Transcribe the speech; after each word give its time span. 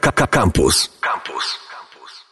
Campus. 0.00 0.90
Campus. 1.00 1.58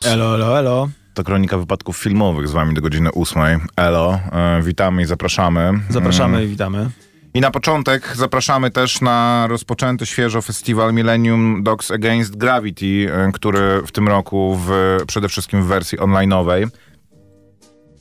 Elo, 0.05 0.35
elo, 0.35 0.59
elo. 0.59 0.89
To 1.15 1.25
kronika 1.25 1.59
wypadków 1.59 1.96
filmowych 1.96 2.48
z 2.48 2.52
wami 2.52 2.74
do 2.74 2.81
godziny 2.81 3.12
ósmej. 3.12 3.58
Elo, 3.77 4.21
e, 4.32 4.62
witamy 4.62 5.03
i 5.03 5.04
zapraszamy. 5.04 5.72
Zapraszamy 5.88 6.37
Mm. 6.37 6.48
i 6.48 6.51
witamy. 6.51 6.90
I 7.35 7.40
na 7.40 7.51
początek 7.51 8.17
zapraszamy 8.17 8.71
też 8.71 9.01
na 9.01 9.46
rozpoczęty 9.48 10.06
świeżo 10.06 10.43
festiwal 10.43 10.95
Millennium 10.95 11.62
Dogs 11.62 11.90
Against 11.90 12.37
Gravity, 12.37 13.12
e, 13.12 13.33
który 13.33 13.83
w 13.87 13.93
tym 13.93 14.09
roku 14.09 14.59
w, 14.67 14.99
przede 15.07 15.29
wszystkim 15.29 15.63
w 15.63 15.67
wersji 15.67 15.99
online'owej 15.99 16.69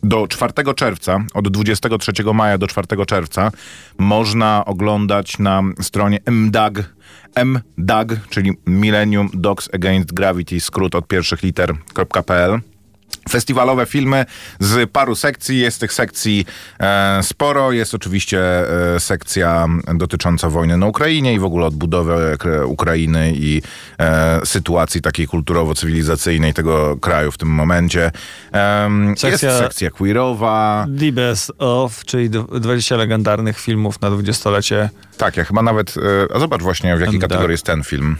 do 0.03 0.27
4 0.27 0.73
czerwca, 0.75 1.19
od 1.33 1.47
23 1.47 2.33
maja 2.33 2.57
do 2.57 2.67
4 2.67 3.05
czerwca 3.05 3.51
można 3.97 4.65
oglądać 4.65 5.39
na 5.39 5.61
stronie 5.81 6.19
MDAG, 6.25 6.83
MDAG, 7.35 8.19
czyli 8.29 8.51
Millennium 8.65 9.29
Dogs 9.33 9.69
Against 9.73 10.13
Gravity, 10.13 10.59
skrót 10.59 10.95
od 10.95 11.07
pierwszych 11.07 11.43
liter.pl. 11.43 12.59
Festiwalowe 13.29 13.85
filmy 13.85 14.25
z 14.59 14.89
paru 14.91 15.15
sekcji. 15.15 15.59
Jest 15.59 15.79
tych 15.79 15.93
sekcji 15.93 16.45
e, 16.79 17.19
sporo. 17.23 17.71
Jest 17.71 17.93
oczywiście 17.95 18.39
e, 18.95 18.99
sekcja 18.99 19.67
dotycząca 19.95 20.49
wojny 20.49 20.77
na 20.77 20.85
Ukrainie 20.87 21.33
i 21.33 21.39
w 21.39 21.43
ogóle 21.43 21.65
odbudowy 21.65 22.35
kra- 22.39 22.65
Ukrainy 22.65 23.31
i 23.35 23.61
e, 23.99 24.39
sytuacji 24.45 25.01
takiej 25.01 25.27
kulturowo-cywilizacyjnej 25.27 26.53
tego 26.53 26.97
kraju 26.97 27.31
w 27.31 27.37
tym 27.37 27.49
momencie. 27.49 28.11
Sekcja- 29.17 29.29
Jest 29.49 29.59
sekcja 29.59 29.89
queerowa. 29.91 30.85
The 30.99 31.11
Best 31.11 31.51
of, 31.57 32.05
czyli 32.05 32.29
d- 32.29 32.45
20 32.59 32.95
legendarnych 32.95 33.59
filmów 33.59 34.01
na 34.01 34.11
dwudziestolecie. 34.11 34.89
Tak, 35.17 35.37
ja 35.37 35.43
chyba 35.45 35.61
nawet... 35.61 35.95
E, 36.31 36.35
a 36.35 36.39
zobacz 36.39 36.61
właśnie, 36.61 36.97
w 36.97 36.99
jakiej 37.01 37.19
kategorii 37.19 37.51
jest 37.53 37.65
ten 37.65 37.83
film. 37.83 38.17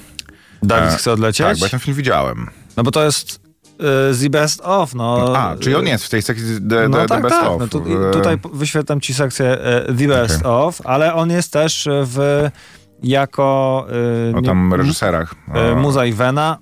Dawid 0.64 0.94
E, 0.94 0.98
chce 0.98 1.12
odlecieć? 1.12 1.48
Tak, 1.48 1.58
bo 1.58 1.66
ja 1.66 1.70
ten 1.70 1.80
film 1.80 1.98
widziałem. 1.98 2.48
No 2.78 2.84
bo 2.84 2.92
to 2.92 3.04
jest 3.06 3.41
The 4.22 4.30
Best 4.30 4.62
of, 4.64 4.96
no. 4.96 5.34
A, 5.38 5.56
czyli 5.58 5.76
on 5.76 5.88
jest 5.88 6.06
w 6.06 6.10
tej 6.10 6.22
sekcji 6.22 6.46
The, 6.70 6.90
No 6.90 6.98
the, 6.98 7.06
tak, 7.06 7.22
the 7.22 7.30
Best 7.30 7.42
tak. 7.42 7.50
of. 7.50 7.60
No 7.60 7.68
tu, 7.68 7.84
tutaj 8.14 8.38
wyświetlam 8.54 9.02
ci 9.02 9.14
sekcję 9.14 9.46
e, 9.46 9.94
The 9.94 10.08
Best 10.08 10.46
of, 10.46 10.82
ale 10.84 11.14
on 11.14 11.30
jest 11.30 11.54
też 11.54 11.90
w 11.92 12.50
jako 13.04 13.86
y, 14.32 14.38
O 14.38 14.42
tam 14.42 14.74
reżyserach. 14.74 15.36
O, 15.54 15.76
Muza 15.76 16.06
i 16.06 16.14
Vena. 16.14 16.58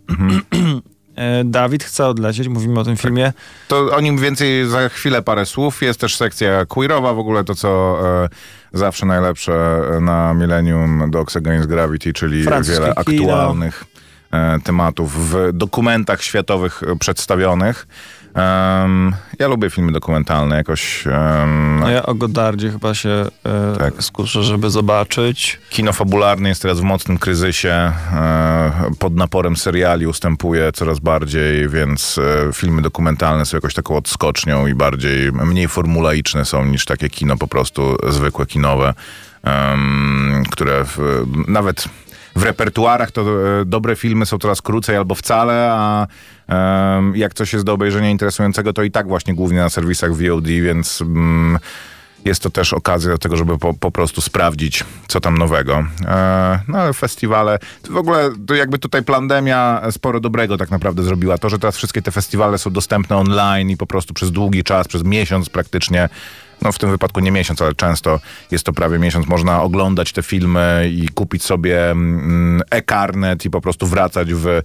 E, 1.15 1.43
Dawid 1.45 1.83
chce 1.83 2.07
odlecieć, 2.07 2.47
mówimy 2.47 2.79
o 2.79 2.83
tym 2.83 2.97
filmie. 2.97 3.33
To 3.67 3.95
o 3.95 4.01
nim 4.01 4.17
więcej 4.17 4.69
za 4.69 4.89
chwilę 4.89 5.21
parę 5.21 5.45
słów. 5.45 5.81
Jest 5.81 5.99
też 5.99 6.15
sekcja 6.15 6.65
queerowa, 6.65 7.13
w 7.13 7.19
ogóle 7.19 7.43
to, 7.43 7.55
co 7.55 7.99
e, 8.23 8.29
zawsze 8.73 9.05
najlepsze 9.05 9.81
na 10.01 10.33
Millennium 10.33 11.11
Dogs 11.11 11.37
Against 11.37 11.69
Gravity, 11.69 12.13
czyli 12.13 12.43
wiele 12.61 12.95
aktualnych 12.95 13.83
tematów 14.63 15.31
w 15.31 15.53
dokumentach 15.53 16.23
światowych 16.23 16.83
e, 16.83 16.95
przedstawionych. 16.95 17.87
Em, 18.33 19.15
ja 19.39 19.47
lubię 19.47 19.69
filmy 19.69 19.91
dokumentalne, 19.91 20.55
jakoś 20.55 21.07
em, 21.07 21.79
No 21.79 21.89
ja 21.89 22.03
o 22.05 22.13
Godardzie 22.15 22.71
chyba 22.71 22.93
się 22.93 23.09
e, 23.45 23.75
Tak. 23.77 23.93
skuszę, 24.03 24.43
żeby 24.43 24.69
zobaczyć. 24.69 25.59
Kino 25.69 25.93
fabularne 25.93 26.49
jest 26.49 26.61
teraz 26.61 26.79
w 26.79 26.83
mocnym 26.83 27.17
kryzysie, 27.17 27.91
e, 28.13 28.71
pod 28.99 29.15
naporem 29.15 29.55
seriali 29.55 30.07
ustępuje 30.07 30.71
coraz 30.71 30.99
bardziej, 30.99 31.69
więc 31.69 32.17
e, 32.17 32.53
filmy 32.53 32.81
dokumentalne 32.81 33.45
są 33.45 33.57
jakoś 33.57 33.73
taką 33.73 33.95
odskocznią 33.97 34.67
i 34.67 34.73
bardziej, 34.73 35.31
mniej 35.31 35.67
formulaiczne 35.67 36.45
są 36.45 36.65
niż 36.65 36.85
takie 36.85 37.09
kino 37.09 37.37
po 37.37 37.47
prostu 37.47 37.97
zwykłe 38.09 38.45
kinowe, 38.45 38.93
em, 39.43 40.43
które 40.51 40.85
w, 40.85 41.23
nawet 41.47 41.85
w 42.35 42.43
repertuarach 42.43 43.11
to 43.11 43.21
e, 43.21 43.65
dobre 43.65 43.95
filmy 43.95 44.25
są 44.25 44.37
coraz 44.37 44.61
krócej 44.61 44.95
albo 44.95 45.15
wcale, 45.15 45.69
a 45.71 46.07
jak 47.13 47.33
coś 47.33 47.53
jest 47.53 47.65
do 47.65 47.73
obejrzenia 47.73 48.09
interesującego, 48.09 48.73
to 48.73 48.83
i 48.83 48.91
tak 48.91 49.07
właśnie 49.07 49.33
głównie 49.33 49.59
na 49.59 49.69
serwisach 49.69 50.13
VOD, 50.13 50.47
więc... 50.47 51.01
Mm, 51.01 51.59
jest 52.25 52.43
to 52.43 52.49
też 52.49 52.73
okazja 52.73 53.11
do 53.11 53.17
tego, 53.17 53.37
żeby 53.37 53.57
po, 53.57 53.73
po 53.73 53.91
prostu 53.91 54.21
sprawdzić, 54.21 54.83
co 55.07 55.19
tam 55.19 55.37
nowego. 55.37 55.83
E, 56.05 56.59
no 56.67 56.77
ale 56.77 56.93
festiwale, 56.93 57.59
w 57.89 57.97
ogóle 57.97 58.29
to 58.47 58.55
jakby 58.55 58.79
tutaj 58.79 59.03
pandemia 59.03 59.81
sporo 59.91 60.19
dobrego 60.19 60.57
tak 60.57 60.71
naprawdę 60.71 61.03
zrobiła. 61.03 61.37
To, 61.37 61.49
że 61.49 61.59
teraz 61.59 61.77
wszystkie 61.77 62.01
te 62.01 62.11
festiwale 62.11 62.57
są 62.57 62.71
dostępne 62.71 63.17
online 63.17 63.69
i 63.69 63.77
po 63.77 63.87
prostu 63.87 64.13
przez 64.13 64.31
długi 64.31 64.63
czas, 64.63 64.87
przez 64.87 65.03
miesiąc 65.03 65.49
praktycznie, 65.49 66.09
no 66.61 66.71
w 66.71 66.77
tym 66.77 66.91
wypadku 66.91 67.19
nie 67.19 67.31
miesiąc, 67.31 67.61
ale 67.61 67.75
często 67.75 68.19
jest 68.51 68.65
to 68.65 68.73
prawie 68.73 68.99
miesiąc, 68.99 69.27
można 69.27 69.61
oglądać 69.61 70.13
te 70.13 70.23
filmy 70.23 70.91
i 70.93 71.07
kupić 71.07 71.43
sobie 71.43 71.91
mm, 71.91 72.61
e-karnet 72.71 73.45
i 73.45 73.49
po 73.49 73.61
prostu 73.61 73.87
wracać 73.87 74.33
w, 74.33 74.47
e, 74.47 74.61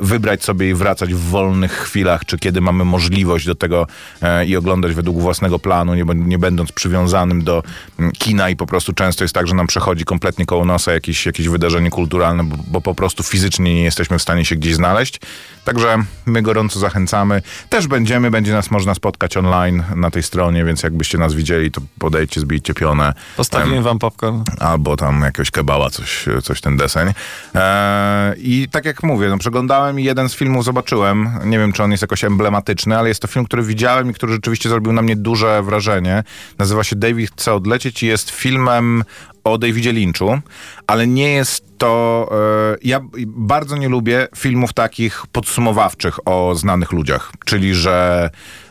wybrać 0.00 0.44
sobie 0.44 0.70
i 0.70 0.74
wracać 0.74 1.14
w 1.14 1.20
wolnych 1.20 1.72
chwilach, 1.72 2.24
czy 2.24 2.38
kiedy 2.38 2.60
mamy 2.60 2.84
możliwość 2.84 3.46
do 3.46 3.54
tego 3.54 3.86
e, 4.22 4.46
i 4.46 4.56
oglądać 4.56 4.94
według 4.94 5.20
własnego 5.20 5.58
planu, 5.58 5.94
nie, 5.94 6.04
nie 6.14 6.38
będąc 6.38 6.72
przywiązanym 6.72 7.44
do 7.44 7.62
mm, 7.98 8.12
kina 8.12 8.50
i 8.50 8.56
po 8.56 8.66
prostu 8.66 8.92
często 8.92 9.24
jest 9.24 9.34
tak, 9.34 9.46
że 9.46 9.54
nam 9.54 9.66
przechodzi 9.66 10.04
kompletnie 10.04 10.46
koło 10.46 10.64
nosa 10.64 10.92
jakieś, 10.92 11.26
jakieś 11.26 11.48
wydarzenie 11.48 11.90
kulturalne, 11.90 12.44
bo, 12.44 12.56
bo 12.66 12.80
po 12.80 12.94
prostu 12.94 13.22
fizycznie 13.22 13.74
nie 13.74 13.84
jesteśmy 13.84 14.18
w 14.18 14.22
stanie 14.22 14.44
się 14.44 14.56
gdzieś 14.56 14.74
znaleźć. 14.74 15.20
Także 15.64 16.04
my 16.26 16.42
gorąco 16.42 16.80
zachęcamy. 16.80 17.42
Też 17.68 17.86
będziemy, 17.86 18.30
będzie 18.30 18.52
nas 18.52 18.70
można 18.70 18.94
spotkać 18.94 19.36
online 19.36 19.84
na 19.96 20.10
tej 20.10 20.22
stronie, 20.22 20.64
więc 20.64 20.82
jakbyście 21.00 21.18
nas 21.18 21.34
widzieli, 21.34 21.70
to 21.70 21.80
podejdźcie, 21.98 22.40
zbijcie 22.40 22.74
pionę. 22.74 23.12
Postawimy 23.36 23.82
wam 23.82 23.98
popcorn. 23.98 24.42
Albo 24.58 24.96
tam 24.96 25.22
jakiegoś 25.22 25.50
kebała, 25.50 25.90
coś, 25.90 26.26
coś 26.42 26.60
ten 26.60 26.76
deseń. 26.76 27.08
Eee, 27.54 28.34
I 28.38 28.68
tak 28.68 28.84
jak 28.84 29.02
mówię, 29.02 29.28
no, 29.28 29.38
przeglądałem 29.38 30.00
i 30.00 30.04
jeden 30.04 30.28
z 30.28 30.34
filmów 30.34 30.64
zobaczyłem. 30.64 31.30
Nie 31.44 31.58
wiem, 31.58 31.72
czy 31.72 31.82
on 31.82 31.90
jest 31.90 32.02
jakoś 32.02 32.24
emblematyczny, 32.24 32.98
ale 32.98 33.08
jest 33.08 33.22
to 33.22 33.28
film, 33.28 33.44
który 33.44 33.62
widziałem 33.62 34.10
i 34.10 34.14
który 34.14 34.32
rzeczywiście 34.32 34.68
zrobił 34.68 34.92
na 34.92 35.02
mnie 35.02 35.16
duże 35.16 35.62
wrażenie. 35.62 36.22
Nazywa 36.58 36.84
się 36.84 36.96
David 36.96 37.30
chce 37.30 37.54
odlecieć 37.54 38.02
i 38.02 38.06
jest 38.06 38.30
filmem 38.30 39.04
o 39.44 39.58
Davidzie 39.58 39.92
Lynchu, 39.92 40.38
ale 40.86 41.06
nie 41.06 41.32
jest 41.32 41.78
to... 41.78 42.28
E, 42.72 42.76
ja 42.82 43.00
bardzo 43.26 43.76
nie 43.76 43.88
lubię 43.88 44.28
filmów 44.36 44.72
takich 44.72 45.24
podsumowawczych 45.32 46.28
o 46.28 46.54
znanych 46.54 46.92
ludziach. 46.92 47.32
Czyli, 47.44 47.74
że 47.74 48.30
e, 48.30 48.69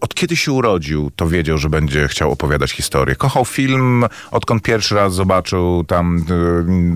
od 0.00 0.14
kiedy 0.14 0.36
się 0.36 0.52
urodził, 0.52 1.10
to 1.16 1.28
wiedział, 1.28 1.58
że 1.58 1.70
będzie 1.70 2.08
chciał 2.08 2.32
opowiadać 2.32 2.70
historię. 2.70 3.16
Kochał 3.16 3.44
film, 3.44 4.04
odkąd 4.30 4.62
pierwszy 4.62 4.94
raz 4.94 5.14
zobaczył 5.14 5.84
tam 5.84 6.16
e, 6.18 6.22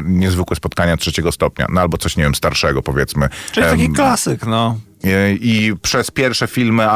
niezwykłe 0.05 0.57
spotkania 0.57 0.97
trzeciego 0.97 1.33
stopnia, 1.33 1.67
no 1.71 1.81
albo 1.81 1.99
coś, 1.99 2.17
nie 2.17 2.25
wiem, 2.25 2.35
starszego 2.35 2.83
powiedzmy. 2.83 3.29
Czyli 3.53 3.67
taki 3.67 3.89
klasyk, 3.91 4.47
no. 4.47 4.77
I- 5.05 5.57
I 5.67 5.77
przez 5.83 6.11
pierwsze 6.11 6.47
filmy 6.47 6.87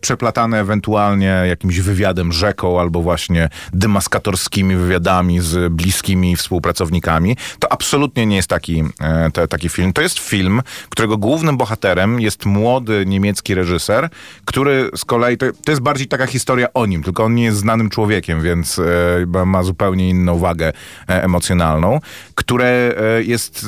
przeplatane 0.00 0.60
ewentualnie 0.60 1.42
jakimś 1.48 1.80
wywiadem 1.80 2.32
rzeką 2.32 2.80
albo 2.80 3.02
właśnie 3.02 3.48
demaskatorskimi 3.72 4.76
wywiadami 4.76 5.40
z 5.40 5.72
bliskimi 5.72 6.36
współpracownikami, 6.36 7.36
to 7.58 7.72
absolutnie 7.72 8.26
nie 8.26 8.36
jest 8.36 8.48
taki, 8.48 8.84
e, 9.00 9.30
te, 9.30 9.48
taki 9.48 9.68
film. 9.68 9.92
To 9.92 10.02
jest 10.02 10.18
film, 10.18 10.62
którego 10.88 11.16
głównym 11.18 11.56
bohaterem 11.56 12.20
jest 12.20 12.46
młody 12.46 13.04
niemiecki 13.06 13.54
reżyser, 13.54 14.08
który 14.44 14.90
z 14.96 15.04
kolei, 15.04 15.36
to, 15.36 15.46
to 15.64 15.72
jest 15.72 15.82
bardziej 15.82 16.06
taka 16.06 16.26
historia 16.26 16.72
o 16.74 16.86
nim, 16.86 17.02
tylko 17.02 17.24
on 17.24 17.34
nie 17.34 17.44
jest 17.44 17.58
znanym 17.58 17.90
człowiekiem, 17.90 18.42
więc 18.42 18.78
e, 18.78 18.82
ma- 19.26 19.44
ma 19.44 19.62
zupełnie 19.62 20.08
inną 20.08 20.38
wagę 20.38 20.72
e, 21.08 21.24
emocjonalną, 21.24 22.00
które 22.34 22.66
e, 23.18 23.22
jest 23.22 23.66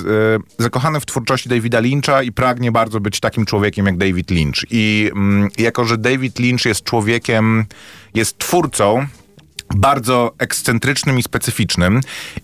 e, 0.58 0.62
zakochany 0.62 1.00
w 1.00 1.06
twórczości 1.06 1.48
Davida 1.48 1.80
Lyncha 1.80 2.22
i 2.22 2.32
pragnie 2.32 2.72
bardzo 2.72 3.00
być 3.00 3.20
takim 3.20 3.44
człowiekiem 3.44 3.57
jak 3.84 3.96
David 3.96 4.30
Lynch. 4.30 4.64
I 4.70 5.10
mm, 5.12 5.48
jako, 5.58 5.84
że 5.84 5.98
David 5.98 6.38
Lynch 6.38 6.64
jest 6.64 6.84
człowiekiem, 6.84 7.64
jest 8.14 8.38
twórcą 8.38 9.06
bardzo 9.76 10.34
ekscentrycznym 10.38 11.18
i 11.18 11.22
specyficznym 11.22 12.00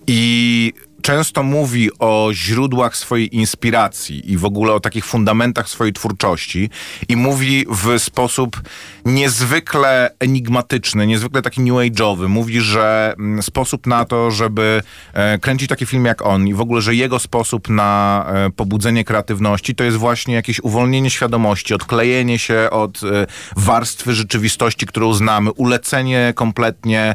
i 0.06 0.72
często 1.04 1.42
mówi 1.42 1.90
o 1.98 2.30
źródłach 2.32 2.96
swojej 2.96 3.36
inspiracji 3.36 4.32
i 4.32 4.36
w 4.36 4.44
ogóle 4.44 4.72
o 4.72 4.80
takich 4.80 5.04
fundamentach 5.04 5.68
swojej 5.68 5.92
twórczości 5.92 6.70
i 7.08 7.16
mówi 7.16 7.66
w 7.70 7.98
sposób 7.98 8.60
niezwykle 9.04 10.10
enigmatyczny, 10.20 11.06
niezwykle 11.06 11.42
taki 11.42 11.60
new 11.60 11.74
age'owy. 11.74 12.28
Mówi, 12.28 12.60
że 12.60 13.14
mm, 13.18 13.42
sposób 13.42 13.86
na 13.86 14.04
to, 14.04 14.30
żeby 14.30 14.82
e, 15.12 15.38
kręcić 15.38 15.68
taki 15.68 15.86
film 15.86 16.04
jak 16.04 16.22
on 16.22 16.48
i 16.48 16.54
w 16.54 16.60
ogóle, 16.60 16.82
że 16.82 16.94
jego 16.94 17.18
sposób 17.18 17.68
na 17.68 18.24
e, 18.28 18.50
pobudzenie 18.50 19.04
kreatywności 19.04 19.74
to 19.74 19.84
jest 19.84 19.96
właśnie 19.96 20.34
jakieś 20.34 20.60
uwolnienie 20.60 21.10
świadomości, 21.10 21.74
odklejenie 21.74 22.38
się 22.38 22.68
od 22.70 23.00
e, 23.02 23.26
warstwy 23.56 24.14
rzeczywistości, 24.14 24.86
którą 24.86 25.14
znamy, 25.14 25.52
ulecenie 25.52 26.32
kompletnie, 26.36 27.14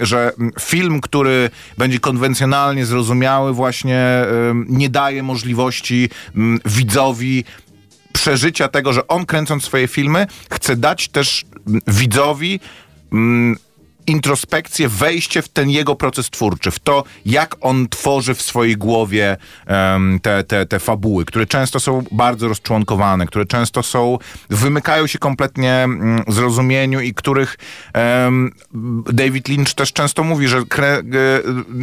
że 0.00 0.32
mm, 0.38 0.50
film, 0.60 1.00
który 1.00 1.50
będzie 1.78 1.98
konwencjonalnie 1.98 2.86
zrozumiały, 3.12 3.52
właśnie 3.52 4.24
nie 4.68 4.88
daje 4.88 5.22
możliwości 5.22 6.08
widzowi 6.64 7.44
przeżycia 8.12 8.68
tego, 8.68 8.92
że 8.92 9.06
on 9.06 9.26
kręcąc 9.26 9.64
swoje 9.64 9.88
filmy 9.88 10.26
chce 10.50 10.76
dać 10.76 11.08
też 11.08 11.44
widzowi 11.86 12.60
introspekcję, 14.06 14.88
wejście 14.88 15.42
w 15.42 15.48
ten 15.48 15.70
jego 15.70 15.94
proces 15.94 16.30
twórczy, 16.30 16.70
w 16.70 16.78
to, 16.78 17.04
jak 17.26 17.56
on 17.60 17.88
tworzy 17.88 18.34
w 18.34 18.42
swojej 18.42 18.76
głowie 18.76 19.36
um, 19.68 20.20
te, 20.22 20.44
te, 20.44 20.66
te 20.66 20.78
fabuły, 20.78 21.24
które 21.24 21.46
często 21.46 21.80
są 21.80 22.04
bardzo 22.12 22.48
rozczłonkowane, 22.48 23.26
które 23.26 23.46
często 23.46 23.82
są, 23.82 24.18
wymykają 24.50 25.06
się 25.06 25.18
kompletnie 25.18 25.84
um, 25.88 26.22
zrozumieniu 26.28 27.00
i 27.00 27.14
których 27.14 27.58
um, 27.94 28.52
David 29.12 29.48
Lynch 29.48 29.74
też 29.74 29.92
często 29.92 30.24
mówi, 30.24 30.48
że 30.48 30.62
kre, 30.64 31.02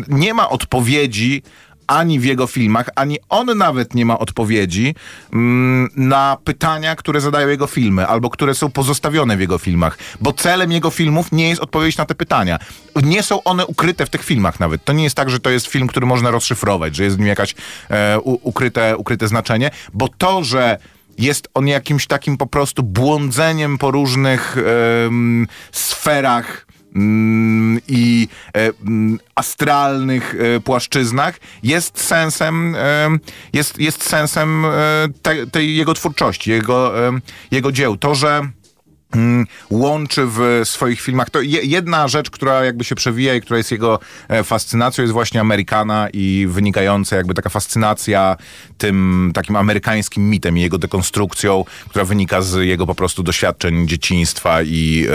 nie 0.08 0.34
ma 0.34 0.50
odpowiedzi 0.50 1.44
ani 1.90 2.20
w 2.20 2.26
jego 2.26 2.48
filmach, 2.48 2.90
ani 2.96 3.18
on 3.30 3.58
nawet 3.58 3.94
nie 3.94 4.06
ma 4.06 4.20
odpowiedzi 4.20 4.96
mm, 5.34 5.90
na 5.96 6.38
pytania, 6.44 6.96
które 6.96 7.22
zadają 7.22 7.48
jego 7.48 7.68
filmy, 7.68 8.08
albo 8.08 8.30
które 8.30 8.56
są 8.56 8.72
pozostawione 8.72 9.38
w 9.38 9.40
jego 9.40 9.58
filmach, 9.58 9.98
bo 10.22 10.34
celem 10.34 10.72
jego 10.72 10.90
filmów 10.90 11.32
nie 11.32 11.50
jest 11.50 11.62
odpowiedź 11.62 11.98
na 11.98 12.06
te 12.06 12.16
pytania. 12.16 12.60
Nie 13.04 13.24
są 13.24 13.44
one 13.44 13.66
ukryte 13.66 14.06
w 14.06 14.10
tych 14.10 14.24
filmach 14.24 14.60
nawet. 14.60 14.86
To 14.86 14.94
nie 14.94 15.04
jest 15.04 15.16
tak, 15.16 15.30
że 15.30 15.40
to 15.40 15.50
jest 15.50 15.68
film, 15.68 15.88
który 15.88 16.06
można 16.06 16.32
rozszyfrować, 16.32 16.96
że 16.96 17.04
jest 17.04 17.16
w 17.16 17.20
nim 17.20 17.28
jakaś 17.28 17.56
e, 17.90 18.20
ukryte, 18.20 18.98
ukryte 18.98 19.28
znaczenie, 19.28 19.72
bo 19.94 20.08
to, 20.08 20.44
że 20.44 20.78
jest 21.18 21.50
on 21.54 21.68
jakimś 21.68 22.08
takim 22.08 22.38
po 22.38 22.48
prostu 22.48 22.84
błądzeniem 22.84 23.78
po 23.78 23.92
różnych 23.92 24.58
e, 24.58 24.62
sferach 25.72 26.69
i 27.88 28.28
e, 28.54 28.72
mm, 28.82 29.20
astralnych 29.36 30.36
e, 30.36 30.60
płaszczyznach 30.60 31.40
jest 31.64 32.00
sensem, 32.00 32.76
e, 32.76 33.10
jest, 33.54 33.80
jest 33.80 34.04
sensem 34.04 34.66
tej, 35.22 35.48
tej 35.52 35.76
jego 35.76 35.94
twórczości, 35.94 36.52
jego, 36.52 36.94
jego 37.52 37.72
dzieł. 37.72 37.98
To, 37.98 38.16
że 38.16 38.30
Mm, 38.30 38.52
łączy 39.70 40.22
w 40.28 40.62
swoich 40.64 41.02
filmach. 41.02 41.30
To 41.30 41.42
jedna 41.42 42.08
rzecz, 42.08 42.30
która 42.30 42.66
jakby 42.66 42.84
się 42.84 42.96
przewija 42.96 43.36
i 43.36 43.42
która 43.42 43.58
jest 43.58 43.72
jego 43.72 44.00
e, 44.28 44.44
fascynacją, 44.44 45.02
jest 45.02 45.14
właśnie 45.14 45.42
Amerykana 45.42 46.08
i 46.14 46.48
wynikająca 46.50 47.16
jakby 47.16 47.34
taka 47.34 47.50
fascynacja 47.50 48.38
tym 48.78 49.32
takim 49.34 49.56
amerykańskim 49.56 50.30
mitem 50.30 50.58
i 50.58 50.62
jego 50.62 50.78
dekonstrukcją, 50.78 51.66
która 51.90 52.06
wynika 52.06 52.42
z 52.42 52.66
jego 52.66 52.86
po 52.86 52.96
prostu 52.96 53.24
doświadczeń 53.24 53.88
dzieciństwa 53.88 54.64
i, 54.64 55.08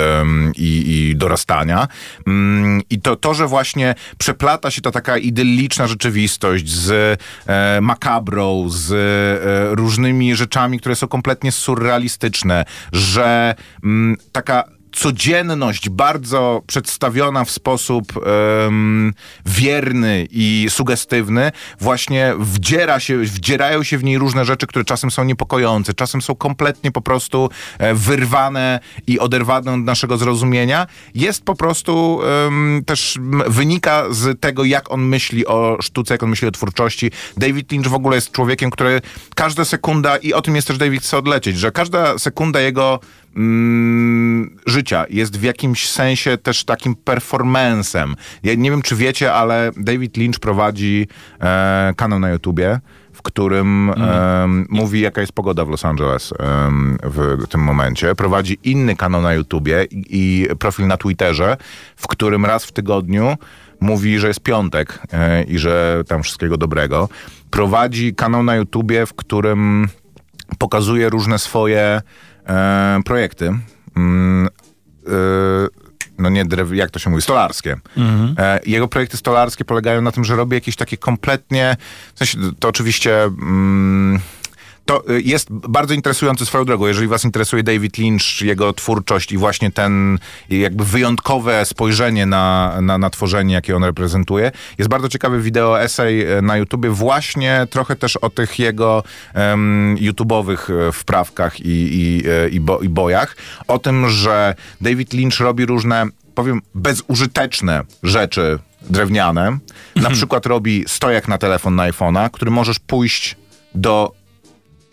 i, 0.57 0.85
i 0.87 1.17
dorastania. 1.17 1.89
Mm, 2.27 2.83
I 2.91 3.01
to, 3.01 3.17
to, 3.17 3.35
że 3.35 3.47
właśnie 3.47 3.95
przeplata 4.19 4.71
się 4.71 4.81
ta 4.81 4.91
taka 4.91 5.19
idylliczna 5.19 5.87
rzeczywistość 5.87 6.69
z 6.69 7.21
e, 7.47 7.81
makabrą, 7.81 8.67
z 8.69 8.93
e, 8.93 9.75
różnymi 9.75 10.37
rzeczami, 10.37 10.81
które 10.81 10.97
są 10.97 11.09
kompletnie 11.09 11.53
surrealistyczne, 11.53 12.65
że 12.93 13.55
Mm, 13.84 13.84
taka 14.33 14.65
codzienność 14.95 15.89
bardzo 15.89 16.63
przedstawiona 16.67 17.45
w 17.45 17.51
sposób 17.51 18.13
um, 18.17 19.15
wierny 19.47 20.27
i 20.31 20.67
sugestywny 20.71 21.53
właśnie 21.81 22.35
wdziera 22.39 23.01
się, 23.01 23.19
wdzierają 23.19 23.83
się 23.83 23.99
w 23.99 24.05
niej 24.05 24.19
różne 24.19 24.45
rzeczy, 24.45 24.67
które 24.67 24.85
czasem 24.85 25.11
są 25.11 25.25
niepokojące, 25.25 25.95
czasem 25.95 26.23
są 26.23 26.35
kompletnie 26.35 26.93
po 26.93 27.01
prostu 27.01 27.51
e, 27.79 27.95
wyrwane 27.95 28.81
i 29.07 29.19
oderwane 29.19 29.73
od 29.73 29.81
naszego 29.81 30.17
zrozumienia, 30.17 30.87
jest 31.15 31.45
po 31.45 31.55
prostu 31.55 32.15
um, 32.45 32.83
też 32.87 33.19
wynika 33.47 34.05
z 34.11 34.41
tego, 34.41 34.65
jak 34.65 34.91
on 34.91 35.01
myśli 35.01 35.47
o 35.47 35.79
sztuce, 35.81 36.15
jak 36.15 36.23
on 36.23 36.31
myśli 36.31 36.49
o 36.49 36.51
twórczości. 36.51 37.11
David 37.37 37.73
Lynch 37.73 37.89
w 37.89 37.95
ogóle 37.95 38.17
jest 38.17 38.33
człowiekiem, 38.33 38.71
który 38.71 39.01
każda 39.35 39.65
sekunda, 39.65 40.17
i 40.17 40.33
o 40.33 40.43
tym 40.43 40.57
jest 40.57 40.69
też 40.69 40.79
David 40.79 41.03
chce 41.03 41.19
odlecieć, 41.19 41.59
że 41.59 41.73
każda 41.73 42.19
sekunda 42.19 42.61
jego 42.61 43.01
mm, 43.37 44.59
życia 44.67 45.05
jest 45.11 45.39
w 45.39 45.43
jakimś 45.43 45.91
sensie 45.91 46.39
też 46.39 46.65
takim 46.65 46.95
performancem. 46.95 48.15
Ja 48.43 48.55
nie 48.55 48.71
wiem, 48.71 48.83
czy 48.83 48.97
wiecie, 48.97 49.33
ale 49.33 49.71
David 49.77 50.17
Lynch 50.17 50.41
prowadzi 50.41 51.07
e, 51.41 51.93
kanał 51.97 52.21
na 52.21 52.31
YouTubie, 52.31 52.81
w 53.13 53.23
którym 53.23 53.91
mm. 53.91 54.67
mówi, 54.71 55.01
jaka 55.01 55.21
jest 55.21 55.33
pogoda 55.33 55.65
w 55.65 55.69
Los 55.69 55.85
Angeles 55.85 56.35
w 57.03 57.47
tym 57.49 57.61
momencie. 57.61 58.15
Prowadzi 58.15 58.59
inny 58.65 58.97
kanał 58.97 59.23
na 59.23 59.35
YouTubie 59.35 59.87
i, 59.91 60.05
i 60.11 60.47
profil 60.59 60.87
na 60.87 60.97
Twitterze, 60.97 61.57
w 61.97 62.07
którym 62.07 62.47
raz 62.47 62.65
w 62.65 62.73
tygodniu 62.73 63.37
mówi, 63.81 64.19
że 64.19 64.29
jest 64.29 64.41
piątek 64.41 64.99
e, 65.13 65.43
i 65.45 65.59
że 65.59 66.03
tam 66.09 66.23
wszystkiego 66.23 66.57
dobrego. 66.57 67.09
Prowadzi 67.51 68.15
kanał 68.15 68.43
na 68.43 68.57
YouTubie, 68.57 69.07
w 69.07 69.15
którym 69.15 69.89
pokazuje 70.59 71.09
różne 71.09 71.39
swoje 71.39 72.01
e, 72.47 73.01
projekty. 73.05 73.59
Mm, 73.97 74.49
e, 75.07 75.11
no 76.19 76.31
nie 76.31 76.45
drew, 76.45 76.73
jak 76.73 76.91
to 76.91 76.99
się 76.99 77.11
mówi, 77.11 77.23
stolarskie. 77.23 77.77
Mhm. 77.97 78.35
E, 78.39 78.61
jego 78.67 78.89
projekty 78.89 79.17
stolarskie 79.17 79.65
polegają 79.65 80.03
na 80.03 80.13
tym, 80.13 80.25
że 80.25 80.37
robi 80.37 80.55
jakieś 80.55 80.77
takie 80.77 80.97
kompletnie, 80.97 81.77
w 82.15 82.19
sensie, 82.19 82.39
to 82.59 82.69
oczywiście... 82.69 83.23
Mm, 83.23 84.21
to 84.85 85.11
y, 85.11 85.23
jest 85.23 85.49
bardzo 85.51 85.95
interesujący 85.95 86.47
swoją 86.47 86.65
drogą. 86.65 86.87
Jeżeli 86.87 87.09
was 87.09 87.25
interesuje 87.25 87.63
David 87.63 87.99
Lynch, 87.99 88.41
jego 88.41 88.73
twórczość 88.73 89.33
i 89.33 89.39
właśnie 89.39 89.71
ten 89.71 90.19
jakby 90.51 90.85
wyjątkowe 90.85 91.65
spojrzenie 91.65 92.27
na, 92.27 92.77
na, 92.81 92.99
na 92.99 93.11
tworzenie, 93.11 93.55
jakie 93.55 93.77
on 93.77 93.85
reprezentuje, 93.85 94.53
jest 94.79 94.91
bardzo 94.91 95.09
ciekawy 95.09 95.41
wideo 95.41 95.83
esej 95.83 96.39
y, 96.39 96.43
na 96.43 96.57
YouTubie 96.57 96.91
właśnie 96.91 97.67
trochę 97.71 97.97
też 97.97 98.17
o 98.17 98.31
tych 98.31 98.59
jego 98.59 99.03
um, 99.35 99.97
YouTube'owych 100.01 100.89
y, 100.89 100.93
wprawkach 100.93 101.61
i, 101.61 101.65
i, 101.67 102.25
i, 102.51 102.61
bo, 102.61 102.81
i 102.81 102.89
bojach. 102.89 103.37
O 103.69 103.79
tym, 103.79 104.09
że 104.09 104.55
David 104.81 105.13
Lynch 105.13 105.41
robi 105.41 105.67
różne 105.67 106.07
powiem, 106.35 106.63
bezużyteczne 106.75 107.83
rzeczy 108.03 108.59
drewniane. 108.83 109.45
Na 109.45 109.59
mhm. 109.97 110.15
przykład 110.15 110.47
robi 110.47 110.85
stojak 110.87 111.29
na 111.29 111.39
telefon 111.39 111.75
na 111.75 111.91
iPhone'a, 111.91 112.31
który 112.31 112.51
możesz 112.51 112.79
pójść 112.79 113.37
do 113.75 114.13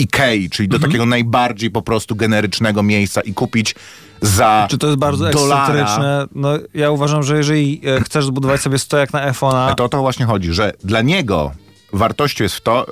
Ikei, 0.02 0.50
czyli 0.50 0.70
do 0.70 0.76
mhm. 0.76 0.92
takiego 0.92 1.06
najbardziej 1.06 1.72
po 1.72 1.82
prostu 1.82 2.16
generycznego 2.16 2.84
miejsca 2.84 3.22
i 3.22 3.34
kupić 3.34 3.76
za 4.22 4.68
Czy 4.70 4.78
to 4.78 4.88
jest 4.88 5.00
bardzo 5.00 5.30
dolara. 5.30 5.62
ekscentryczne? 5.62 6.26
No, 6.36 6.50
ja 6.74 6.92
uważam, 6.92 7.24
że 7.24 7.38
jeżeli 7.38 7.82
e, 7.86 8.02
chcesz 8.02 8.26
zbudować 8.26 8.62
sobie 8.62 8.80
stojak 8.80 9.14
na 9.14 9.32
iPhone'a... 9.32 9.76
To 9.76 9.84
o 9.84 9.90
to 9.90 10.02
właśnie 10.02 10.26
chodzi, 10.26 10.54
że 10.54 10.74
dla 10.84 11.02
niego 11.02 11.52
wartością 11.94 12.44
jest 12.44 12.56
w 12.56 12.62
to, 12.62 12.86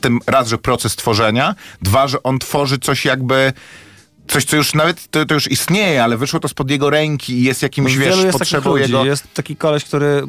tym 0.00 0.18
raz, 0.26 0.48
że 0.48 0.58
proces 0.58 0.96
tworzenia, 0.96 1.54
dwa, 1.82 2.08
że 2.08 2.22
on 2.22 2.38
tworzy 2.38 2.78
coś 2.78 3.04
jakby 3.04 3.52
coś, 4.30 4.44
co 4.44 4.56
już 4.56 4.74
nawet 4.74 5.10
to, 5.10 5.26
to, 5.26 5.34
już 5.34 5.50
istnieje, 5.50 6.04
ale 6.04 6.16
wyszło 6.16 6.40
to 6.40 6.48
spod 6.48 6.70
jego 6.70 6.90
ręki 6.90 7.32
i 7.32 7.42
jest 7.42 7.62
jakimś, 7.62 7.96
wiesz, 7.96 8.16
jest 8.16 8.38
potrzebą 8.38 8.76
jego... 8.76 9.04
Jest 9.04 9.34
taki 9.34 9.56
koleś, 9.56 9.84
który 9.84 10.22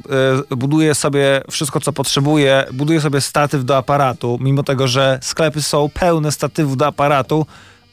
y, 0.51 0.56
buduje 0.56 0.95
sobie 0.95 1.42
wszystko, 1.51 1.80
co 1.80 1.94
potrzebuje, 1.94 2.65
buduje 2.74 3.01
sobie 3.01 3.21
statyw 3.21 3.65
do 3.65 3.77
aparatu, 3.77 4.38
mimo 4.42 4.63
tego, 4.63 4.88
że 4.88 5.19
sklepy 5.21 5.62
są 5.62 5.89
pełne 5.94 6.31
statywów 6.31 6.77
do 6.77 6.88
aparatu, 6.88 7.45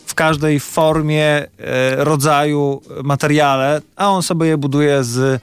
w 0.07 0.15
każdej 0.15 0.61
formie, 0.61 1.43
y, 1.45 1.47
rodzaju, 1.97 2.83
materiale, 3.05 3.81
a 3.97 4.11
on 4.11 4.23
sobie 4.23 4.47
je 4.47 4.57
buduje 4.57 5.05
z 5.05 5.43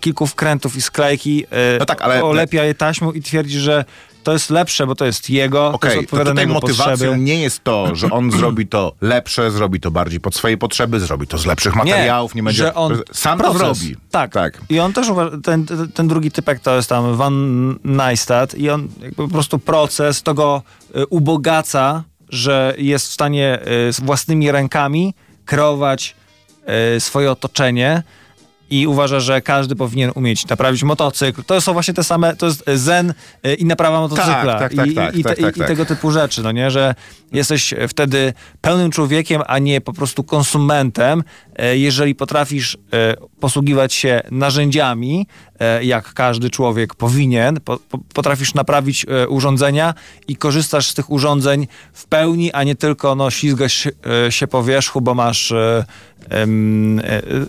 kilku 0.00 0.26
wkrętów 0.26 0.76
i 0.76 0.82
sklejki, 0.82 1.46
no 1.78 1.86
tak, 1.86 2.02
ale... 2.02 2.24
olepia 2.24 2.64
je 2.64 2.74
taśmą 2.74 3.12
i 3.12 3.22
twierdzi, 3.22 3.58
że 3.58 3.84
to 4.26 4.32
jest 4.32 4.50
lepsze, 4.50 4.86
bo 4.86 4.94
to 4.94 5.06
jest 5.06 5.30
jego, 5.30 5.66
okay, 5.72 5.90
to 5.90 5.96
jest 5.96 6.10
to 6.10 6.24
tutaj 6.24 6.46
motywacją 6.46 6.92
potrzeby. 6.92 7.18
nie 7.18 7.40
jest 7.40 7.64
to, 7.64 7.94
że 7.94 8.10
on 8.10 8.30
zrobi 8.38 8.66
to 8.66 8.92
lepsze, 9.00 9.50
zrobi 9.50 9.80
to 9.80 9.90
bardziej 9.90 10.20
pod 10.20 10.34
swoje 10.34 10.56
potrzeby, 10.56 11.00
zrobi 11.00 11.26
to 11.26 11.38
z 11.38 11.46
lepszych 11.46 11.76
materiałów, 11.76 12.34
nie, 12.34 12.38
nie 12.38 12.42
będzie... 12.42 12.62
Że 12.62 12.74
on 12.74 13.02
sam 13.12 13.38
proces, 13.38 13.60
to 13.60 13.74
zrobi. 13.74 13.96
Tak. 14.10 14.32
tak. 14.32 14.60
I 14.68 14.80
on 14.80 14.92
też 14.92 15.08
uważa, 15.08 15.36
ten, 15.44 15.66
ten 15.94 16.08
drugi 16.08 16.30
typek 16.30 16.60
to 16.60 16.76
jest 16.76 16.88
tam 16.88 17.16
Van 17.16 17.78
Neistat 17.84 18.54
i 18.54 18.70
on 18.70 18.88
po 19.16 19.28
prostu 19.28 19.58
proces 19.58 20.22
to 20.22 20.34
go 20.34 20.62
y, 20.96 21.06
ubogaca, 21.06 22.02
że 22.28 22.74
jest 22.78 23.08
w 23.08 23.12
stanie 23.12 23.58
y, 23.88 23.92
z 23.92 24.00
własnymi 24.00 24.50
rękami 24.50 25.14
kreować 25.44 26.14
y, 26.96 27.00
swoje 27.00 27.30
otoczenie, 27.30 28.02
i 28.70 28.86
uważa, 28.86 29.20
że 29.20 29.40
każdy 29.40 29.76
powinien 29.76 30.10
umieć 30.14 30.46
naprawić 30.46 30.82
motocykl. 30.82 31.42
To 31.42 31.60
są 31.60 31.72
właśnie 31.72 31.94
te 31.94 32.04
same, 32.04 32.36
to 32.36 32.46
jest 32.46 32.64
zen 32.74 33.14
y, 33.46 33.54
i 33.54 33.64
naprawa 33.64 34.00
motocykla. 34.00 34.58
Tak, 34.58 34.74
tak, 34.74 34.86
i, 34.86 34.94
tak, 34.94 35.16
i, 35.16 35.22
tak, 35.22 35.36
te, 35.36 35.42
tak, 35.42 35.56
i, 35.56 35.60
tego 35.60 35.86
typu 35.86 36.10
rzeczy, 36.10 36.42
no 36.42 36.52
nie, 36.52 36.70
że 36.70 36.94
jesteś 37.32 37.74
wtedy 37.88 38.32
pełnym 38.60 38.90
człowiekiem, 38.90 39.42
a 39.46 39.58
nie 39.58 39.80
po 39.80 39.92
prostu 39.92 40.24
konsumentem, 40.24 41.22
y, 41.72 41.78
jeżeli 41.78 42.14
potrafisz 42.14 42.74
y, 42.74 42.78
posługiwać 43.40 43.94
się 43.94 44.20
narzędziami, 44.30 45.26
jak 45.82 46.14
każdy 46.14 46.50
człowiek 46.50 46.94
powinien, 46.94 47.60
potrafisz 48.14 48.54
naprawić 48.54 49.06
urządzenia 49.28 49.94
i 50.28 50.36
korzystasz 50.36 50.90
z 50.90 50.94
tych 50.94 51.10
urządzeń 51.10 51.66
w 51.92 52.06
pełni, 52.06 52.52
a 52.52 52.62
nie 52.62 52.74
tylko 52.74 53.14
no, 53.14 53.30
ślizgasz 53.30 53.88
się 54.30 54.46
po 54.46 54.64
wierzchu, 54.64 55.00
bo 55.00 55.14
masz 55.14 55.52
E, 55.52 55.84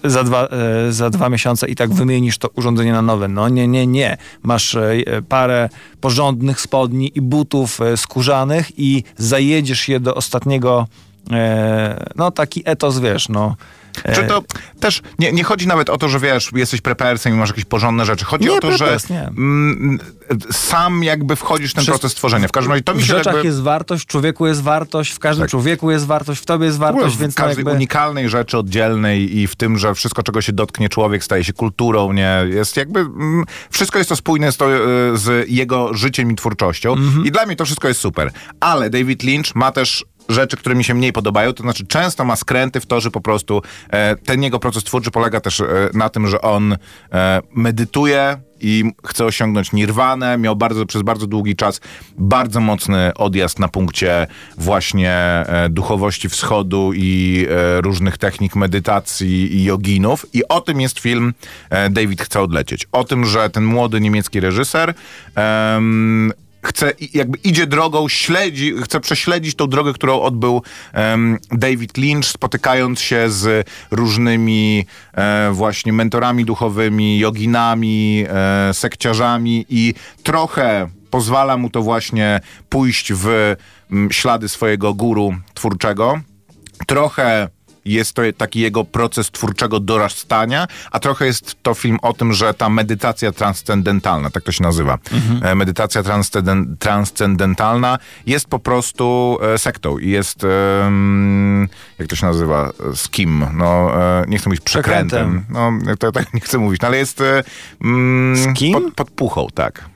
za 0.03 0.23
dwa, 0.23 0.47
e, 0.47 0.91
za 0.91 1.09
dwa 1.09 1.29
miesiące 1.29 1.67
i 1.67 1.75
tak 1.75 1.93
wymienisz 1.93 2.37
to 2.37 2.49
urządzenie 2.55 2.91
na 2.91 3.01
nowe. 3.01 3.27
No 3.27 3.49
nie, 3.49 3.67
nie, 3.67 3.87
nie. 3.87 4.17
Masz 4.43 4.75
e, 4.75 5.03
parę 5.29 5.69
porządnych 6.01 6.61
spodni 6.61 7.11
i 7.15 7.21
butów 7.21 7.79
skórzanych 7.95 8.79
i 8.79 9.03
zajedziesz 9.17 9.89
je 9.89 9.99
do 9.99 10.15
ostatniego 10.15 10.87
no 12.15 12.31
taki 12.31 12.61
etos, 12.65 12.99
wiesz, 12.99 13.29
no 13.29 13.55
Czy 14.15 14.23
to 14.23 14.43
też 14.79 15.01
nie, 15.19 15.31
nie 15.31 15.43
chodzi 15.43 15.67
nawet 15.67 15.89
o 15.89 15.97
to, 15.97 16.09
że 16.09 16.19
wiesz, 16.19 16.49
jesteś 16.55 16.81
prepersem 16.81 17.33
i 17.33 17.37
masz 17.37 17.49
jakieś 17.49 17.65
porządne 17.65 18.05
rzeczy. 18.05 18.25
Chodzi 18.25 18.45
Nie, 18.45 18.51
o 18.53 18.59
to, 18.59 18.67
prepers, 18.67 19.07
że 19.07 19.13
nie. 19.13 19.27
mm, 19.27 19.99
sam 20.51 21.03
jakby 21.03 21.35
wchodzisz 21.35 21.71
w 21.71 21.73
ten 21.73 21.83
Przez- 21.83 21.93
proces 21.99 22.15
tworzenia. 22.15 22.47
W 22.47 22.51
każdym 22.51 22.71
razie 22.71 22.83
to 22.83 22.93
mi 22.93 22.99
W 23.01 23.05
się 23.05 23.07
rzeczach 23.17 23.33
jakby... 23.33 23.47
jest 23.47 23.61
wartość, 23.61 24.03
w 24.03 24.07
człowieku 24.07 24.47
jest 24.47 24.61
wartość, 24.63 25.11
w 25.11 25.19
każdym 25.19 25.43
Tak. 25.43 25.51
człowieku 25.51 25.91
jest 25.91 26.05
wartość, 26.05 26.41
w 26.41 26.45
tobie 26.45 26.65
jest 26.65 26.77
wartość, 26.77 27.15
w 27.15 27.19
więc 27.19 27.37
no 27.37 27.43
każdej 27.43 27.57
jakby... 27.65 27.71
unikalnej 27.71 28.29
rzeczy 28.29 28.57
oddzielnej 28.57 29.37
i 29.37 29.47
w 29.47 29.55
tym, 29.55 29.77
że 29.77 29.93
wszystko, 29.95 30.23
czego 30.23 30.41
się 30.41 30.53
dotknie 30.53 30.89
człowiek, 30.89 31.23
staje 31.23 31.43
się 31.43 31.53
kulturą, 31.53 32.13
nie? 32.13 32.45
Jest 32.47 32.77
jakby... 32.77 32.99
Mm, 32.99 33.43
wszystko 33.71 33.97
jest 33.97 34.09
to 34.09 34.15
spójne 34.15 34.51
z, 34.51 34.57
to, 34.57 34.75
e, 34.75 34.79
z 35.13 35.49
jego 35.49 35.93
życiem 35.93 36.31
i 36.31 36.35
twórczością 36.35 36.93
Mhm. 36.93 37.25
i 37.25 37.31
dla 37.31 37.45
mnie 37.45 37.55
to 37.55 37.65
wszystko 37.65 37.87
jest 37.87 37.99
super. 37.99 38.31
Ale 38.59 38.89
David 38.89 39.23
Lynch 39.23 39.55
ma 39.55 39.71
też 39.71 40.05
rzeczy, 40.29 40.57
które 40.57 40.75
mi 40.75 40.83
się 40.83 40.93
mniej 40.93 41.13
podobają, 41.13 41.53
to 41.53 41.63
znaczy 41.63 41.87
często 41.87 42.25
ma 42.25 42.35
skręty 42.35 42.79
w 42.79 42.85
to, 42.85 43.01
że 43.01 43.11
po 43.11 43.21
prostu 43.21 43.61
e, 43.89 44.15
ten 44.15 44.43
jego 44.43 44.59
proces 44.59 44.83
twórczy 44.83 45.11
polega 45.11 45.41
też 45.41 45.59
e, 45.61 45.65
na 45.93 46.09
tym, 46.09 46.27
że 46.27 46.41
on 46.41 46.77
e, 47.11 47.41
medytuje 47.53 48.37
i 48.59 48.91
chce 49.05 49.25
osiągnąć 49.25 49.71
nirwanę. 49.71 50.37
Miał 50.37 50.55
bardzo, 50.55 50.85
przez 50.85 51.01
bardzo 51.01 51.27
długi 51.27 51.55
czas 51.55 51.81
bardzo 52.17 52.59
mocny 52.59 53.13
odjazd 53.13 53.59
na 53.59 53.67
punkcie 53.67 54.27
właśnie 54.57 55.11
e, 55.11 55.69
duchowości 55.69 56.29
wschodu 56.29 56.91
i 56.95 57.45
e, 57.49 57.81
różnych 57.81 58.17
technik 58.17 58.55
medytacji 58.55 59.55
i 59.55 59.63
joginów. 59.63 60.25
I 60.33 60.47
o 60.47 60.61
tym 60.61 60.81
jest 60.81 60.99
film 60.99 61.33
e, 61.69 61.89
David 61.89 62.21
chce 62.21 62.41
odlecieć. 62.41 62.87
O 62.91 63.03
tym, 63.03 63.25
że 63.25 63.49
ten 63.49 63.65
młody 63.65 64.01
niemiecki 64.01 64.39
reżyser 64.39 64.93
chce, 66.63 66.93
jakby 67.13 67.37
idzie 67.37 67.67
drogą, 67.67 68.09
śledzi, 68.09 68.73
chce 68.83 68.99
prześledzić 68.99 69.55
tą 69.55 69.67
drogę, 69.67 69.93
którą 69.93 70.21
odbył 70.21 70.61
em, 70.93 71.37
David 71.51 71.97
Lynch, 71.97 72.25
spotykając 72.25 72.99
się 72.99 73.29
z 73.29 73.67
różnymi 73.91 74.85
e, 75.13 75.49
właśnie 75.51 75.93
mentorami 75.93 76.45
duchowymi, 76.45 77.19
joginami, 77.19 78.25
e, 78.29 78.73
sekciarzami 78.73 79.65
i 79.69 79.93
trochę 80.23 80.89
pozwala 81.09 81.57
mu 81.57 81.69
to 81.69 81.81
właśnie 81.81 82.39
pójść 82.69 83.13
w 83.13 83.55
mm, 83.91 84.11
ślady 84.11 84.49
swojego 84.49 84.93
guru 84.93 85.35
twórczego. 85.53 86.19
Trochę 86.87 87.49
jest 87.93 88.13
to 88.13 88.21
taki 88.37 88.59
jego 88.59 88.83
proces 88.85 89.31
twórczego 89.31 89.79
dorastania, 89.79 90.67
a 90.91 90.99
trochę 90.99 91.25
jest 91.25 91.55
to 91.63 91.73
film 91.73 91.97
o 92.01 92.13
tym, 92.13 92.33
że 92.33 92.53
ta 92.53 92.69
medytacja 92.69 93.31
transcendentalna, 93.31 94.29
tak 94.29 94.43
to 94.43 94.51
się 94.51 94.63
nazywa, 94.63 94.97
e, 95.41 95.55
medytacja 95.55 96.03
transcenden- 96.03 96.77
transcendentalna 96.79 97.97
jest 98.25 98.47
po 98.47 98.59
prostu 98.59 99.37
e, 99.41 99.57
sektą 99.57 99.97
i 99.97 100.09
jest, 100.09 100.45
jak 101.99 102.07
to 102.07 102.15
się 102.15 102.25
nazywa, 102.25 102.71
z 102.93 103.09
kim? 103.09 103.45
No, 103.53 104.01
e, 104.01 104.25
nie 104.27 104.37
chcę 104.37 104.49
mówić 104.49 104.61
przekrętem. 104.61 105.43
Przekrętem. 105.47 105.85
No, 105.85 105.95
to 105.99 106.11
tak 106.11 106.33
nie 106.33 106.39
chcę 106.39 106.57
mówić, 106.57 106.81
no, 106.81 106.87
ale 106.87 106.97
jest 106.97 107.23
mm, 107.81 108.35
Z 108.35 108.57
kim? 108.57 108.73
Pod, 108.73 108.93
pod 108.93 109.11
puchą, 109.11 109.47
tak. 109.53 109.89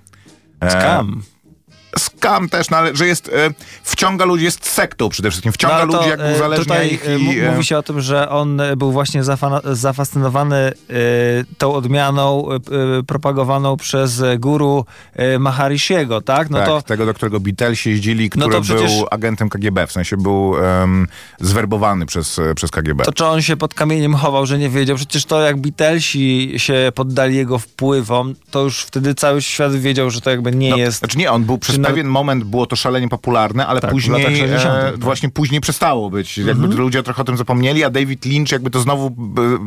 Skam. 0.69 1.21
Skam 1.99 2.49
też, 2.49 2.69
no 2.69 2.77
ale 2.77 2.95
że 2.95 3.07
jest, 3.07 3.27
e, 3.29 3.31
wciąga 3.83 4.25
ludzi, 4.25 4.43
jest 4.43 4.67
sektą 4.69 5.09
przede 5.09 5.29
wszystkim, 5.29 5.51
wciąga 5.51 5.79
to, 5.79 5.85
ludzi, 5.85 6.09
jak 6.09 6.19
e, 6.19 6.35
uzależnia 6.35 6.63
tutaj 6.63 6.93
ich 6.93 7.09
e, 7.09 7.19
i... 7.19 7.41
Mówi 7.51 7.65
się 7.65 7.77
o 7.77 7.83
tym, 7.83 8.01
że 8.01 8.29
on 8.29 8.61
był 8.77 8.91
właśnie 8.91 9.23
zafana- 9.23 9.75
zafascynowany 9.75 10.71
tą 11.57 11.73
odmianą 11.73 12.47
propagowaną 13.07 13.77
przez 13.77 14.23
guru 14.39 14.85
Maharishiego, 15.39 16.21
tak? 16.21 16.49
No 16.49 16.57
tak, 16.57 16.67
to 16.67 16.81
tego, 16.81 17.05
do 17.05 17.13
którego 17.13 17.39
Beatlesi 17.39 17.89
jeździli, 17.89 18.23
No 18.35 18.41
który 18.41 18.55
to 18.55 18.61
przecież- 18.61 18.97
był 18.97 19.07
agentem 19.11 19.49
KGB, 19.49 19.87
w 19.87 19.91
sensie 19.91 20.17
był 20.17 20.53
zwerbowany 21.39 22.05
przez, 22.05 22.39
przez 22.55 22.71
KGB. 22.71 23.03
To 23.03 23.13
czy 23.13 23.25
on 23.25 23.41
się 23.41 23.57
pod 23.57 23.73
kamieniem 23.73 24.15
chował, 24.15 24.45
że 24.45 24.57
nie 24.59 24.69
wiedział? 24.69 24.95
Przecież 24.97 25.25
to 25.25 25.41
jak 25.41 25.57
Beatlesi 25.57 26.53
się 26.57 26.91
poddali 26.95 27.35
jego 27.35 27.59
wpływom, 27.59 28.35
to 28.51 28.63
już 28.63 28.81
wtedy 28.81 29.15
cały 29.15 29.41
świat 29.41 29.75
wiedział, 29.75 30.09
że 30.09 30.21
to 30.21 30.29
jakby 30.29 30.51
nie 30.51 30.69
No, 30.69 30.77
jest... 30.77 30.99
Znaczy 30.99 31.17
nie, 31.17 31.31
on 31.31 31.43
był 31.43 31.57
przez 31.57 31.77
Nawet- 31.81 31.95
pewien 31.95 32.07
moment, 32.07 32.43
było 32.43 32.65
to 32.65 32.75
szalenie 32.75 33.09
popularne, 33.09 33.67
ale 33.67 33.81
Tak, 33.81 33.91
później, 33.91 34.23
latach 34.23 34.37
60., 34.37 34.75
e, 34.75 34.91
tak. 34.91 34.99
właśnie 34.99 35.29
później 35.29 35.61
przestało 35.61 36.09
być. 36.09 36.37
Jakby 36.37 36.67
ludzie 36.67 37.03
trochę 37.03 37.21
o 37.21 37.25
tym 37.25 37.37
zapomnieli, 37.37 37.83
a 37.83 37.89
David 37.89 38.25
Lynch 38.25 38.51
jakby 38.51 38.69
to 38.69 38.79
znowu 38.79 39.15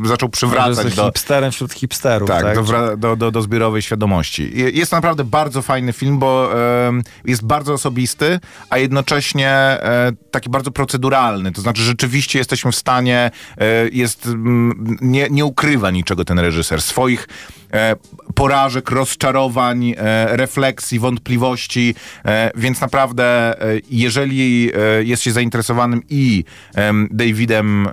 e, 0.03 0.07
zaczął 0.07 0.29
przywracać 0.29 0.85
jest 0.85 0.97
do, 0.97 1.05
hipsterem 1.05 1.51
wśród 1.51 1.73
hipsterów, 1.73 2.29
Tak, 2.29 2.43
tak? 2.43 2.55
do, 2.55 2.97
do, 2.97 3.15
do, 3.15 3.31
do 3.31 3.41
zbiorowej 3.41 3.81
świadomości. 3.81 4.51
Jest 4.73 4.91
to 4.91 4.97
naprawdę 4.97 5.23
bardzo 5.23 5.61
fajny 5.61 5.93
film, 5.93 6.19
bo 6.19 6.51
em, 6.87 7.03
jest 7.25 7.45
bardzo 7.45 7.73
osobisty, 7.73 8.39
a 8.69 8.77
jednocześnie 8.77 9.49
e, 9.49 10.11
taki 10.31 10.49
bardzo 10.49 10.71
proceduralny. 10.71 11.51
To 11.51 11.61
znaczy 11.61 11.81
rzeczywiście 11.81 12.39
jesteśmy 12.39 12.71
w 12.71 12.75
stanie, 12.75 13.31
e, 13.57 13.89
jest, 13.89 14.25
mm, 14.25 14.97
nie, 15.01 15.27
nie 15.31 15.45
ukrywa 15.45 15.91
niczego 15.91 16.25
ten 16.25 16.39
reżyser. 16.39 16.81
Swoich 16.81 17.27
e, 17.73 17.95
porażek, 18.35 18.91
rozczarowań, 18.91 19.93
e, 19.97 20.37
refleksji, 20.37 20.99
wątpliwości, 20.99 21.95
e, 22.25 22.51
więc 22.55 22.81
naprawdę 22.81 23.23
e, 23.61 23.79
jeżeli 23.89 24.71
jest 24.99 25.23
się 25.23 25.31
zainteresowanym 25.31 26.01
i 26.09 26.43
em, 26.75 27.07
Davidem, 27.11 27.87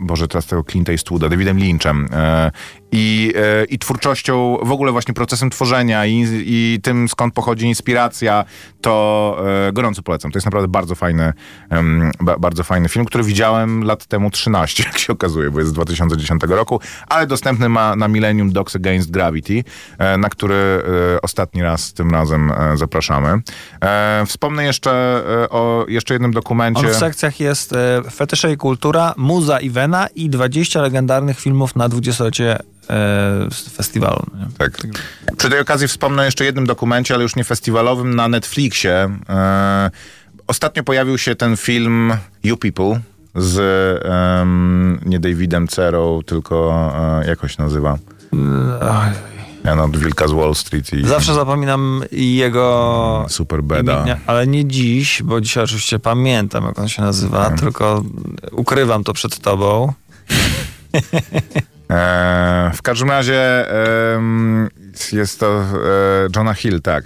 Boże 0.00 0.28
teraz 0.28 0.46
tego 0.46 0.64
Clint 0.70 0.88
Eastwooda, 0.88 1.28
Davidem 1.28 1.58
Lynchem 1.58 2.08
i, 2.92 3.34
i 3.68 3.78
twórczością, 3.78 4.58
w 4.62 4.72
ogóle 4.72 4.92
właśnie 4.92 5.14
procesem 5.14 5.50
tworzenia 5.50 6.06
i, 6.06 6.24
i 6.32 6.78
tym 6.82 7.08
skąd 7.08 7.34
pochodzi 7.34 7.66
inspiracja, 7.66 8.44
to 8.80 9.36
gorąco 9.72 10.02
polecam. 10.02 10.30
To 10.30 10.36
jest 10.36 10.46
naprawdę 10.46 10.68
bardzo 10.68 10.94
fajny, 10.94 11.32
bardzo 12.40 12.64
fajny 12.64 12.88
film, 12.88 13.04
który 13.04 13.24
widziałem 13.24 13.84
lat 13.84 14.06
temu 14.06 14.30
13, 14.30 14.84
jak 14.86 14.98
się 14.98 15.12
okazuje, 15.12 15.50
bo 15.50 15.58
jest 15.58 15.70
z 15.70 15.74
2010 15.74 16.42
roku, 16.48 16.80
ale 17.08 17.26
dostępny 17.26 17.68
ma 17.68 17.96
na 17.96 18.08
Millennium 18.08 18.52
Dogs 18.52 18.76
Against 18.76 19.10
Gravity, 19.10 19.64
na 20.18 20.28
który 20.28 20.54
e, 20.54 21.22
ostatni 21.22 21.62
raz 21.62 21.92
tym 21.92 22.10
razem 22.10 22.52
e, 22.52 22.76
zapraszamy. 22.76 23.42
E, 23.80 24.24
wspomnę 24.26 24.64
jeszcze 24.64 24.90
e, 25.44 25.48
o 25.48 25.84
jeszcze 25.88 26.14
jednym 26.14 26.32
dokumencie. 26.32 26.86
On 26.86 26.92
w 26.92 26.96
sekcjach 26.96 27.40
jest 27.40 27.72
e, 27.72 28.02
Fetysze 28.10 28.52
i 28.52 28.56
kultura, 28.56 29.14
Muza 29.16 29.60
i 29.60 29.70
Wena 29.70 30.06
i 30.14 30.30
20 30.30 30.82
legendarnych 30.82 31.40
filmów 31.40 31.76
na 31.76 31.88
dwudziestolecie 31.88 32.58
e, 32.90 33.48
festiwalu. 33.72 34.22
Nie? 34.34 34.46
Tak. 34.58 34.78
Przy 35.38 35.50
tej 35.50 35.60
okazji 35.60 35.88
wspomnę 35.88 36.24
jeszcze 36.24 36.44
jednym 36.44 36.66
dokumencie, 36.66 37.14
ale 37.14 37.22
już 37.22 37.36
nie 37.36 37.44
festiwalowym, 37.44 38.14
na 38.14 38.28
Netflixie. 38.28 39.08
E, 39.28 39.90
ostatnio 40.46 40.82
pojawił 40.82 41.18
się 41.18 41.36
ten 41.36 41.56
film 41.56 42.12
You 42.44 42.56
People 42.56 43.00
z 43.34 43.58
em, 44.04 45.00
nie 45.06 45.20
Davidem 45.20 45.68
Cerą, 45.68 46.20
tylko 46.26 46.72
e, 47.22 47.28
jak 47.28 47.42
on 47.42 47.48
się 47.48 47.62
nazywa? 47.62 47.98
Oj, 48.80 49.37
Ja 49.68 49.74
no, 49.74 49.84
od 49.84 49.96
Wilka 49.96 50.28
z 50.28 50.32
Wall 50.32 50.54
Street 50.54 50.92
i 50.92 51.06
Zawsze 51.06 51.34
zapominam 51.34 52.02
jego 52.12 53.26
Super 53.28 53.62
Beda. 53.62 53.96
imienia, 53.96 54.16
ale 54.26 54.46
nie 54.46 54.64
dziś, 54.66 55.22
bo 55.22 55.40
dzisiaj 55.40 55.64
oczywiście 55.64 55.98
pamiętam, 55.98 56.64
jak 56.64 56.78
on 56.78 56.88
się 56.88 57.02
nazywa, 57.02 57.38
Mhm. 57.38 57.58
tylko 57.58 58.02
ukrywam 58.52 59.04
to 59.04 59.12
przed 59.12 59.38
tobą. 59.38 59.92
E, 61.90 62.70
w 62.74 62.82
każdym 62.82 63.10
razie 63.10 63.70
em, 64.14 64.68
jest 65.12 65.40
to 65.40 65.60
e, 65.60 65.64
Johna 66.36 66.54
Hill, 66.54 66.82
tak. 66.82 67.04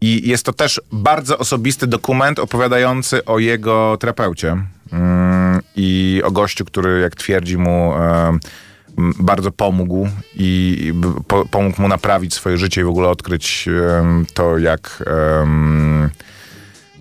I 0.00 0.28
jest 0.28 0.44
to 0.46 0.52
też 0.52 0.80
bardzo 0.92 1.38
osobisty 1.38 1.86
dokument 1.86 2.38
opowiadający 2.38 3.24
o 3.24 3.38
jego 3.38 3.96
terapeucie 4.00 4.56
mm, 4.92 5.60
i 5.76 6.22
o 6.24 6.30
gościu, 6.30 6.64
który, 6.64 7.00
jak 7.00 7.14
twierdzi 7.16 7.56
mu, 7.58 7.94
m, 7.94 8.40
bardzo 9.20 9.52
pomógł 9.52 10.08
i 10.36 10.92
po, 11.28 11.44
pomógł 11.44 11.82
mu 11.82 11.88
naprawić 11.88 12.34
swoje 12.34 12.56
życie 12.56 12.80
i 12.80 12.84
w 12.84 12.88
ogóle 12.88 13.08
odkryć 13.08 13.68
to, 14.34 14.58
jak 14.58 15.02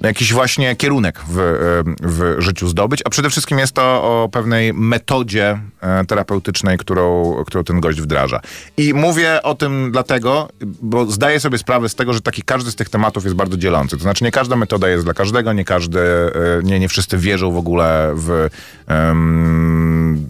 no, 0.01 0.07
jakiś 0.07 0.33
właśnie 0.33 0.75
kierunek 0.75 1.19
w, 1.27 1.39
e, 1.39 2.07
w 2.07 2.41
życiu 2.41 2.67
zdobyć, 2.67 3.01
a 3.05 3.09
przede 3.09 3.29
wszystkim 3.29 3.59
jest 3.59 3.73
to 3.73 3.83
o 3.83 4.29
pewnej 4.31 4.73
metodzie 4.73 5.59
e, 5.81 6.05
terapeutycznej, 6.05 6.77
którą, 6.77 7.35
którą 7.45 7.63
ten 7.63 7.79
gość 7.79 8.01
wdraża. 8.01 8.41
I 8.77 8.93
mówię 8.93 9.43
o 9.43 9.55
tym 9.55 9.89
dlatego, 9.91 10.49
bo 10.81 11.05
zdaję 11.05 11.39
sobie 11.39 11.57
sprawę 11.57 11.89
z 11.89 11.95
tego, 11.95 12.13
że 12.13 12.21
taki 12.21 12.41
każdy 12.41 12.71
z 12.71 12.75
tych 12.75 12.89
tematów 12.89 13.23
jest 13.23 13.35
bardzo 13.35 13.57
dzielący. 13.57 13.97
To 13.97 14.03
znaczy 14.03 14.23
nie 14.23 14.31
każda 14.31 14.55
metoda 14.55 14.89
jest 14.89 15.05
dla 15.05 15.13
każdego, 15.13 15.53
nie 15.53 15.65
każdy, 15.65 15.99
e, 15.99 16.31
nie, 16.63 16.79
nie 16.79 16.89
wszyscy 16.89 17.17
wierzą 17.17 17.51
w 17.51 17.57
ogóle 17.57 18.13
w, 18.15 18.49
em, 18.87 20.27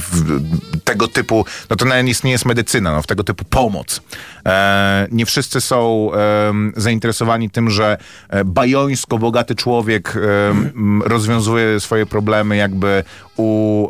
w 0.00 0.40
tego 0.84 1.08
typu, 1.08 1.44
no 1.70 1.76
to 1.76 1.84
nawet 1.84 2.24
nie 2.24 2.30
jest 2.30 2.46
medycyna, 2.46 2.92
no, 2.92 3.02
w 3.02 3.06
tego 3.06 3.24
typu 3.24 3.44
pomoc. 3.44 4.00
E, 4.46 5.08
nie 5.10 5.26
wszyscy 5.26 5.60
są 5.60 6.10
em, 6.12 6.72
zainteresowani 6.76 7.50
tym, 7.50 7.70
że 7.70 7.98
e, 8.28 8.44
bajońsko 8.44 9.18
bogaty 9.18 9.54
człowiek 9.54 10.14
em, 10.16 11.02
rozwiązuje 11.02 11.80
swoje 11.80 12.06
problemy 12.06 12.56
jakby 12.56 13.04
u 13.36 13.88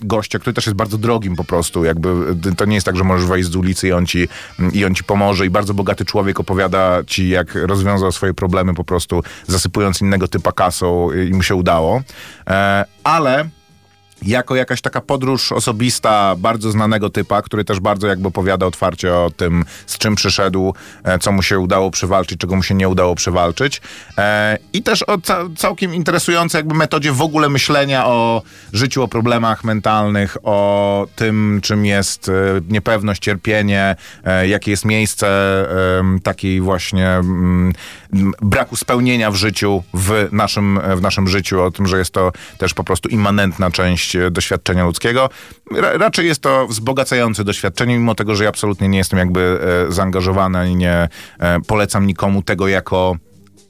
gościa, 0.00 0.38
który 0.38 0.54
też 0.54 0.66
jest 0.66 0.76
bardzo 0.76 0.98
drogim 0.98 1.36
po 1.36 1.44
prostu. 1.44 1.84
Jakby, 1.84 2.08
y, 2.46 2.54
to 2.54 2.64
nie 2.64 2.74
jest 2.74 2.86
tak, 2.86 2.96
że 2.96 3.04
możesz 3.04 3.26
wejść 3.26 3.48
z 3.48 3.56
ulicy 3.56 3.88
i 3.88 3.92
on 3.92 4.06
ci, 4.06 4.28
i 4.72 4.84
on 4.84 4.94
ci 4.94 5.04
pomoże 5.04 5.46
i 5.46 5.50
bardzo 5.50 5.74
bogaty 5.74 6.04
człowiek 6.04 6.40
opowiada 6.40 6.98
ci, 7.06 7.28
jak 7.28 7.54
rozwiązał 7.54 8.12
swoje 8.12 8.34
problemy 8.34 8.74
po 8.74 8.84
prostu 8.84 9.22
zasypując 9.46 10.00
innego 10.00 10.28
typa 10.28 10.52
kasą 10.52 11.12
i 11.12 11.34
mu 11.34 11.42
się 11.42 11.54
udało. 11.54 12.02
E, 12.46 12.84
ale 13.04 13.48
jako 14.22 14.56
jakaś 14.56 14.80
taka 14.80 15.00
podróż 15.00 15.52
osobista 15.52 16.34
bardzo 16.38 16.70
znanego 16.70 17.10
typa, 17.10 17.42
który 17.42 17.64
też 17.64 17.80
bardzo 17.80 18.06
jakby 18.06 18.28
opowiada 18.28 18.66
otwarcie 18.66 19.14
o 19.14 19.30
tym, 19.36 19.64
z 19.86 19.98
czym 19.98 20.14
przyszedł, 20.14 20.74
e, 21.04 21.18
co 21.18 21.32
mu 21.32 21.42
się 21.42 21.58
udało 21.58 21.90
przewalczyć, 21.90 22.38
czego 22.38 22.56
mu 22.56 22.62
się 22.62 22.74
nie 22.74 22.88
udało 22.88 23.14
przewalczyć. 23.14 23.80
E, 24.18 24.58
I 24.72 24.82
też 24.82 25.02
o 25.02 25.18
ca 25.18 25.38
całkiem 25.56 25.94
interesującej 25.94 26.58
jakby 26.58 26.74
metodzie 26.74 27.12
w 27.12 27.22
ogóle 27.22 27.48
myślenia 27.48 28.06
o 28.06 28.42
życiu, 28.72 29.02
o 29.02 29.08
problemach 29.08 29.64
mentalnych, 29.64 30.36
o 30.42 31.06
tym, 31.16 31.60
czym 31.62 31.86
jest 31.86 32.28
e, 32.28 32.32
niepewność, 32.68 33.22
cierpienie, 33.22 33.96
jakie 34.48 34.70
jest 34.70 34.84
miejsce 34.84 35.26
takiej 36.22 36.60
właśnie 36.60 37.08
mm, 37.08 37.72
braku 38.42 38.76
spełnienia 38.76 39.30
w 39.30 39.34
życiu, 39.34 39.82
w 39.94 40.28
naszym, 40.32 40.80
w 40.96 41.00
naszym 41.00 41.28
życiu, 41.28 41.62
o 41.62 41.70
tym, 41.70 41.86
że 41.86 41.98
jest 41.98 42.10
to 42.10 42.32
też 42.58 42.74
po 42.74 42.84
prostu 42.84 43.08
immanentna 43.08 43.70
część 43.70 44.11
doświadczenia 44.30 44.84
ludzkiego. 44.84 45.28
Ra, 45.70 45.98
raczej 45.98 46.26
jest 46.26 46.40
to 46.40 46.66
wzbogacające 46.66 47.44
doświadczenie, 47.44 47.98
mimo 47.98 48.14
tego, 48.14 48.34
że 48.34 48.44
ja 48.44 48.50
absolutnie 48.50 48.88
nie 48.88 48.98
jestem 48.98 49.18
jakby 49.18 49.58
e, 49.88 49.92
zaangażowany 49.92 50.58
ani 50.58 50.76
nie 50.76 51.08
e, 51.38 51.60
polecam 51.66 52.06
nikomu 52.06 52.42
tego 52.42 52.68
jako 52.68 53.16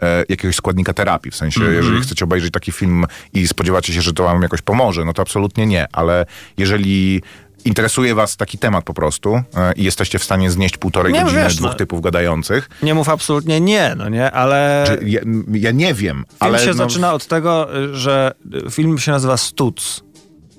e, 0.03 0.25
jakiegoś 0.29 0.57
składnika 0.57 0.93
terapii. 0.93 1.31
W 1.31 1.37
sensie, 1.37 1.65
jeżeli 1.65 2.01
chcecie 2.01 2.25
obejrzeć 2.25 2.53
taki 2.53 2.73
film 2.73 3.05
i 3.33 3.49
spodziewacie 3.49 3.93
się, 3.93 4.03
że 4.03 4.13
to 4.13 4.25
wam 4.25 4.43
jakoś 4.43 4.63
pomoże, 4.63 5.05
no 5.05 5.13
to 5.13 5.23
absolutnie 5.23 5.67
nie. 5.67 5.87
Ale 5.93 6.27
jeżeli 6.57 7.23
interesuje 7.65 8.15
was 8.15 8.37
taki 8.37 8.59
temat 8.59 8.85
po 8.85 8.95
prostu 8.95 9.35
e, 9.35 9.73
i 9.77 9.85
jesteście 9.85 10.19
w 10.19 10.25
stanie 10.25 10.51
znieść 10.51 10.77
półtorej 10.77 11.13
Nie, 11.13 11.23
godziny 11.23 11.43
wiesz, 11.43 11.57
dwóch 11.57 11.71
no. 11.71 11.77
typów 11.77 12.01
gadających, 12.01 12.71
Nie 12.83 12.95
mów 12.95 13.09
absolutnie 13.09 13.61
nie, 13.61 13.95
no 13.97 14.09
nie, 14.09 14.31
ale 14.31 14.87
ja, 15.07 15.21
ja 15.53 15.71
nie 15.71 15.95
wiem, 15.95 16.17
film 16.17 16.37
ale 16.41 16.59
się 16.59 16.67
no, 16.67 16.75
zaczyna 16.75 17.13
od 17.13 17.27
tego, 17.27 17.69
że 17.93 18.33
film 18.71 18.99
się 18.99 19.11
nazywa 19.11 19.37
Stutz. 19.37 20.03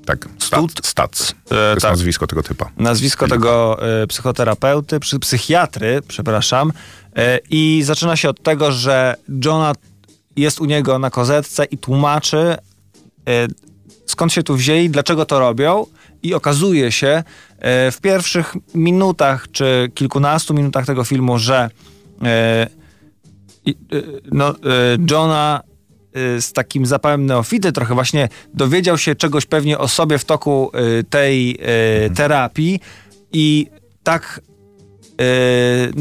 Tak, 0.06 0.28
Stud- 0.40 0.86
stac. 0.88 1.36
to 1.46 1.56
E, 1.56 1.70
jest 1.70 1.82
tak. 1.82 1.92
nazwisko 1.92 2.28
tego 2.28 2.44
typa. 2.44 2.70
Nazwisko 2.78 3.28
tego 3.28 3.78
e, 4.04 4.08
psychoterapeuty, 4.08 5.00
przy, 5.00 5.20
psychiatry, 5.20 6.02
przepraszam. 6.08 6.72
E, 7.16 7.40
I 7.50 7.82
zaczyna 7.86 8.16
się 8.16 8.30
od 8.30 8.44
tego, 8.44 8.72
że 8.72 9.16
Johna 9.46 9.74
jest 10.36 10.62
u 10.62 10.66
niego 10.66 11.00
na 11.00 11.10
kozetce 11.10 11.66
i 11.66 11.78
tłumaczy, 11.78 12.56
skąd 14.06 14.34
się 14.34 14.44
tu 14.44 14.56
wzięli, 14.56 14.90
dlaczego 14.90 15.26
to 15.26 15.40
robią. 15.40 15.86
I 16.24 16.34
okazuje 16.34 16.92
się 16.92 17.24
w 17.92 17.98
pierwszych 18.02 18.54
minutach 18.76 19.52
czy 19.52 19.92
kilkunastu 19.96 20.54
minutach 20.54 20.86
tego 20.86 21.04
filmu, 21.04 21.40
że 21.40 21.70
no, 24.32 24.54
Johna 25.12 25.62
z 26.15 26.53
takim 26.53 26.86
zapałem 26.86 27.25
neofity 27.25 27.72
trochę 27.72 27.93
właśnie 27.93 28.29
dowiedział 28.53 28.98
się 28.98 29.15
czegoś 29.15 29.46
pewnie 29.46 29.77
o 29.77 29.88
sobie 29.88 30.17
w 30.17 30.25
toku 30.25 30.72
e, 30.74 31.03
tej 31.03 31.58
e, 31.62 32.10
terapii 32.10 32.79
i 33.34 33.67
tak 34.03 34.41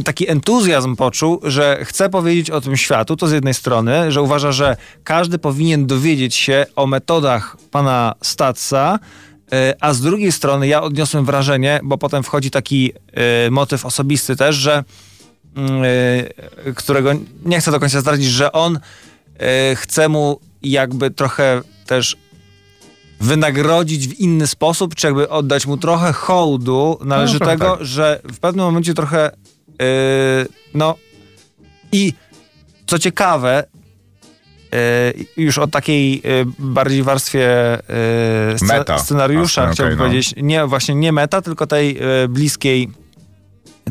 taki 0.04 0.30
entuzjazm 0.30 0.96
poczuł, 0.96 1.40
że 1.42 1.78
chce 1.84 2.08
powiedzieć 2.08 2.50
o 2.50 2.60
tym 2.60 2.76
światu, 2.76 3.16
to 3.16 3.26
z 3.26 3.32
jednej 3.32 3.54
strony, 3.54 4.12
że 4.12 4.22
uważa, 4.22 4.52
że 4.52 4.76
każdy 5.04 5.38
powinien 5.38 5.86
dowiedzieć 5.86 6.34
się 6.34 6.66
o 6.76 6.86
metodach 6.86 7.56
pana 7.70 8.14
Statsa, 8.22 8.98
a 9.80 9.92
z 9.92 10.00
drugiej 10.00 10.32
strony 10.32 10.68
ja 10.68 10.82
odniosłem 10.82 11.24
wrażenie, 11.24 11.80
bo 11.82 11.98
potem 11.98 12.22
wchodzi 12.22 12.50
taki 12.50 12.92
motyw 13.50 13.86
osobisty 13.86 14.36
też, 14.36 14.56
że 14.56 14.84
mm, 15.56 15.82
którego 16.74 17.10
nie 17.44 17.60
chcę 17.60 17.70
do 17.70 17.80
końca 17.80 18.00
zdradzić, 18.00 18.26
że 18.26 18.52
on 18.52 18.78
chce 19.76 20.08
mu 20.08 20.40
jakby 20.62 21.10
trochę 21.10 21.62
też 21.86 22.16
wynagrodzić 23.20 24.08
w 24.08 24.20
inny 24.20 24.46
sposób, 24.46 24.94
czy 24.94 25.06
jakby 25.06 25.28
oddać 25.28 25.66
mu 25.66 25.76
trochę 25.76 26.12
hołdu 26.12 26.98
należytego, 27.04 27.56
trochę 27.56 27.76
tak. 27.76 27.86
że 27.86 28.20
w 28.32 28.38
pewnym 28.38 28.64
momencie 28.64 28.94
trochę 28.94 29.30
yy, 29.68 29.86
no 30.74 30.94
i 31.92 32.12
co 32.86 32.98
ciekawe 32.98 33.64
yy, 34.72 35.26
już 35.36 35.58
o 35.58 35.66
takiej 35.66 36.14
yy, 36.14 36.46
bardziej 36.58 37.02
warstwie 37.02 37.48
Meta. 38.62 38.98
scenariusza 38.98 39.70
chciałbym 39.70 39.98
no. 39.98 40.04
powiedzieć, 40.04 40.34
nie 40.36 40.66
właśnie 40.66 40.94
nie 40.94 41.12
meta, 41.12 41.42
tylko 41.42 41.66
tej 41.66 41.98
bliskiej 42.28 42.88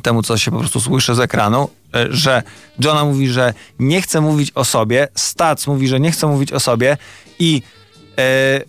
temu, 0.04 0.24
co 0.24 0.38
się 0.38 0.52
po 0.52 0.60
prostu 0.60 0.80
słyszy 0.82 1.16
z 1.16 1.20
ekranu, 1.20 1.70
e, 1.96 2.08
że 2.10 2.44
Johna 2.80 3.06
mówi, 3.06 3.28
że 3.28 3.54
nie 3.80 4.02
chce 4.02 4.22
mówić 4.22 4.52
o 4.56 4.66
sobie, 4.66 5.08
Stats 5.16 5.68
mówi, 5.68 5.88
że 5.88 6.00
nie 6.00 6.12
chce 6.12 6.28
mówić 6.28 6.52
o 6.52 6.60
sobie 6.60 6.98
i 7.40 7.62
e, 8.18 8.62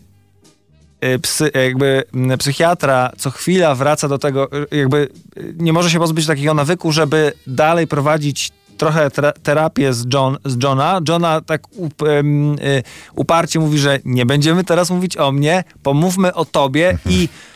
e, 1.01 1.19
psy, 1.19 1.51
jakby 1.55 2.05
psychiatra 2.39 3.13
co 3.19 3.31
chwila 3.31 3.75
wraca 3.75 4.09
do 4.09 4.19
tego, 4.19 4.49
jakby 4.73 5.09
nie 5.57 5.73
może 5.73 5.91
się 5.91 5.99
pozbyć 5.99 6.27
takiego 6.27 6.55
nawyku, 6.55 6.93
żeby 6.93 7.33
dalej 7.47 7.87
prowadzić 7.87 8.53
trochę 8.77 9.11
terapię 9.43 9.93
z, 9.93 10.07
John, 10.15 10.39
z 10.45 10.63
Johna. 10.63 11.01
Johna 11.09 11.41
tak 11.41 11.63
up, 11.77 12.05
y, 12.07 12.83
uparcie 13.15 13.59
mówi, 13.59 13.79
że 13.79 13.99
nie 14.05 14.27
będziemy 14.27 14.65
teraz 14.65 14.91
mówić 14.91 15.17
o 15.17 15.33
mnie, 15.33 15.65
pomówmy 15.83 16.35
o 16.35 16.45
tobie 16.45 16.99
i 17.07 17.29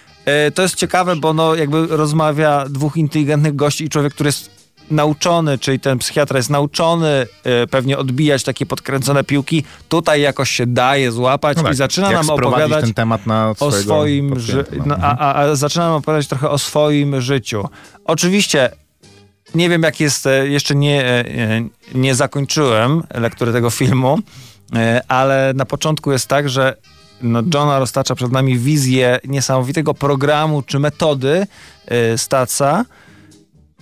to 0.55 0.63
jest 0.63 0.75
ciekawe, 0.75 1.17
bo 1.17 1.33
no 1.33 1.55
jakby 1.55 1.87
rozmawia 1.87 2.65
dwóch 2.69 2.97
inteligentnych 2.97 3.57
gości 3.57 3.85
i 3.85 3.89
człowiek, 3.89 4.15
który 4.15 4.29
jest 4.29 4.57
nauczony, 4.91 5.59
czyli 5.59 5.81
ten 5.81 5.99
psychiatra 5.99 6.37
jest 6.37 6.51
nauczony 6.51 7.27
e, 7.45 7.67
pewnie 7.67 7.99
odbijać 7.99 8.43
takie 8.43 8.67
podkręcone 8.67 9.25
piłki, 9.25 9.65
tutaj 9.89 10.21
jakoś 10.21 10.51
się 10.51 10.67
daje 10.67 11.13
złapać 11.13 11.57
No 11.57 11.63
tak, 11.63 11.73
i 11.73 11.77
zaczyna 11.77 12.11
nam 12.11 12.31
opowiadać 12.31 12.85
ten 12.85 12.95
temat 12.95 13.27
na 13.27 13.55
o 13.61 13.73
swoim 13.73 14.41
ży- 14.41 14.65
pacjenta, 14.65 14.87
no, 14.87 14.97
a, 15.03 15.19
a, 15.19 15.43
a 15.43 15.55
zaczyna 15.55 15.85
nam 15.87 15.95
opowiadać 15.95 16.27
trochę 16.27 16.51
o 16.51 16.59
swoim 16.59 17.21
życiu. 17.21 17.69
Oczywiście 18.05 18.71
nie 19.55 19.69
wiem 19.69 19.83
jak 19.83 20.01
jest, 20.01 20.27
e, 20.27 20.49
jeszcze 20.49 20.75
nie, 20.75 21.05
e, 21.05 21.09
e, 21.09 21.69
nie 21.95 22.15
zakończyłem 22.15 23.03
lektury 23.15 23.53
tego 23.53 23.71
filmu, 23.71 24.19
e, 24.75 25.01
ale 25.09 25.53
na 25.57 25.65
początku 25.65 26.13
jest 26.13 26.27
tak, 26.27 26.49
że 26.49 26.77
no, 27.23 27.43
Johna 27.55 27.79
roztacza 27.79 28.15
przed 28.15 28.33
nami 28.33 28.59
wizję 28.59 29.19
niesamowitego 29.25 29.95
programu 29.95 30.63
czy 30.63 30.79
metody 30.79 31.47
e, 31.87 32.19
Staca 32.19 32.85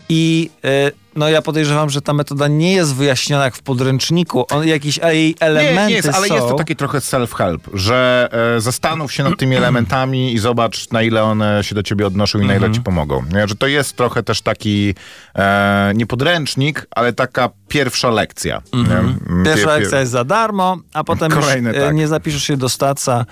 i 0.08 0.50
e, 0.64 0.90
no 1.16 1.28
ja 1.28 1.42
podejrzewam, 1.42 1.90
że 1.90 2.02
ta 2.02 2.12
metoda 2.12 2.48
nie 2.48 2.72
jest 2.72 2.94
wyjaśniona 2.94 3.44
jak 3.44 3.56
w 3.56 3.62
podręczniku. 3.62 4.46
On, 4.50 4.66
jakieś 4.68 4.96
jej 4.96 5.36
elementy 5.40 5.80
Nie, 5.80 5.86
nie 5.88 5.94
jest, 5.94 6.08
ale 6.08 6.28
są. 6.28 6.34
jest 6.34 6.48
to 6.48 6.54
taki 6.54 6.76
trochę 6.76 6.98
self-help, 6.98 7.58
że 7.74 8.28
e, 8.56 8.60
zastanów 8.60 9.12
się 9.12 9.24
nad 9.24 9.38
tymi 9.38 9.56
elementami 9.56 10.32
i 10.34 10.38
zobacz, 10.38 10.90
na 10.90 11.02
ile 11.02 11.22
one 11.24 11.64
się 11.64 11.74
do 11.74 11.82
ciebie 11.82 12.06
odnoszą 12.06 12.38
i 12.38 12.46
na 12.46 12.52
Mhm. 12.54 12.62
ile 12.72 12.78
ci 12.78 12.84
pomogą. 12.84 13.22
Nie? 13.34 13.48
Że 13.48 13.54
to 13.54 13.66
jest 13.66 13.96
trochę 13.96 14.22
też 14.22 14.40
taki 14.42 14.94
e, 15.36 15.92
nie 15.94 16.06
podręcznik, 16.06 16.86
ale 16.90 17.12
taka 17.12 17.50
pierwsza 17.68 18.10
lekcja. 18.10 18.62
Mhm. 18.72 19.18
Pierwsza 19.44 19.66
Pier- 19.66 19.70
pier- 19.70 19.80
lekcja 19.80 20.00
jest 20.00 20.12
za 20.12 20.24
darmo, 20.24 20.76
a 20.92 21.04
potem 21.04 21.30
Kolejne, 21.32 21.70
już 21.70 21.78
e, 21.78 21.86
tak. 21.86 21.94
nie 21.94 22.08
zapiszesz 22.08 22.42
się 22.44 22.56
do 22.56 22.68
staca. 22.68 23.26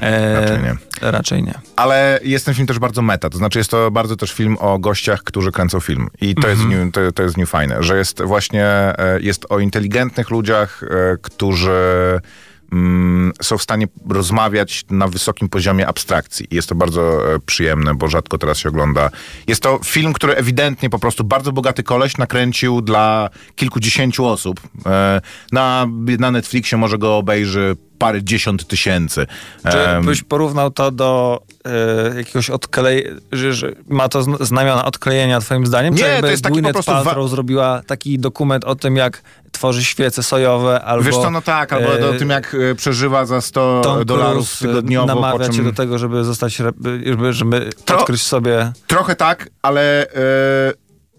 E, 0.00 0.40
Raczej 0.40 0.62
nie. 0.62 0.74
Raczej 1.00 1.42
nie. 1.42 1.54
Ale 1.76 2.20
jest 2.22 2.44
ten 2.44 2.54
film 2.54 2.66
też 2.66 2.78
bardzo 2.78 3.02
meta, 3.02 3.30
to 3.30 3.38
znaczy 3.38 3.58
jest 3.58 3.70
to 3.70 3.90
bardzo 3.90 4.16
też 4.16 4.32
film 4.32 4.56
o 4.60 4.78
gościach, 4.78 5.22
którzy 5.22 5.52
kręcą 5.52 5.80
film. 5.80 6.08
I 6.20 6.34
to, 6.34 6.48
jest, 6.48 6.62
w 6.62 6.68
nim, 6.68 6.92
to, 6.92 7.12
to 7.12 7.22
jest 7.22 7.34
w 7.34 7.38
nim 7.38 7.46
fajne, 7.46 7.82
że 7.82 7.96
jest 7.98 8.22
właśnie, 8.22 8.64
e, 8.66 9.18
jest 9.20 9.46
o 9.48 9.58
inteligentnych 9.58 10.30
ludziach, 10.30 10.82
e, 10.82 11.16
którzy 11.22 12.20
mm, 12.72 13.32
są 13.42 13.58
w 13.58 13.62
stanie 13.62 13.86
rozmawiać 14.10 14.84
na 14.90 15.08
wysokim 15.08 15.48
poziomie 15.48 15.86
abstrakcji. 15.86 16.46
I 16.50 16.54
jest 16.54 16.68
to 16.68 16.74
bardzo 16.74 17.34
e, 17.34 17.38
przyjemne, 17.38 17.94
bo 17.94 18.08
rzadko 18.08 18.38
teraz 18.38 18.58
się 18.58 18.68
ogląda. 18.68 19.10
Jest 19.46 19.62
to 19.62 19.80
film, 19.84 20.12
który 20.12 20.34
ewidentnie 20.34 20.90
po 20.90 20.98
prostu 20.98 21.24
bardzo 21.24 21.52
bogaty 21.52 21.82
koleś 21.82 22.18
nakręcił 22.18 22.82
dla 22.82 23.30
kilkudziesięciu 23.56 24.26
osób. 24.26 24.60
E, 24.86 25.20
Na, 25.52 25.86
na 26.18 26.30
Netflixie 26.30 26.78
może 26.78 26.98
go 26.98 27.16
obejrzy 27.16 27.76
parę 27.98 28.22
dziesiąt 28.22 28.66
tysięcy. 28.68 29.26
Czy 29.70 29.78
byś 30.02 30.22
porównał 30.22 30.70
to 30.70 30.90
do 30.90 31.42
e, 32.12 32.16
jakiegoś 32.16 32.50
odklejenia, 32.50 33.10
że, 33.32 33.52
że 33.52 33.72
ma 33.88 34.08
to 34.08 34.20
zn- 34.22 34.44
znamiona 34.44 34.84
odklejenia 34.84 35.40
twoim 35.40 35.66
zdaniem? 35.66 35.94
Czy 35.94 36.02
Nie, 36.02 36.08
jakby 36.08 36.22
to 36.26 36.30
jest 36.30 36.42
taki 36.42 36.52
Gwyneth 36.52 36.72
po 36.72 36.82
prostu 36.84 36.92
wa- 36.92 37.04
Paltrow 37.04 37.30
zrobiła 37.30 37.82
taki 37.86 38.18
dokument 38.18 38.64
o 38.64 38.74
tym, 38.74 38.96
jak 38.96 39.22
tworzy 39.52 39.84
świece 39.84 40.22
sojowe, 40.22 40.80
albo... 40.84 41.04
Wiesz 41.04 41.14
co, 41.16 41.30
no 41.30 41.42
tak, 41.42 41.72
albo 41.72 41.98
e, 41.98 42.08
o 42.08 42.12
tym, 42.12 42.30
jak 42.30 42.56
e, 42.70 42.74
przeżywa 42.74 43.26
za 43.26 43.40
100 43.40 43.80
Tom 43.84 44.04
dolarów 44.04 44.58
tygodniowo, 44.58 45.06
namawia 45.06 45.46
cię 45.48 45.52
czym... 45.54 45.64
do 45.64 45.72
tego, 45.72 45.98
żeby 45.98 46.24
zostać, 46.24 46.56
żeby, 46.56 47.32
żeby 47.32 47.70
To- 47.84 47.98
odkryć 47.98 48.22
sobie... 48.22 48.72
Trochę 48.86 49.16
tak, 49.16 49.48
ale 49.62 50.02
e, 50.02 50.08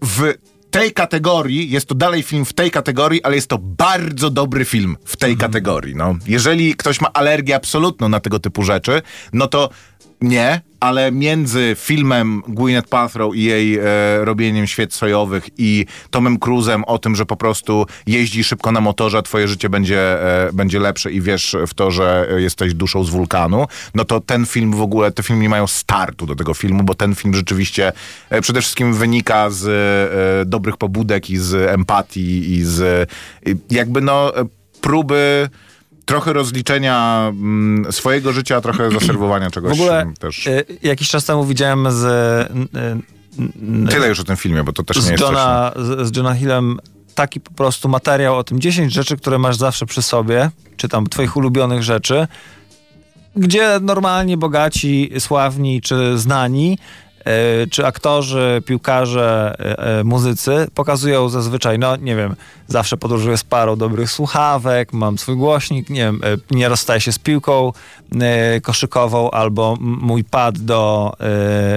w 0.02 0.32
tej 0.80 0.92
kategorii, 0.92 1.70
jest 1.70 1.86
to 1.88 1.94
dalej 1.94 2.22
film 2.22 2.44
w 2.44 2.52
tej 2.52 2.70
kategorii, 2.70 3.22
ale 3.22 3.34
jest 3.36 3.48
to 3.48 3.58
bardzo 3.58 4.30
dobry 4.30 4.64
film 4.64 4.96
w 5.04 5.16
tej 5.16 5.32
Mhm. 5.32 5.50
kategorii. 5.50 5.94
No. 5.96 6.14
Jeżeli 6.26 6.74
ktoś 6.74 7.00
ma 7.00 7.12
alergię 7.12 7.56
absolutną 7.56 8.08
na 8.08 8.20
tego 8.20 8.38
typu 8.38 8.62
rzeczy, 8.62 9.02
no 9.32 9.46
to 9.46 9.70
Nie, 10.20 10.60
ale 10.80 11.12
między 11.12 11.76
filmem 11.78 12.42
Gwyneth 12.48 12.88
Paltrow 12.88 13.36
i 13.36 13.42
jej 13.42 13.78
e, 13.78 13.82
robieniem 14.24 14.66
świec 14.66 14.94
sojowych 14.94 15.48
i 15.58 15.86
Tomem 16.10 16.38
Cruzem 16.38 16.84
o 16.84 16.98
tym, 16.98 17.16
że 17.16 17.26
po 17.26 17.36
prostu 17.36 17.86
jeździ 18.06 18.44
szybko 18.44 18.72
na 18.72 18.80
motorze, 18.80 19.22
twoje 19.22 19.48
życie 19.48 19.68
będzie, 19.68 20.00
e, 20.46 20.52
będzie 20.52 20.80
lepsze 20.80 21.12
i 21.12 21.20
wiesz 21.20 21.56
w 21.66 21.74
to, 21.74 21.90
że 21.90 22.28
jesteś 22.36 22.74
duszą 22.74 23.04
z 23.04 23.10
wulkanu, 23.10 23.66
no 23.94 24.04
to 24.04 24.20
ten 24.20 24.46
film 24.46 24.72
w 24.72 24.82
ogóle, 24.82 25.12
te 25.12 25.22
filmy 25.22 25.42
nie 25.42 25.48
mają 25.48 25.66
startu 25.66 26.26
do 26.26 26.34
tego 26.34 26.54
filmu, 26.54 26.82
bo 26.82 26.94
ten 26.94 27.14
film 27.14 27.34
rzeczywiście 27.34 27.92
e, 28.30 28.40
przede 28.40 28.60
wszystkim 28.60 28.94
wynika 28.94 29.50
z 29.50 29.66
e, 29.66 30.44
dobrych 30.44 30.76
pobudek 30.76 31.30
i 31.30 31.36
z 31.36 31.54
empatii 31.54 32.52
i 32.52 32.64
z 32.64 33.10
jakby 33.70 34.00
no 34.00 34.36
e, 34.36 34.44
próby 34.80 35.48
trochę 36.06 36.32
rozliczenia 36.32 37.26
mm, 37.28 37.92
swojego 37.92 38.32
życia, 38.32 38.60
trochę 38.60 38.90
zaserwowania 38.90 39.50
czegoś 39.50 39.78
W 39.78 39.80
ogóle 39.80 40.12
też. 40.18 40.46
y, 40.46 40.64
jakiś 40.82 41.08
czas 41.08 41.24
temu 41.24 41.44
widziałem 41.44 41.92
z, 41.92 42.06
Tyle 43.90 44.08
już 44.08 44.20
o 44.20 44.24
tym 44.24 44.36
filmie, 44.36 44.64
bo 44.64 44.72
to 44.72 44.82
też 44.82 45.04
nie 45.04 45.10
jest 45.10 45.22
Johna, 45.22 45.72
z, 45.76 46.08
z 46.08 46.16
Johna 46.16 46.34
Hillem 46.34 46.78
taki 47.14 47.40
po 47.40 47.50
prostu 47.50 47.88
materiał 47.88 48.38
o 48.38 48.44
tym 48.44 48.60
10 48.60 48.92
rzeczy, 48.92 49.16
które 49.16 49.38
masz 49.38 49.56
zawsze 49.56 49.86
przy 49.86 50.02
sobie, 50.02 50.50
czy 50.76 50.88
tam 50.88 51.06
twoich 51.06 51.36
ulubionych 51.36 51.82
rzeczy, 51.82 52.28
gdzie 53.36 53.80
normalnie 53.80 54.36
bogaci, 54.36 55.10
sławni 55.18 55.80
czy 55.80 56.18
znani 56.18 56.78
e, 56.78 57.05
czy 57.70 57.86
aktorzy, 57.86 58.62
piłkarze, 58.66 59.54
e, 59.60 59.78
e, 60.00 60.04
muzycy 60.04 60.66
pokazują 60.74 61.28
zazwyczaj, 61.28 61.78
no 61.78 61.96
nie 61.96 62.16
wiem, 62.16 62.36
zawsze 62.68 62.96
podróżuję 62.96 63.36
z 63.36 63.44
parą 63.44 63.76
dobrych 63.76 64.10
słuchawek, 64.10 64.92
mam 64.92 65.18
swój 65.18 65.36
głośnik, 65.36 65.90
nie 65.90 66.00
wiem, 66.00 66.20
e, 66.24 66.54
nie 66.56 66.68
rozstaję 66.68 67.00
się 67.00 67.12
z 67.12 67.18
piłką 67.18 67.72
e, 68.20 68.60
koszykową 68.60 69.30
albo 69.30 69.76
mój 69.80 70.24
pad 70.24 70.58
do 70.58 71.12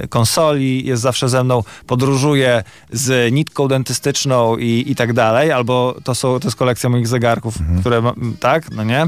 e, 0.04 0.08
konsoli 0.08 0.86
jest 0.86 1.02
zawsze 1.02 1.30
ze 1.30 1.44
mną, 1.44 1.64
podróżuję 1.88 2.64
z 2.92 3.34
nitką 3.34 3.68
dentystyczną 3.68 4.58
i, 4.58 4.84
i 4.88 4.96
tak 4.96 5.14
dalej, 5.14 5.52
albo 5.52 5.96
to, 6.04 6.16
są, 6.16 6.40
to 6.40 6.48
jest 6.48 6.58
kolekcja 6.58 6.90
moich 6.90 7.08
zegarków, 7.08 7.56
które, 7.80 8.02
ma- 8.02 8.14
m, 8.22 8.38
tak, 8.40 8.72
no 8.72 8.84
nie? 8.84 9.08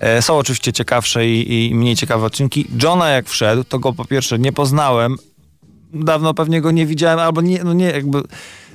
E, 0.00 0.22
Są 0.22 0.38
oczywiście 0.38 0.72
ciekawsze 0.72 1.26
i, 1.28 1.68
i 1.70 1.74
mniej 1.74 1.96
ciekawe 1.96 2.26
odcinki. 2.26 2.66
Johna 2.82 3.08
jak 3.08 3.28
wszedł, 3.28 3.64
to 3.64 3.78
go 3.78 3.92
po 3.92 4.04
pierwsze 4.04 4.38
nie 4.38 4.52
poznałem, 4.52 5.16
dawno 5.94 6.34
pewnie 6.34 6.60
go 6.60 6.70
nie 6.70 6.86
widziałem, 6.86 7.18
albo 7.18 7.40
nie, 7.40 7.64
no 7.64 7.72
nie 7.72 7.90
jakby 7.90 8.22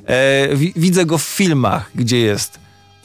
e, 0.05 0.55
wi, 0.55 0.73
widzę 0.75 1.05
go 1.05 1.17
w 1.17 1.23
filmach, 1.23 1.91
gdzie 1.95 2.19
jest 2.19 2.60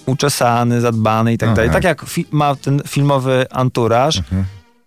uczesany, 0.07 0.81
zadbany 0.81 1.33
i 1.33 1.39
tak 1.39 1.49
Aha. 1.49 1.57
dalej. 1.57 1.71
Tak 1.71 1.85
jak 1.85 2.05
ma 2.31 2.57
ten 2.57 2.83
filmowy 2.89 3.47
anturaż 3.51 4.23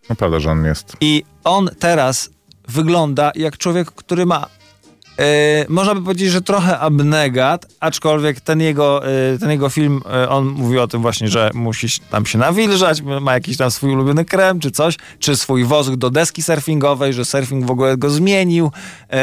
No 0.09 0.15
prawda, 0.15 0.39
że 0.39 0.51
on 0.51 0.65
jest. 0.65 0.97
i 1.01 1.23
on 1.43 1.69
teraz 1.79 2.29
wygląda 2.67 3.31
jak 3.35 3.57
człowiek, 3.57 3.91
który 3.91 4.25
ma 4.25 4.45
e, 5.17 5.65
można 5.69 5.95
by 5.95 6.01
powiedzieć, 6.01 6.32
że 6.32 6.41
trochę 6.41 6.80
abnegat, 6.80 7.65
aczkolwiek 7.80 8.41
ten 8.41 8.62
jego, 8.62 9.08
e, 9.08 9.38
ten 9.38 9.51
jego 9.51 9.69
film, 9.69 10.01
e, 10.13 10.30
on 10.30 10.45
mówi 10.45 10.80
o 10.80 10.88
tym 10.88 11.01
właśnie, 11.01 11.27
że 11.27 11.51
musi 11.53 11.88
tam 12.10 12.25
się 12.25 12.38
nawilżać, 12.38 13.01
ma 13.01 13.34
jakiś 13.34 13.58
tam 13.58 13.71
swój 13.71 13.91
ulubiony 13.91 14.25
krem 14.25 14.60
czy 14.60 14.71
coś, 14.71 14.95
czy 15.19 15.36
swój 15.36 15.63
wosk 15.63 15.95
do 15.95 16.10
deski 16.10 16.43
surfingowej, 16.43 17.13
że 17.13 17.25
surfing 17.25 17.65
w 17.65 17.71
ogóle 17.71 17.97
go 17.97 18.10
zmienił 18.10 18.71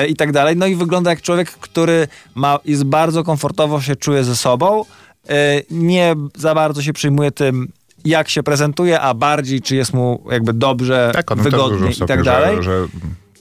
i 0.09 0.17
tak 0.17 0.33
dalej. 0.33 0.57
No 0.57 0.67
i 0.67 0.75
wygląda 0.75 1.11
jak 1.11 1.23
człowiek, 1.23 1.51
który 1.51 2.09
ma, 2.35 2.59
jest 2.65 2.85
bardzo 2.85 3.25
komfortowo 3.25 3.81
się 3.81 3.97
czuje 3.97 4.25
ze 4.25 4.37
sobą, 4.37 4.85
nie 5.71 6.15
za 6.37 6.55
bardzo 6.55 6.83
się 6.83 6.93
przejmuje 6.93 7.31
tym, 7.31 7.69
jak 8.05 8.29
się 8.29 8.43
prezentuje, 8.43 9.01
a 9.01 9.15
bardziej, 9.15 9.63
czy 9.63 9.77
jest 9.77 9.95
mu 9.95 10.25
jakby 10.31 10.53
dobrze, 10.53 11.11
Tak, 11.15 11.35
wygodnie 11.37 11.91
i 11.91 12.07
tak 12.07 12.23
dalej. 12.23 12.57
Że, 12.57 12.63
że 12.63 12.89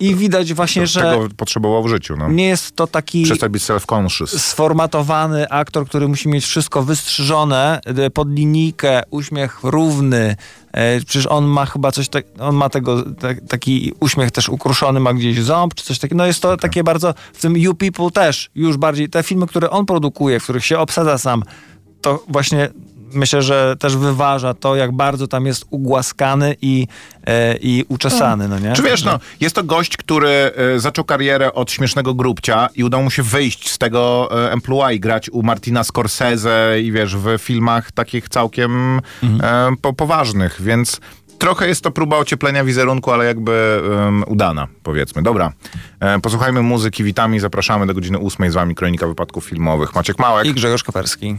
I 0.03 0.15
widać 0.15 0.53
właśnie, 0.53 0.87
że 0.87 1.01
tego 1.01 1.27
potrzebował 1.37 1.83
w 1.83 1.87
życiu. 1.87 2.15
No. 2.17 2.29
nie 2.29 2.47
jest 2.47 2.75
to 2.75 2.87
taki 2.87 3.23
Przestać 3.23 3.51
być 3.51 3.63
self-conscious. 3.63 4.27
sformatowany 4.39 5.49
aktor, 5.49 5.87
który 5.87 6.07
musi 6.07 6.29
mieć 6.29 6.45
wszystko 6.45 6.83
wystrzyżone, 6.83 7.79
y, 8.05 8.09
pod 8.09 8.29
linijkę, 8.29 9.01
uśmiech 9.09 9.59
równy. 9.63 10.35
E, 10.71 10.99
Przecież 10.99 11.27
on 11.27 11.45
ma 11.45 11.65
chyba 11.65 11.91
coś 11.91 12.09
tak, 12.09 12.25
on 12.39 12.55
ma 12.55 12.69
tego, 12.69 13.03
tak, 13.19 13.37
taki 13.47 13.93
uśmiech 13.99 14.31
też 14.31 14.49
ukruszony, 14.49 14.99
ma 14.99 15.13
gdzieś 15.13 15.39
ząb, 15.39 15.75
czy 15.75 15.83
coś 15.83 15.99
takiego. 15.99 16.17
No 16.17 16.25
jest 16.25 16.41
to 16.41 16.57
takie 16.57 16.83
bardzo, 16.83 17.13
w 17.33 17.41
tym 17.41 17.57
You 17.57 17.73
People 17.73 18.11
też, 18.11 18.49
już 18.55 18.77
bardziej, 18.77 19.09
te 19.09 19.23
filmy, 19.23 19.47
które 19.47 19.69
on 19.69 19.85
produkuje, 19.85 20.39
w 20.39 20.43
których 20.43 20.65
się 20.65 20.79
obsadza 20.79 21.17
sam, 21.17 21.43
to 22.01 22.23
właśnie 22.27 22.69
myślę, 23.13 23.41
że 23.41 23.75
też 23.79 23.97
wyważa 23.97 24.53
to, 24.53 24.75
jak 24.75 24.91
bardzo 24.91 25.27
tam 25.27 25.45
jest 25.45 25.65
ugłaskany 25.69 26.55
i, 26.61 26.87
e, 27.27 27.57
i 27.57 27.85
uczesany, 27.87 28.47
no 28.47 28.59
nie? 28.59 28.73
Czy 28.73 28.83
wiesz, 28.83 29.03
no, 29.03 29.19
jest 29.39 29.55
to 29.55 29.63
gość, 29.63 29.97
który 29.97 30.29
e, 30.29 30.79
zaczął 30.79 31.05
karierę 31.05 31.53
od 31.53 31.71
śmiesznego 31.71 32.13
grubcia 32.13 32.69
i 32.75 32.83
udało 32.83 33.03
mu 33.03 33.11
się 33.11 33.23
wyjść 33.23 33.69
z 33.69 33.77
tego 33.77 34.29
e, 34.31 34.51
emploi, 34.51 34.99
grać 34.99 35.29
u 35.29 35.43
Martina 35.43 35.83
Scorsese 35.83 36.81
i 36.81 36.91
wiesz, 36.91 37.15
w 37.15 37.37
filmach 37.37 37.91
takich 37.91 38.29
całkiem 38.29 39.01
e, 39.43 39.71
po, 39.81 39.93
poważnych, 39.93 40.61
więc 40.61 40.99
trochę 41.43 41.67
jest 41.67 41.81
to 41.81 41.91
próba 41.91 42.17
ocieplenia 42.17 42.63
wizerunku, 42.63 43.11
ale 43.11 43.25
jakby 43.25 43.81
em, 44.07 44.23
udana, 44.27 44.67
powiedzmy. 44.83 45.23
Dobra, 45.23 45.53
e, 45.99 46.19
posłuchajmy 46.19 46.61
muzyki, 46.61 47.03
witamy 47.03 47.35
i 47.35 47.39
zapraszamy 47.39 47.87
do 47.87 47.93
godziny 47.93 48.17
ósmej 48.17 48.49
z 48.49 48.53
wami 48.53 48.75
Kronika 48.75 49.07
Wypadków 49.07 49.45
Filmowych. 49.45 49.95
Maciek 49.95 50.19
Małek. 50.19 50.47
I 50.47 50.53
Grzegorz 50.53 50.83
Koperski. 50.83 51.37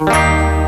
I 0.00 0.67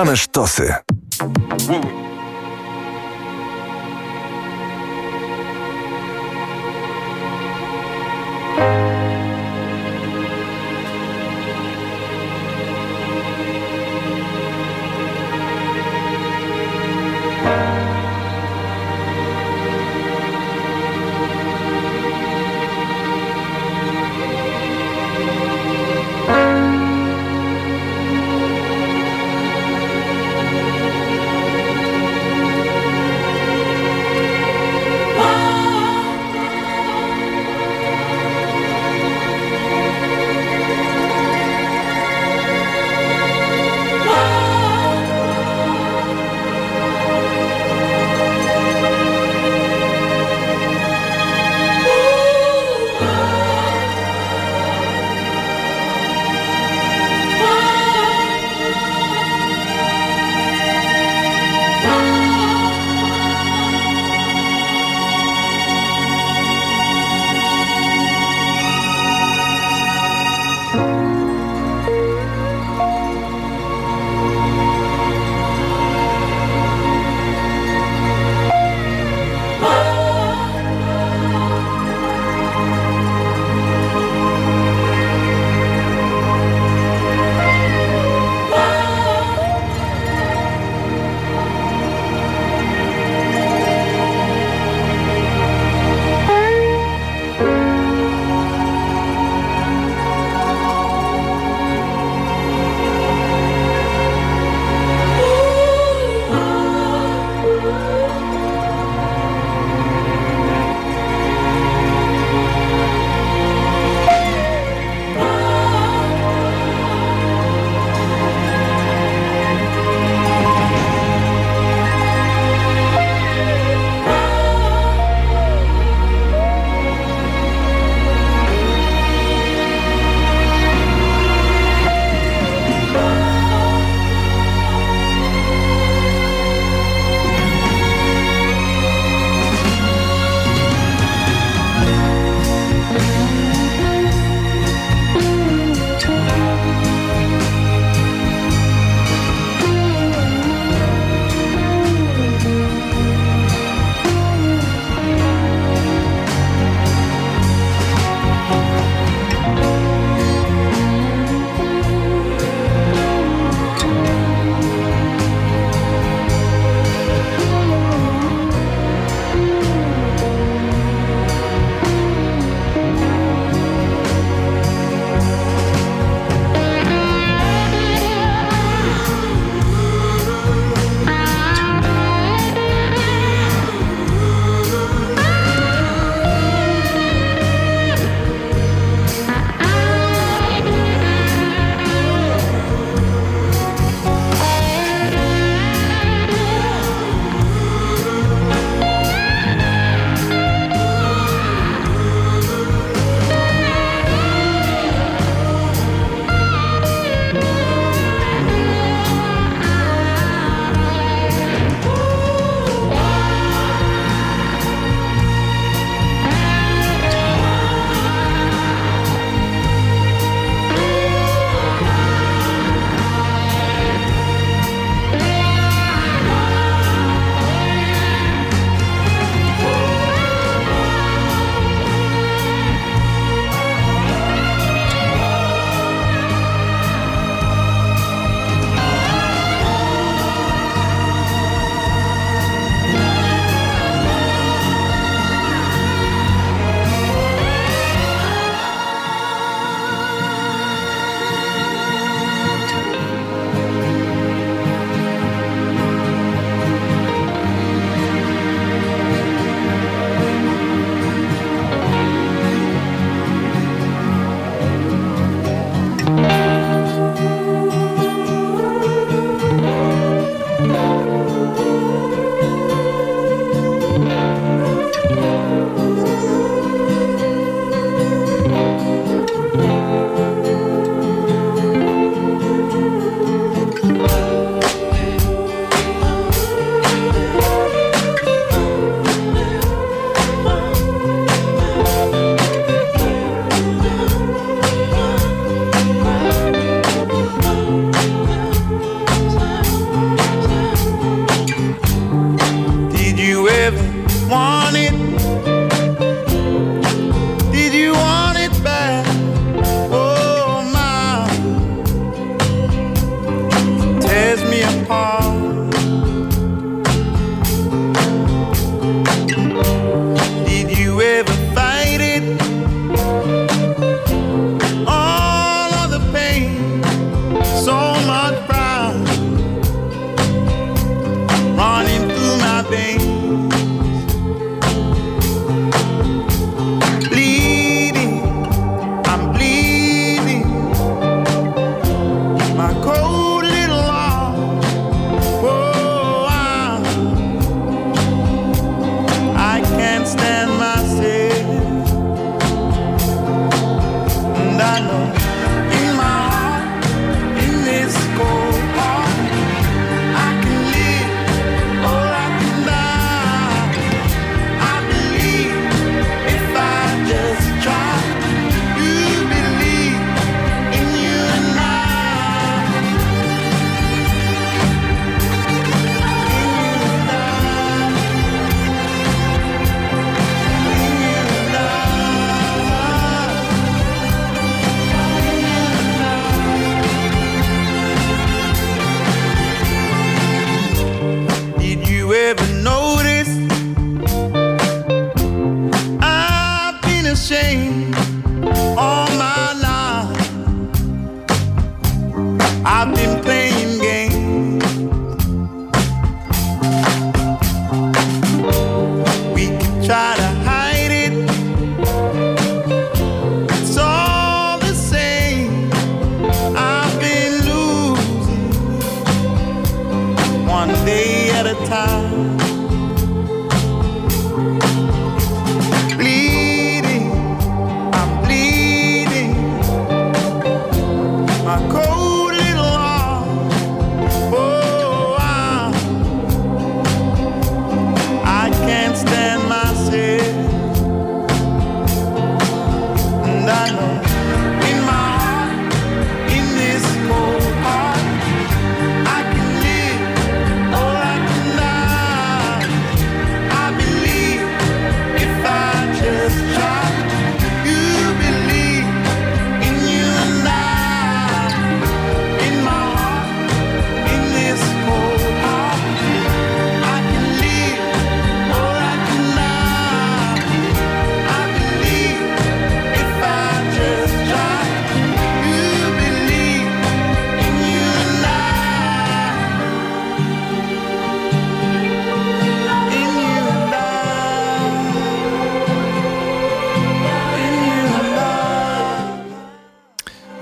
Same 0.00 0.16
sztosy. 0.16 0.89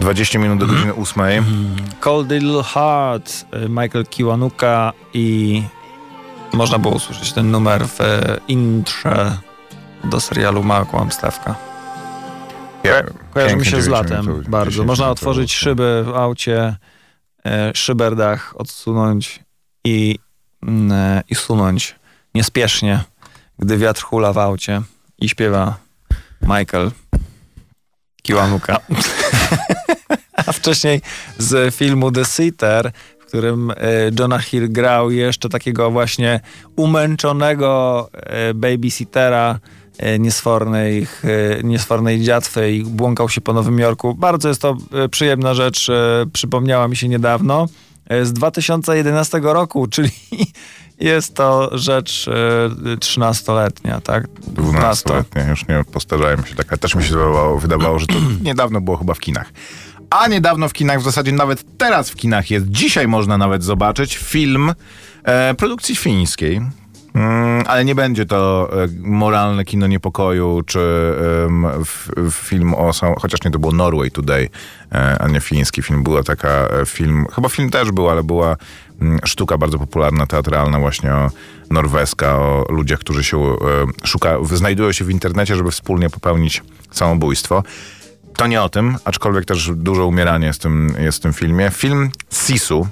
20 0.09 0.39
minut 0.39 0.59
do 0.59 0.67
godziny 0.67 0.95
8. 0.95 1.45
Cold 2.01 2.31
Little 2.31 2.63
Heart, 2.63 3.47
y, 3.65 3.69
Michael 3.69 4.07
Kiwanuka 4.07 4.93
i 5.15 5.63
można 6.53 6.79
było 6.79 6.95
usłyszeć 6.95 7.33
ten 7.33 7.51
numer 7.51 7.89
w 7.89 8.01
e, 8.01 8.41
intrze 8.49 9.39
do 10.05 10.21
serialu 10.21 10.63
Mała 10.63 10.85
Kłamstewka. 10.85 11.55
Ja, 12.85 13.03
Kojarzy 13.35 13.57
mi 13.57 13.67
się 13.67 13.83
z 13.83 13.89
latem 13.89 14.45
bardzo. 14.49 14.85
Można 14.85 15.11
otworzyć 15.11 15.55
szyby 15.55 16.05
w 16.07 16.17
aucie, 16.17 16.77
e, 17.47 17.73
szyberdach 17.75 18.55
odsunąć 18.57 19.41
i, 19.85 20.19
mm, 20.63 21.23
i 21.29 21.35
sunąć 21.35 21.97
niespiesznie, 22.35 23.05
gdy 23.59 23.79
wiatr 23.79 24.03
hula 24.03 24.33
w 24.33 24.39
aucie 24.39 24.83
i 25.19 25.29
śpiewa 25.29 25.77
Michael 26.43 26.91
Kiwanuka. 28.29 28.81
A 30.47 30.53
wcześniej 30.53 31.01
z 31.39 31.75
filmu 31.75 32.13
The 32.13 32.25
Sitter, 32.25 32.93
w 33.21 33.25
którym 33.25 33.71
e, 33.71 33.75
Jonah 34.19 34.45
Hill 34.45 34.73
grał 34.73 35.11
jeszcze 35.11 35.49
takiego 35.49 35.91
właśnie 35.91 36.41
umęczonego 36.77 38.09
e, 38.13 38.55
babysittera 38.55 39.59
e, 39.99 40.19
niesfornej, 40.19 41.07
niesfornej 41.65 42.21
dziatwy 42.21 42.73
i 42.73 42.85
błąkał 42.85 43.29
się 43.29 43.41
po 43.41 43.53
Nowym 43.53 43.79
Jorku. 43.79 44.15
Bardzo 44.15 44.49
jest 44.49 44.63
to 44.63 44.77
przyjemna 45.11 45.55
rzecz, 45.55 45.91
przypomniała 46.33 46.89
mi 46.89 46.97
się 46.97 47.09
niedawno, 47.09 47.67
z 48.23 48.33
2011 48.33 49.41
roku, 49.43 49.87
czyli 49.95 50.11
jest 51.01 51.35
to 51.35 51.79
rzecz 51.79 52.29
e, 52.29 52.97
13-letnia, 52.97 54.01
tak? 54.01 54.29
12-letnie, 54.55 55.47
już 55.49 55.69
nie 55.69 55.85
postarzałem 55.93 56.47
się 56.47 56.55
tak, 56.55 56.79
też 56.79 56.95
mi 56.95 57.03
się 57.05 57.11
wydawało, 57.11 57.59
wydawało, 57.59 57.99
że 57.99 58.07
to 58.07 58.15
niedawno 58.43 58.81
było 58.81 58.97
chyba 58.97 59.15
w 59.15 59.21
kinach. 59.21 59.53
A 60.11 60.29
niedawno 60.29 60.69
w 60.69 60.73
kinach, 60.73 61.01
w 61.01 61.05
zasadzie 61.05 61.33
nawet 61.33 61.79
teraz 61.79 62.11
w 62.11 62.17
kinach 62.17 62.51
jest, 62.51 62.67
dzisiaj 62.69 63.09
można 63.09 63.39
nawet 63.39 63.65
zobaczyć 63.65 64.17
film 64.17 64.75
e, 65.25 65.55
produkcji 65.55 65.97
fińskiej. 65.97 66.61
Mm, 67.19 67.65
ale 67.67 67.85
nie 67.85 67.95
będzie 67.95 68.27
to 68.27 68.69
e, 68.85 68.89
moralne 69.01 69.65
kino 69.65 69.87
niepokoju, 69.87 70.63
czy 70.67 70.81
f, 71.81 72.11
film 72.33 72.75
o... 72.75 72.93
Chociaż 73.21 73.43
nie, 73.45 73.51
to 73.51 73.59
było 73.59 73.73
Norway 73.73 74.11
Today, 74.11 74.49
e, 74.93 75.19
a 75.19 75.29
nie 75.29 75.41
fiński 75.41 75.83
film. 75.83 76.03
Była 76.03 76.23
taka 76.23 76.49
e, 76.49 76.87
film... 76.87 77.27
Chyba 77.35 77.49
film 77.49 77.71
też 77.71 77.93
był, 77.93 78.11
ale 78.11 78.23
była 78.23 78.57
mm, 79.01 79.19
sztuka 79.25 79.59
bardzo 79.59 79.79
popularna, 79.79 80.27
teatralna 80.27 80.79
właśnie 80.79 81.15
o 81.15 81.31
norweska, 81.71 82.37
o 82.37 82.65
ludziach, 82.69 82.99
którzy 82.99 83.25
się 83.25 83.57
szuka, 84.05 84.37
znajdują 84.53 84.93
się 84.93 85.05
w 85.05 85.11
internecie, 85.11 85.57
żeby 85.57 85.71
wspólnie 85.71 86.11
popełnić 86.11 86.63
samobójstwo. 86.91 87.63
To 88.37 88.47
nie 88.47 88.63
o 88.63 88.69
tym, 88.69 88.97
aczkolwiek 89.05 89.45
też 89.45 89.71
dużo 89.75 90.07
umierania 90.07 90.47
jest 90.47 90.61
w 90.61 90.63
tym, 90.63 90.95
jest 90.99 91.19
w 91.19 91.21
tym 91.21 91.33
filmie. 91.33 91.71
Film 91.71 92.11
Sisu, 92.31 92.87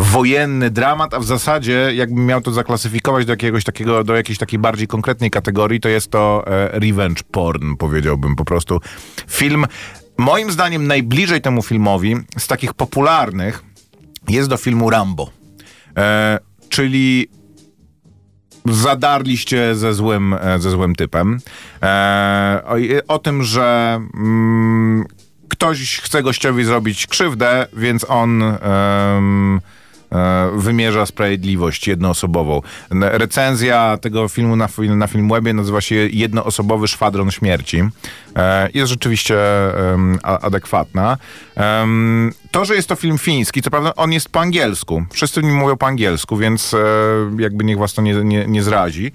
wojenny 0.00 0.70
dramat, 0.70 1.14
a 1.14 1.20
w 1.20 1.24
zasadzie 1.24 1.90
jakbym 1.94 2.26
miał 2.26 2.40
to 2.40 2.50
zaklasyfikować 2.52 3.26
do 3.26 3.32
jakiegoś 3.32 3.64
takiego, 3.64 4.04
do 4.04 4.16
jakiejś 4.16 4.38
takiej 4.38 4.58
bardziej 4.58 4.86
konkretnej 4.86 5.30
kategorii, 5.30 5.80
to 5.80 5.88
jest 5.88 6.10
to 6.10 6.44
e, 6.46 6.78
revenge 6.78 7.22
porn, 7.30 7.76
powiedziałbym 7.76 8.36
po 8.36 8.44
prostu. 8.44 8.80
Film, 9.28 9.66
moim 10.18 10.50
zdaniem 10.50 10.86
najbliżej 10.86 11.40
temu 11.40 11.62
filmowi 11.62 12.16
z 12.38 12.46
takich 12.46 12.74
popularnych 12.74 13.62
jest 14.28 14.48
do 14.48 14.56
filmu 14.56 14.90
Rambo. 14.90 15.30
E, 15.96 16.38
czyli 16.68 17.28
zadarliście 18.66 19.74
ze 19.74 19.94
złym, 19.94 20.34
e, 20.34 20.58
ze 20.58 20.70
złym 20.70 20.94
typem. 20.94 21.38
E, 21.82 22.62
o, 22.66 22.74
o 23.14 23.18
tym, 23.18 23.42
że 23.42 24.00
mm, 24.14 25.04
ktoś 25.48 26.00
chce 26.00 26.22
gościowi 26.22 26.64
zrobić 26.64 27.06
krzywdę, 27.06 27.66
więc 27.72 28.06
on 28.08 28.42
wymierza 30.56 31.06
sprawiedliwość 31.06 31.88
jednoosobową. 31.88 32.62
Recenzja 33.00 33.98
tego 34.00 34.28
filmu 34.28 34.56
na, 34.56 34.68
na 34.96 35.06
Filmwebie 35.06 35.52
nazywa 35.52 35.80
się 35.80 35.94
Jednoosobowy 35.94 36.88
szwadron 36.88 37.30
śmierci. 37.30 37.82
E, 38.36 38.68
Jest 38.74 38.90
rzeczywiście 38.90 39.36
adekwatna. 40.22 41.16
To, 42.50 42.64
że 42.64 42.74
jest 42.74 42.88
to 42.88 42.96
film 42.96 43.18
fiński, 43.18 43.62
co 43.62 43.70
prawda 43.70 43.94
on 43.96 44.12
jest 44.12 44.28
po 44.28 44.40
angielsku. 44.40 45.04
Wszyscy 45.12 45.40
w 45.40 45.44
nim 45.44 45.56
mówią 45.56 45.76
po 45.76 45.86
angielsku, 45.86 46.36
więc 46.36 46.74
e, 46.74 46.78
jakby 47.38 47.64
niech 47.64 47.78
was 47.78 47.94
to 47.94 48.02
nie, 48.02 48.14
nie, 48.14 48.46
nie 48.46 48.62
zrazi. 48.62 49.12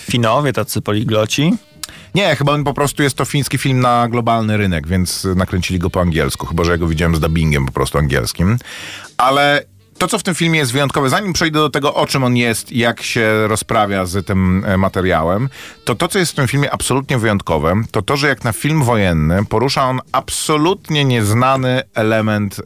Finowie, 0.00 0.52
tacy 0.52 0.80
poligloci. 0.82 1.54
Nie, 2.14 2.36
chyba 2.36 2.52
on 2.52 2.64
po 2.64 2.74
prostu 2.74 3.02
jest 3.02 3.16
to 3.16 3.24
fiński 3.24 3.58
film 3.58 3.80
na 3.80 4.08
globalny 4.08 4.56
rynek, 4.56 4.86
więc 4.86 5.24
nakręcili 5.36 5.78
go 5.78 5.90
po 5.90 6.00
angielsku, 6.00 6.46
chyba 6.46 6.64
że 6.64 6.70
ja 6.70 6.78
go 6.78 6.86
widziałem 6.86 7.16
z 7.16 7.20
dubbingiem 7.20 7.66
po 7.66 7.72
prostu 7.72 7.98
angielskim. 7.98 8.58
Ale 9.18 9.64
to, 10.02 10.08
co 10.08 10.18
w 10.18 10.22
tym 10.22 10.34
filmie 10.34 10.58
jest 10.58 10.72
wyjątkowe, 10.72 11.08
zanim 11.08 11.32
przejdę 11.32 11.58
do 11.58 11.70
tego, 11.70 11.94
o 11.94 12.06
czym 12.06 12.24
on 12.24 12.36
jest 12.36 12.72
jak 12.72 13.02
się 13.02 13.48
rozprawia 13.48 14.06
z 14.06 14.26
tym 14.26 14.64
e, 14.66 14.76
materiałem, 14.76 15.48
to 15.84 15.94
to, 15.94 16.08
co 16.08 16.18
jest 16.18 16.32
w 16.32 16.34
tym 16.34 16.48
filmie 16.48 16.70
absolutnie 16.70 17.18
wyjątkowe, 17.18 17.82
to 17.90 18.02
to, 18.02 18.16
że 18.16 18.28
jak 18.28 18.44
na 18.44 18.52
film 18.52 18.82
wojenny 18.82 19.44
porusza 19.44 19.88
on 19.88 20.00
absolutnie 20.12 21.04
nieznany 21.04 21.82
element 21.94 22.58
e, 22.58 22.62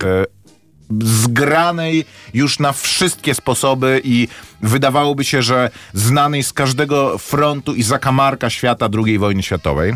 zgranej 1.01 2.05
już 2.35 2.59
na 2.59 2.73
wszystkie 2.73 3.35
sposoby 3.35 4.01
i 4.05 4.29
wydawałoby 4.63 5.25
się, 5.25 5.43
że 5.43 5.71
znanej 5.95 6.43
z 6.43 6.53
każdego 6.53 7.19
frontu 7.19 7.75
i 7.75 7.83
zakamarka 7.83 8.51
świata 8.51 8.89
II 9.05 9.19
wojny 9.19 9.43
światowej. 9.43 9.95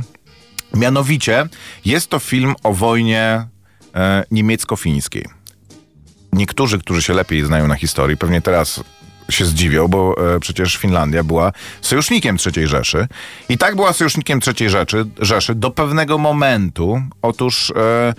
Mianowicie 0.75 1.49
jest 1.85 2.11
to 2.11 2.19
film 2.19 2.55
o 2.63 2.73
wojnie 2.73 3.47
e, 3.95 4.25
niemiecko-fińskiej. 4.31 5.40
Niektórzy, 6.33 6.79
którzy 6.79 7.03
się 7.03 7.15
lepiej 7.15 7.45
znają 7.45 7.69
na 7.69 7.75
historii, 7.75 8.17
pewnie 8.17 8.41
teraz 8.41 8.81
się 9.31 9.45
zdziwią, 9.45 9.89
bo 9.89 10.35
e, 10.35 10.41
przecież 10.41 10.77
Finlandia 10.77 11.25
była 11.25 11.53
sojusznikiem 11.81 12.37
III 12.57 12.67
Rzeszy. 12.67 13.09
I 13.49 13.59
tak 13.59 13.77
była 13.77 13.93
sojusznikiem 13.93 14.41
III 14.47 14.71
Rzeszy, 14.71 15.05
Rzeszy 15.19 15.55
do 15.55 15.71
pewnego 15.71 16.19
momentu. 16.19 17.03
Otóż 17.23 17.73
e, 17.77 18.15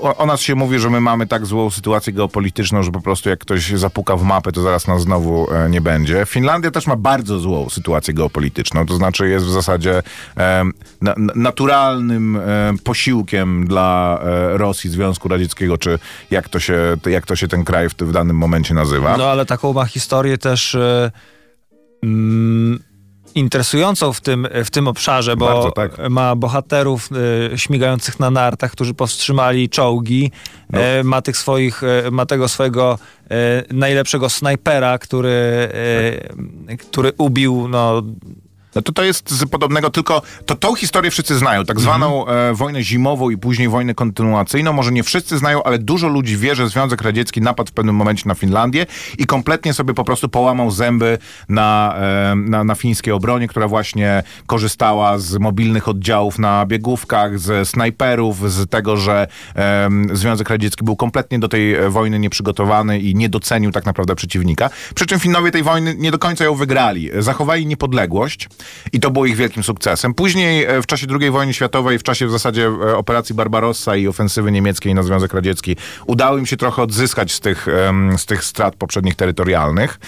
o, 0.00 0.16
o 0.16 0.26
nas 0.26 0.40
się 0.40 0.54
mówi, 0.54 0.78
że 0.78 0.90
my 0.90 1.00
mamy 1.00 1.26
tak 1.26 1.46
złą 1.46 1.70
sytuację 1.70 2.12
geopolityczną, 2.12 2.82
że 2.82 2.92
po 2.92 3.00
prostu 3.00 3.28
jak 3.28 3.38
ktoś 3.38 3.70
zapuka 3.70 4.16
w 4.16 4.22
mapę, 4.22 4.52
to 4.52 4.62
zaraz 4.62 4.86
nas 4.86 5.02
znowu 5.02 5.52
e, 5.54 5.70
nie 5.70 5.80
będzie. 5.80 6.26
Finlandia 6.26 6.70
też 6.70 6.86
ma 6.86 6.96
bardzo 6.96 7.38
złą 7.38 7.68
sytuację 7.70 8.14
geopolityczną, 8.14 8.86
to 8.86 8.94
znaczy 8.96 9.28
jest 9.28 9.46
w 9.46 9.50
zasadzie 9.50 10.02
e, 10.36 10.64
na, 11.00 11.14
na- 11.16 11.32
naturalnym 11.34 12.36
e, 12.36 12.40
posiłkiem 12.84 13.66
dla 13.66 14.20
e, 14.22 14.58
Rosji, 14.58 14.90
Związku 14.90 15.28
Radzieckiego, 15.28 15.78
czy 15.78 15.98
jak 16.30 16.48
to 16.48 16.60
się, 16.60 16.96
jak 17.06 17.26
to 17.26 17.36
się 17.36 17.48
ten 17.48 17.64
kraj 17.64 17.88
w, 17.88 17.94
w 17.94 18.12
danym 18.12 18.36
momencie 18.36 18.74
nazywa. 18.74 19.16
No 19.16 19.24
ale 19.30 19.46
taką 19.46 19.72
ma 19.72 19.84
historię 19.84 20.38
też 20.38 20.74
e, 20.74 21.10
mm, 22.02 22.78
interesującą 23.36 24.12
w 24.12 24.20
tym, 24.20 24.48
w 24.64 24.70
tym 24.70 24.88
obszarze, 24.88 25.36
bo 25.36 25.46
Bardzo, 25.46 25.70
tak. 25.70 26.10
ma 26.10 26.36
bohaterów 26.36 27.08
e, 27.52 27.58
śmigających 27.58 28.20
na 28.20 28.30
nartach, 28.30 28.72
którzy 28.72 28.94
powstrzymali 28.94 29.68
czołgi, 29.68 30.30
No. 30.70 30.80
e, 30.80 31.04
ma 31.04 31.22
tych 31.22 31.36
swoich, 31.36 31.82
e, 31.82 32.10
ma 32.10 32.26
tego 32.26 32.48
swojego 32.48 32.98
najlepszego 33.72 34.28
snajpera, 34.30 34.98
który, 34.98 35.68
e, 36.68 36.76
który 36.76 37.12
ubił 37.18 37.68
no, 37.68 38.02
No 38.76 38.82
to 38.82 38.92
to 38.92 39.04
jest 39.04 39.30
z 39.30 39.44
podobnego, 39.44 39.90
tylko 39.90 40.22
to 40.46 40.54
tą 40.54 40.74
historię 40.74 41.10
wszyscy 41.10 41.38
znają, 41.38 41.64
tak 41.64 41.80
zwaną 41.80 42.26
e, 42.26 42.54
wojnę 42.54 42.82
zimową 42.82 43.30
i 43.30 43.38
później 43.38 43.68
wojnę 43.68 43.94
kontynuacyjną. 43.94 44.72
Może 44.72 44.92
nie 44.92 45.02
wszyscy 45.02 45.38
znają, 45.38 45.62
ale 45.62 45.78
dużo 45.78 46.08
ludzi 46.08 46.36
wie, 46.36 46.54
że 46.54 46.68
Związek 46.68 47.02
Radziecki 47.02 47.40
napadł 47.40 47.70
w 47.70 47.72
pewnym 47.72 47.94
momencie 47.94 48.22
na 48.26 48.34
Finlandię 48.34 48.86
i 49.18 49.26
kompletnie 49.26 49.74
sobie 49.74 49.94
po 49.94 50.04
prostu 50.04 50.28
połamał 50.28 50.70
zęby 50.70 51.18
na, 51.48 51.96
e, 51.98 52.34
na, 52.36 52.64
na 52.64 52.74
fińskiej 52.74 53.12
obronie, 53.12 53.48
która 53.48 53.68
właśnie 53.68 54.22
korzystała 54.46 55.18
z 55.18 55.38
mobilnych 55.38 55.88
oddziałów 55.88 56.38
na 56.38 56.66
biegówkach, 56.66 57.38
z 57.38 57.68
snajperów, 57.68 58.52
z 58.52 58.70
tego, 58.70 58.96
że 58.96 59.26
e, 59.56 59.88
Związek 60.12 60.50
Radziecki 60.50 60.84
był 60.84 60.96
kompletnie 60.96 61.38
do 61.38 61.48
tej 61.48 61.74
e, 61.74 61.90
wojny 61.90 62.18
nieprzygotowany 62.18 63.00
i 63.00 63.14
nie 63.14 63.28
docenił 63.28 63.72
tak 63.72 63.86
naprawdę 63.86 64.14
przeciwnika. 64.14 64.70
Przy 64.94 65.06
czym 65.06 65.20
Finowie 65.20 65.50
tej 65.50 65.62
wojny 65.62 65.94
nie 65.98 66.10
do 66.10 66.18
końca 66.18 66.44
ją 66.44 66.54
wygrali. 66.54 67.10
Zachowali 67.18 67.66
niepodległość 67.66 68.48
i 68.92 69.00
to 69.00 69.10
było 69.10 69.26
ich 69.26 69.36
wielkim 69.36 69.62
sukcesem. 69.62 70.14
Później 70.14 70.64
e, 70.64 70.82
w 70.82 70.86
czasie 70.86 71.06
II 71.20 71.30
wojny 71.30 71.54
światowej, 71.54 71.98
w 71.98 72.02
czasie 72.02 72.26
w 72.26 72.30
zasadzie 72.30 72.66
e, 72.66 72.96
operacji 72.96 73.34
Barbarossa 73.34 73.96
i 73.96 74.08
ofensywy 74.08 74.52
niemieckiej 74.52 74.94
na 74.94 75.02
Związek 75.02 75.34
Radziecki, 75.34 75.76
udało 76.06 76.38
im 76.38 76.46
się 76.46 76.56
trochę 76.56 76.82
odzyskać 76.82 77.32
z 77.32 77.40
tych, 77.40 77.66
z 78.16 78.26
tych 78.26 78.44
strat 78.44 78.76
poprzednich 78.76 79.14
terytorialnych, 79.14 79.98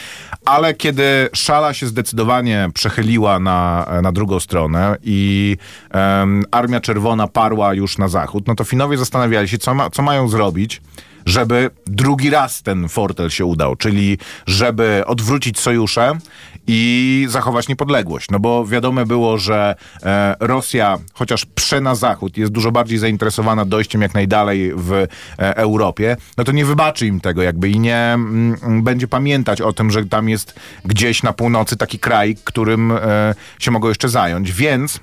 ale 0.45 0.75
kiedy 0.75 1.29
szala 1.35 1.75
się 1.75 1.87
zdecydowanie 1.87 2.69
przechyliła 2.75 3.39
na, 3.39 3.87
na 4.03 4.13
drugą 4.13 4.41
stronę 4.41 4.97
i 5.03 5.57
em, 5.91 6.45
Armia 6.51 6.81
Czerwona 6.81 7.29
parła 7.29 7.75
już 7.75 7.99
na 7.99 8.09
zachód, 8.09 8.47
no 8.47 8.55
to 8.55 8.65
Finowie 8.65 8.99
zastanawiali 8.99 9.49
się, 9.49 9.59
co, 9.59 9.75
ma, 9.75 9.91
co 9.91 10.03
mają 10.03 10.29
zrobić, 10.29 10.81
żeby 11.29 11.71
drugi 11.87 12.31
raz 12.31 12.63
ten 12.63 12.89
fortel 12.89 13.31
się 13.31 13.45
udał, 13.45 13.77
czyli 13.77 14.19
żeby 14.47 15.03
odwrócić 15.07 15.59
sojusze 15.59 16.19
i 16.67 17.27
zachować 17.31 17.69
niepodległość. 17.69 18.31
No 18.31 18.39
bo 18.39 18.67
wiadome 18.67 19.07
było, 19.07 19.39
że 19.39 19.75
e, 20.03 20.37
Rosja, 20.41 20.99
chociaż 21.13 21.47
prze 21.47 21.81
na 21.81 21.95
zachód, 21.95 22.37
jest 22.37 22.53
dużo 22.53 22.73
bardziej 22.73 22.99
zainteresowana 22.99 23.65
dojściem 23.65 24.03
jak 24.03 24.15
najdalej 24.15 24.73
w 24.75 24.93
e, 24.93 25.07
Europie, 25.39 26.17
no 26.37 26.45
to 26.45 26.53
nie 26.53 26.65
wybaczy 26.65 27.07
im 27.07 27.21
tego 27.21 27.43
jakby 27.43 27.71
i 27.71 27.81
nie 27.81 27.97
mm, 27.97 28.57
mm, 28.63 28.83
będzie 28.83 29.09
pamiętać 29.09 29.61
o 29.61 29.73
tym, 29.73 29.91
że 29.91 30.05
tam 30.05 30.29
jest 30.29 30.55
gdzieś 30.85 31.23
na 31.23 31.33
północy 31.33 31.77
taki 31.77 31.99
kraj, 31.99 32.37
którym 32.45 32.93
e, 32.93 33.35
się 33.59 33.71
mogą 33.71 33.89
jeszcze 33.89 34.09
zająć. 34.09 34.53
Więc 34.53 35.01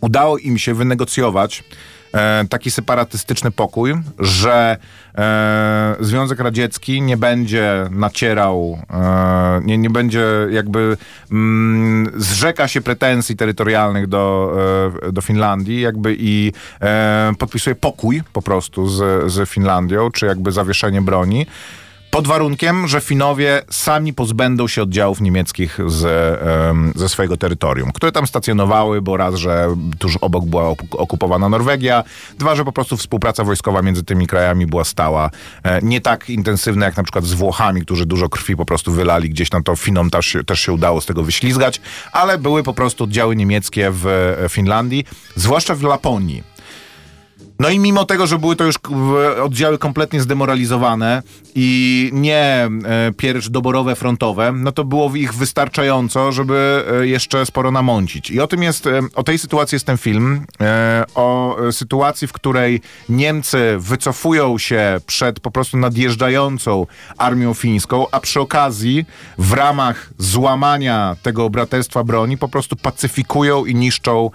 udało 0.00 0.38
im 0.38 0.58
się 0.58 0.74
wynegocjować 0.74 1.64
taki 2.50 2.70
separatystyczny 2.70 3.50
pokój, 3.50 3.94
że 4.18 4.76
e, 5.18 5.96
Związek 6.00 6.40
Radziecki 6.40 7.02
nie 7.02 7.16
będzie 7.16 7.86
nacierał, 7.90 8.78
e, 8.90 9.60
nie, 9.64 9.78
nie 9.78 9.90
będzie 9.90 10.26
jakby 10.50 10.96
mm, 11.32 12.12
zrzeka 12.16 12.68
się 12.68 12.80
pretensji 12.80 13.36
terytorialnych 13.36 14.06
do, 14.06 14.56
e, 15.06 15.12
do 15.12 15.20
Finlandii 15.20 15.80
jakby 15.80 16.16
i 16.18 16.52
e, 16.80 17.32
podpisuje 17.38 17.76
pokój 17.76 18.22
po 18.32 18.42
prostu 18.42 18.88
z, 18.88 19.32
z 19.32 19.48
Finlandią, 19.48 20.10
czy 20.10 20.26
jakby 20.26 20.52
zawieszenie 20.52 21.02
broni. 21.02 21.46
Pod 22.10 22.26
warunkiem, 22.26 22.88
że 22.88 23.00
Finowie 23.00 23.62
sami 23.70 24.12
pozbędą 24.12 24.68
się 24.68 24.82
oddziałów 24.82 25.20
niemieckich 25.20 25.78
z, 25.86 26.00
ze 26.98 27.08
swojego 27.08 27.36
terytorium, 27.36 27.92
które 27.92 28.12
tam 28.12 28.26
stacjonowały, 28.26 29.02
bo 29.02 29.16
raz, 29.16 29.34
że 29.34 29.76
tuż 29.98 30.16
obok 30.16 30.44
była 30.44 30.68
okupowana 30.92 31.48
Norwegia, 31.48 32.04
dwa, 32.38 32.56
że 32.56 32.64
po 32.64 32.72
prostu 32.72 32.96
współpraca 32.96 33.44
wojskowa 33.44 33.82
między 33.82 34.04
tymi 34.04 34.26
krajami 34.26 34.66
była 34.66 34.84
stała. 34.84 35.30
E, 35.62 35.82
nie 35.82 36.00
tak 36.00 36.30
intensywna 36.30 36.86
jak 36.86 36.96
na 36.96 37.02
przykład 37.02 37.24
z 37.24 37.32
Włochami, 37.32 37.82
którzy 37.82 38.06
dużo 38.06 38.28
krwi 38.28 38.56
po 38.56 38.64
prostu 38.64 38.92
wylali 38.92 39.30
gdzieś 39.30 39.48
tam, 39.50 39.62
to 39.62 39.76
Finom 39.76 40.10
też, 40.10 40.36
też 40.46 40.60
się 40.60 40.72
udało 40.72 41.00
z 41.00 41.06
tego 41.06 41.22
wyślizgać, 41.22 41.80
ale 42.12 42.38
były 42.38 42.62
po 42.62 42.74
prostu 42.74 43.04
oddziały 43.04 43.36
niemieckie 43.36 43.90
w 43.90 44.06
e, 44.06 44.48
Finlandii, 44.48 45.04
zwłaszcza 45.36 45.74
w 45.74 45.82
Laponii. 45.82 46.57
No 47.58 47.70
i 47.70 47.78
mimo 47.78 48.04
tego, 48.04 48.26
że 48.26 48.38
były 48.38 48.56
to 48.56 48.64
już 48.64 48.74
oddziały 49.42 49.78
kompletnie 49.78 50.20
zdemoralizowane 50.20 51.22
i 51.54 52.10
nie 52.12 52.68
e, 52.84 53.12
pierś 53.16 53.48
doborowe 53.48 53.96
frontowe, 53.96 54.52
no 54.52 54.72
to 54.72 54.84
było 54.84 55.16
ich 55.16 55.34
wystarczająco, 55.34 56.32
żeby 56.32 56.84
e, 56.92 57.06
jeszcze 57.06 57.46
sporo 57.46 57.70
namącić. 57.70 58.30
I 58.30 58.40
o 58.40 58.46
tym 58.46 58.62
jest, 58.62 58.86
e, 58.86 59.00
o 59.14 59.22
tej 59.22 59.38
sytuacji 59.38 59.76
jest 59.76 59.86
ten 59.86 59.98
film, 59.98 60.46
o 61.14 61.56
sytuacji, 61.70 62.28
w 62.28 62.32
której 62.32 62.80
Niemcy 63.08 63.76
wycofują 63.78 64.58
się 64.58 65.00
przed 65.06 65.40
po 65.40 65.50
prostu 65.50 65.76
nadjeżdżającą 65.76 66.86
armią 67.18 67.54
fińską, 67.54 68.06
a 68.12 68.20
przy 68.20 68.40
okazji 68.40 69.04
w 69.38 69.52
ramach 69.52 70.10
złamania 70.18 71.16
tego 71.22 71.50
braterstwa 71.50 72.04
broni 72.04 72.38
po 72.38 72.48
prostu 72.48 72.76
pacyfikują 72.76 73.64
i 73.64 73.74
niszczą 73.74 74.30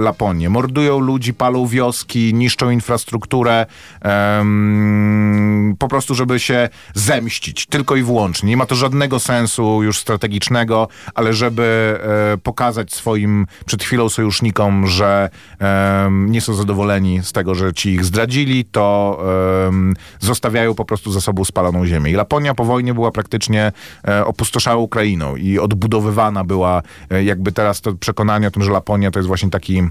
Laponię. 0.00 0.50
Mordują 0.50 0.98
ludzi, 0.98 1.34
palą 1.34 1.66
wioski, 1.66 2.34
niszczą 2.34 2.63
infrastrukturę, 2.70 3.66
em, 4.00 5.76
po 5.78 5.88
prostu 5.88 6.14
żeby 6.14 6.40
się 6.40 6.68
zemścić, 6.94 7.66
tylko 7.66 7.96
i 7.96 8.02
wyłącznie. 8.02 8.48
Nie 8.48 8.56
ma 8.56 8.66
to 8.66 8.74
żadnego 8.74 9.20
sensu 9.20 9.82
już 9.82 9.98
strategicznego, 9.98 10.88
ale 11.14 11.32
żeby 11.32 11.98
e, 12.34 12.36
pokazać 12.36 12.94
swoim 12.94 13.46
przed 13.66 13.82
chwilą 13.82 14.08
sojusznikom, 14.08 14.86
że 14.86 15.30
em, 15.58 16.30
nie 16.30 16.40
są 16.40 16.54
zadowoleni 16.54 17.22
z 17.22 17.32
tego, 17.32 17.54
że 17.54 17.72
ci 17.72 17.90
ich 17.90 18.04
zdradzili, 18.04 18.64
to 18.64 19.18
em, 19.66 19.94
zostawiają 20.20 20.74
po 20.74 20.84
prostu 20.84 21.12
za 21.12 21.20
sobą 21.20 21.44
spaloną 21.44 21.86
ziemię. 21.86 22.10
I 22.10 22.14
Laponia 22.14 22.54
po 22.54 22.64
wojnie 22.64 22.94
była 22.94 23.10
praktycznie 23.10 23.72
e, 24.08 24.24
opustoszała 24.24 24.76
Ukrainą 24.76 25.36
i 25.36 25.58
odbudowywana 25.58 26.44
była 26.44 26.82
e, 27.10 27.24
jakby 27.24 27.52
teraz 27.52 27.80
to 27.80 27.94
przekonanie 27.94 28.48
o 28.48 28.50
tym, 28.50 28.62
że 28.62 28.72
Laponia 28.72 29.10
to 29.10 29.18
jest 29.18 29.28
właśnie 29.28 29.50
taki 29.50 29.82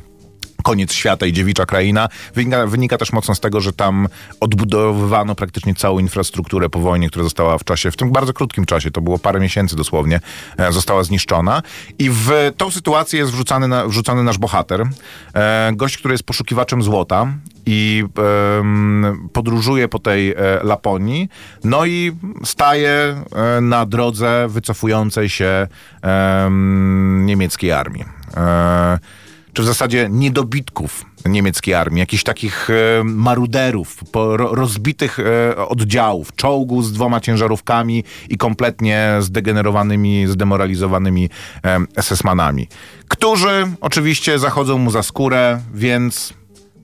Koniec 0.64 0.94
świata 0.94 1.26
i 1.26 1.34
dziewicza 1.34 1.66
kraina. 1.66 2.10
Wynika, 2.36 2.68
wynika 2.68 2.98
też 2.98 3.14
mocno 3.14 3.36
z 3.36 3.40
tego, 3.40 3.62
że 3.62 3.74
tam 3.74 4.08
odbudowywano 4.40 5.36
praktycznie 5.36 5.76
całą 5.76 6.00
infrastrukturę 6.00 6.70
po 6.70 6.80
wojnie, 6.80 7.10
która 7.10 7.24
została 7.24 7.58
w 7.58 7.64
czasie, 7.64 7.92
w 7.92 7.98
tym 7.98 8.12
bardzo 8.12 8.34
krótkim 8.34 8.66
czasie, 8.66 8.92
to 8.92 9.02
było 9.02 9.20
parę 9.20 9.40
miesięcy 9.40 9.76
dosłownie, 9.76 10.20
e, 10.58 10.72
została 10.72 11.04
zniszczona. 11.04 11.62
I 12.00 12.10
w 12.10 12.30
tą 12.58 12.72
sytuację 12.72 13.20
jest 13.20 13.32
wrzucany, 13.32 13.68
na, 13.68 13.88
wrzucany 13.88 14.24
nasz 14.24 14.38
bohater, 14.38 14.86
e, 15.34 15.72
gość, 15.76 15.98
który 15.98 16.14
jest 16.14 16.24
poszukiwaczem 16.24 16.84
złota 16.84 17.28
i 17.66 18.04
em, 18.60 19.30
podróżuje 19.34 19.88
po 19.88 20.00
tej 20.00 20.32
e, 20.32 20.36
Laponii, 20.64 21.30
no 21.64 21.86
i 21.86 22.12
staje 22.44 22.90
e, 22.90 23.62
na 23.62 23.86
drodze 23.86 24.46
wycofującej 24.50 25.30
się 25.30 25.68
em, 26.02 27.26
niemieckiej 27.26 27.72
armii. 27.72 28.06
E, 28.38 29.00
czy 29.54 29.62
w 29.62 29.66
zasadzie 29.66 30.08
niedobitków 30.12 31.06
niemieckiej 31.26 31.74
armii, 31.74 32.00
jakichś 32.00 32.24
takich 32.24 32.70
e, 32.70 33.04
maruderów, 33.04 34.04
po, 34.12 34.38
ro, 34.38 34.56
rozbitych 34.56 35.20
e, 35.20 35.58
oddziałów, 35.68 36.36
czołgu 36.36 36.82
z 36.82 36.94
dwoma 36.94 37.20
ciężarówkami 37.20 38.04
i 38.30 38.38
kompletnie 38.38 39.18
zdegenerowanymi, 39.20 40.28
zdemoralizowanymi 40.28 41.30
e, 41.64 41.80
SS-manami, 42.02 42.68
którzy 43.08 43.68
oczywiście 43.82 44.40
zachodzą 44.40 44.78
mu 44.78 44.92
za 44.92 45.04
skórę, 45.04 45.62
więc 45.74 46.34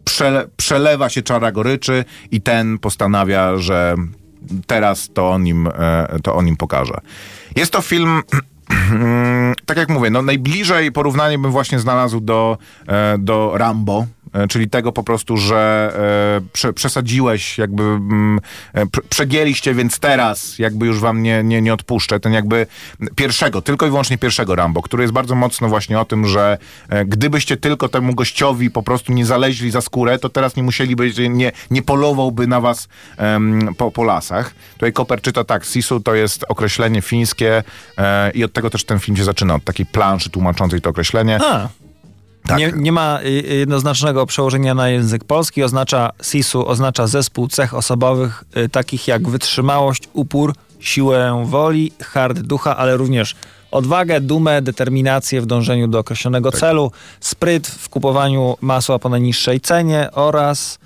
przele, 0.06 0.48
przelewa 0.58 1.10
się 1.10 1.22
czara 1.22 1.52
goryczy 1.52 2.06
i 2.32 2.42
ten 2.42 2.78
postanawia, 2.78 3.58
że 3.58 3.96
teraz 4.68 5.10
to 5.14 5.30
on 5.30 5.48
im, 5.48 5.68
e, 5.68 6.20
to 6.24 6.36
on 6.36 6.48
im 6.48 6.58
pokaże. 6.58 7.02
Jest 7.56 7.72
to 7.72 7.82
film 7.82 8.22
tak 9.66 9.78
jak 9.78 9.90
mówię, 9.90 10.10
no 10.10 10.22
najbliżej 10.22 10.92
porównanie 10.92 11.40
bym 11.40 11.52
właśnie 11.52 11.80
znalazł 11.80 12.20
do, 12.20 12.58
e, 12.88 13.18
do 13.18 13.58
Rambo, 13.58 14.06
czyli 14.50 14.70
tego 14.70 14.92
po 14.92 15.04
prostu, 15.04 15.38
że 15.38 15.92
e, 16.40 16.50
prze, 16.54 16.74
przesadziłeś, 16.74 17.58
jakby 17.58 17.84
mm, 17.84 18.40
e, 18.74 18.86
prze, 18.86 19.02
przegięliście, 19.10 19.74
więc 19.74 20.00
teraz 20.00 20.60
jakby 20.60 20.86
już 20.86 21.00
wam 21.00 21.24
nie, 21.24 21.44
nie, 21.44 21.62
nie 21.62 21.74
odpuszczę. 21.74 22.20
Ten 22.20 22.34
jakby 22.34 22.68
pierwszego, 23.16 23.62
tylko 23.62 23.86
i 23.86 23.90
wyłącznie 23.90 24.18
pierwszego 24.18 24.56
Rambo, 24.56 24.82
który 24.82 25.04
jest 25.04 25.14
bardzo 25.14 25.36
mocno 25.36 25.70
właśnie 25.70 26.00
o 26.00 26.06
tym, 26.06 26.28
że 26.28 26.58
e, 26.90 27.06
gdybyście 27.06 27.58
tylko 27.58 27.90
temu 27.90 28.16
gościowi 28.16 28.72
po 28.72 28.84
prostu 28.84 29.14
nie 29.14 29.26
zaleźli 29.26 29.72
za 29.72 29.82
skórę, 29.82 30.20
to 30.20 30.30
teraz 30.30 30.56
nie 30.56 30.64
musieliby, 30.64 31.12
nie, 31.30 31.52
nie 31.72 31.82
polowałby 31.82 32.48
na 32.48 32.62
was 32.62 32.88
po, 33.78 33.92
po 33.92 34.04
lasach. 34.04 34.54
Tutaj 34.74 34.94
Koper 34.94 35.22
czyta 35.22 35.44
tak, 35.44 35.66
Sisu 35.66 36.00
to 36.00 36.16
jest 36.16 36.46
określenie 36.50 37.02
fińskie 37.02 37.64
e, 37.98 38.32
i 38.32 38.44
od 38.44 38.54
tego 38.54 38.70
też 38.70 38.84
ten 38.84 39.00
film 39.00 39.18
się 39.18 39.24
zaczyna, 39.24 39.56
od 39.56 39.64
takiej 39.64 39.86
planszy 39.86 40.30
tłumaczącej 40.30 40.82
to 40.82 40.90
określenie. 40.90 41.40
A. 41.42 41.89
Tak. 42.44 42.58
Nie, 42.58 42.74
nie 42.76 42.92
ma 42.92 43.20
y, 43.24 43.56
jednoznacznego 43.58 44.26
przełożenia 44.26 44.74
na 44.74 44.90
język 44.90 45.24
polski. 45.24 45.64
Oznacza 45.64 46.10
SIS-u 46.22 46.68
oznacza 46.68 47.08
zespół 47.08 47.48
cech 47.48 47.74
osobowych 47.74 48.44
y, 48.58 48.70
takich 48.70 49.08
jak 49.08 49.30
wytrzymałość, 49.30 50.10
upór, 50.14 50.54
siłę 50.80 51.44
woli, 51.46 51.92
hard 52.02 52.40
ducha, 52.40 52.78
ale 52.78 52.98
również 52.98 53.36
odwagę, 53.72 54.22
dumę, 54.22 54.62
determinację 54.62 55.42
w 55.42 55.46
dążeniu 55.46 55.88
do 55.88 56.00
określonego 56.00 56.52
Tak. 56.52 56.60
celu, 56.60 56.92
spryt 57.20 57.68
w 57.68 57.90
kupowaniu 57.90 58.58
masła 58.62 59.00
po 59.00 59.10
najniższej 59.10 59.62
cenie 59.62 60.10
oraz 60.12 60.80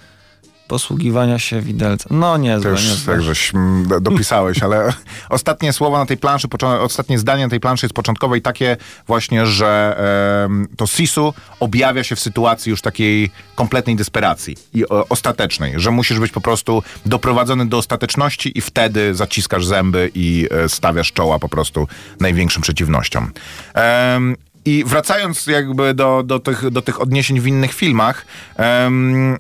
posługiwania 0.73 1.39
się 1.39 1.61
widelcem. 1.61 2.19
No 2.19 2.31
To 2.31 2.37
niezłe, 2.37 2.71
już 2.71 2.83
niezłe. 2.89 3.13
tak, 3.13 3.23
żeś 3.23 3.51
do- 3.87 3.99
dopisałeś, 4.01 4.63
ale 4.63 4.93
ostatnie 5.29 5.73
słowo 5.73 5.97
na 5.97 6.05
tej 6.05 6.17
planszy, 6.17 6.47
ostatnie 6.81 7.19
zdanie 7.19 7.43
na 7.43 7.49
tej 7.49 7.59
planszy 7.59 7.85
jest 7.85 7.93
początkowe 7.95 8.37
i 8.37 8.41
takie 8.41 8.77
właśnie, 9.07 9.45
że 9.45 9.97
em, 10.45 10.67
to 10.77 10.87
Sisu 10.87 11.33
objawia 11.59 12.03
się 12.03 12.15
w 12.15 12.19
sytuacji 12.19 12.69
już 12.69 12.81
takiej 12.81 13.31
kompletnej 13.55 13.95
desperacji 13.95 14.57
i 14.73 14.87
o, 14.89 15.05
ostatecznej, 15.09 15.73
że 15.75 15.91
musisz 15.91 16.19
być 16.19 16.31
po 16.31 16.41
prostu 16.41 16.83
doprowadzony 17.05 17.65
do 17.65 17.77
ostateczności 17.77 18.57
i 18.57 18.61
wtedy 18.61 19.15
zaciskasz 19.15 19.65
zęby 19.65 20.11
i 20.15 20.47
e, 20.51 20.69
stawiasz 20.69 21.11
czoła 21.13 21.39
po 21.39 21.49
prostu 21.49 21.87
największym 22.19 22.61
przeciwnościom. 22.61 23.31
Em, 23.73 24.35
i 24.65 24.83
wracając 24.87 25.47
jakby 25.47 25.93
do, 25.93 26.23
do, 26.25 26.39
tych, 26.39 26.69
do 26.69 26.81
tych 26.81 27.01
odniesień 27.01 27.39
w 27.39 27.47
innych 27.47 27.73
filmach, 27.73 28.25
em, 28.57 29.37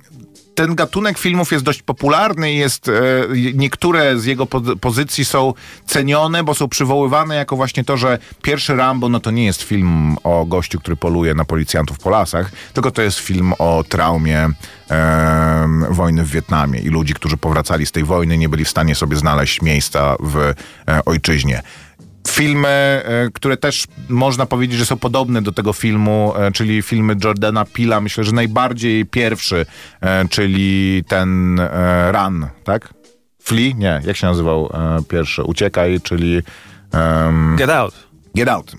ten 0.55 0.75
gatunek 0.75 1.17
filmów 1.17 1.51
jest 1.51 1.65
dość 1.65 1.81
popularny 1.81 2.53
i 2.53 2.57
jest, 2.57 2.89
e, 2.89 2.93
niektóre 3.53 4.19
z 4.19 4.25
jego 4.25 4.47
pozycji 4.81 5.25
są 5.25 5.53
cenione, 5.85 6.43
bo 6.43 6.53
są 6.53 6.67
przywoływane 6.67 7.35
jako 7.35 7.55
właśnie 7.55 7.83
to, 7.83 7.97
że 7.97 8.19
pierwszy 8.41 8.75
Rambo 8.75 9.09
no 9.09 9.19
to 9.19 9.31
nie 9.31 9.45
jest 9.45 9.61
film 9.61 10.15
o 10.23 10.45
gościu, 10.45 10.79
który 10.79 10.95
poluje 10.95 11.33
na 11.33 11.45
policjantów 11.45 11.99
po 11.99 12.09
lasach, 12.09 12.51
tylko 12.73 12.91
to 12.91 13.01
jest 13.01 13.19
film 13.19 13.53
o 13.59 13.83
traumie 13.89 14.49
em, 14.89 15.85
wojny 15.89 16.23
w 16.23 16.29
Wietnamie 16.29 16.79
i 16.79 16.89
ludzi, 16.89 17.13
którzy 17.13 17.37
powracali 17.37 17.85
z 17.85 17.91
tej 17.91 18.03
wojny, 18.03 18.37
nie 18.37 18.49
byli 18.49 18.65
w 18.65 18.69
stanie 18.69 18.95
sobie 18.95 19.17
znaleźć 19.17 19.61
miejsca 19.61 20.15
w 20.19 20.37
e, 20.37 20.53
ojczyźnie. 21.05 21.63
Filmy, 22.27 22.67
e, 22.67 23.29
które 23.33 23.57
też 23.57 23.85
można 24.09 24.45
powiedzieć, 24.45 24.79
że 24.79 24.85
są 24.85 24.97
podobne 24.97 25.41
do 25.41 25.51
tego 25.51 25.73
filmu, 25.73 26.33
e, 26.37 26.51
czyli 26.51 26.81
filmy 26.81 27.15
Jordana 27.23 27.65
Pila, 27.65 28.01
myślę, 28.01 28.23
że 28.23 28.31
najbardziej 28.31 29.05
pierwszy, 29.05 29.65
e, 30.01 30.27
czyli 30.29 31.03
ten 31.07 31.61
Run, 32.11 32.47
tak? 32.63 32.93
Flee? 33.43 33.75
Nie, 33.75 34.01
jak 34.05 34.17
się 34.17 34.27
nazywał 34.27 34.69
pierwszy? 35.09 35.43
Uciekaj, 35.43 36.01
czyli 36.03 36.41
em, 36.91 37.55
Get 37.55 37.69
out. 37.69 37.93
Get 38.35 38.49
Out. 38.49 38.75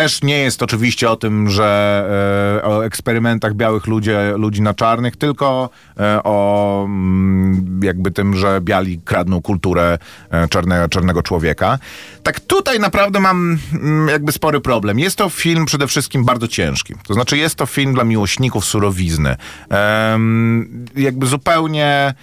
Też 0.00 0.22
nie 0.22 0.38
jest 0.38 0.62
oczywiście 0.62 1.10
o 1.10 1.16
tym, 1.16 1.50
że 1.50 2.60
e, 2.62 2.64
o 2.64 2.84
eksperymentach 2.84 3.54
białych 3.54 3.86
ludzi, 3.86 4.10
ludzi 4.36 4.62
na 4.62 4.74
czarnych, 4.74 5.16
tylko 5.16 5.70
e, 5.98 6.22
o 6.22 6.84
mm, 6.84 7.80
jakby 7.82 8.10
tym, 8.10 8.36
że 8.36 8.60
biali 8.60 9.00
kradną 9.04 9.42
kulturę 9.42 9.98
e, 10.30 10.48
czarnego, 10.48 10.88
czarnego 10.88 11.22
człowieka. 11.22 11.78
Tak 12.22 12.40
tutaj 12.40 12.78
naprawdę 12.78 13.20
mam 13.20 13.58
mm, 13.72 14.08
jakby 14.08 14.32
spory 14.32 14.60
problem. 14.60 14.98
Jest 14.98 15.16
to 15.16 15.30
film 15.30 15.66
przede 15.66 15.86
wszystkim 15.86 16.24
bardzo 16.24 16.48
ciężki. 16.48 16.94
To 17.06 17.14
znaczy 17.14 17.36
jest 17.36 17.54
to 17.54 17.66
film 17.66 17.94
dla 17.94 18.04
miłośników 18.04 18.64
surowizny. 18.64 19.36
Jakby 20.96 21.26
zupełnie 21.26 22.14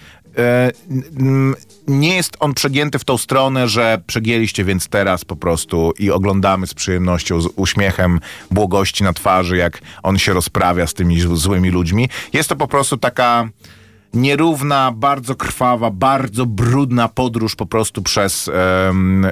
nie 1.88 2.16
jest 2.16 2.36
on 2.40 2.54
przegięty 2.54 2.98
w 2.98 3.04
tą 3.04 3.18
stronę, 3.18 3.68
że 3.68 4.02
przegięliście 4.06 4.64
więc 4.64 4.88
teraz 4.88 5.24
po 5.24 5.36
prostu 5.36 5.92
i 5.98 6.10
oglądamy 6.10 6.66
z 6.66 6.74
przyjemnością, 6.74 7.40
z 7.40 7.48
uśmiechem 7.56 8.20
błogości 8.50 9.04
na 9.04 9.12
twarzy, 9.12 9.56
jak 9.56 9.80
on 10.02 10.18
się 10.18 10.32
rozprawia 10.32 10.86
z 10.86 10.94
tymi 10.94 11.20
złymi 11.20 11.70
ludźmi. 11.70 12.08
Jest 12.32 12.48
to 12.48 12.56
po 12.56 12.68
prostu 12.68 12.96
taka 12.96 13.48
nierówna, 14.14 14.92
bardzo 14.92 15.34
krwawa, 15.34 15.90
bardzo 15.90 16.46
brudna 16.46 17.08
podróż 17.08 17.56
po 17.56 17.66
prostu 17.66 18.02
przez 18.02 18.50
em, 18.88 19.26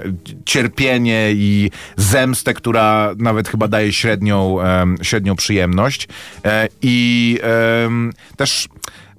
cierpienie 0.44 1.32
i 1.32 1.70
zemstę, 1.96 2.54
która 2.54 3.14
nawet 3.18 3.48
chyba 3.48 3.68
daje 3.68 3.92
średnią, 3.92 4.61
em, 4.61 4.96
średnią 5.02 5.36
przyjemność. 5.36 6.09
E, 6.44 6.68
I 6.82 7.38
em, 7.84 8.12
też 8.36 8.68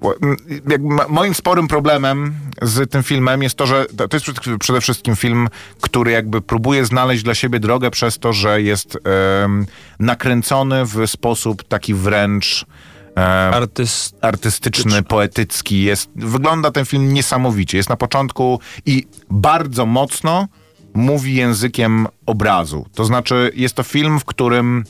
bo, 0.00 0.14
m, 0.22 0.36
jakby 0.68 0.94
ma- 0.94 1.08
moim 1.08 1.34
sporym 1.34 1.68
problemem 1.68 2.34
z 2.62 2.90
tym 2.90 3.02
filmem 3.02 3.42
jest 3.42 3.54
to, 3.54 3.66
że 3.66 3.86
to 3.96 4.16
jest 4.16 4.26
przede- 4.60 4.80
wszystkim 4.80 5.16
film, 5.16 5.48
który 5.80 6.10
jakby 6.10 6.40
próbuje 6.40 6.84
znaleźć 6.86 7.22
dla 7.22 7.34
siebie 7.34 7.60
drogę 7.60 7.90
przez 7.90 8.18
to, 8.18 8.32
że 8.32 8.62
jest 8.62 8.98
em, 9.44 9.66
nakręcony 9.98 10.84
w 10.84 11.06
sposób 11.06 11.62
taki 11.68 11.94
wręcz 11.94 12.66
Artyst... 13.52 14.16
artystyczny, 14.20 15.02
poetycki. 15.02 15.82
Jest, 15.82 16.10
wygląda 16.16 16.70
ten 16.70 16.84
film 16.84 17.12
niesamowicie. 17.14 17.76
Jest 17.76 17.88
na 17.88 17.96
początku 17.96 18.60
i 18.86 19.06
bardzo 19.30 19.86
mocno 19.86 20.48
mówi 20.94 21.34
językiem 21.34 22.06
obrazu. 22.26 22.86
To 22.94 23.04
znaczy, 23.04 23.52
jest 23.54 23.74
to 23.74 23.82
film, 23.82 24.20
w 24.20 24.24
którym 24.24 24.84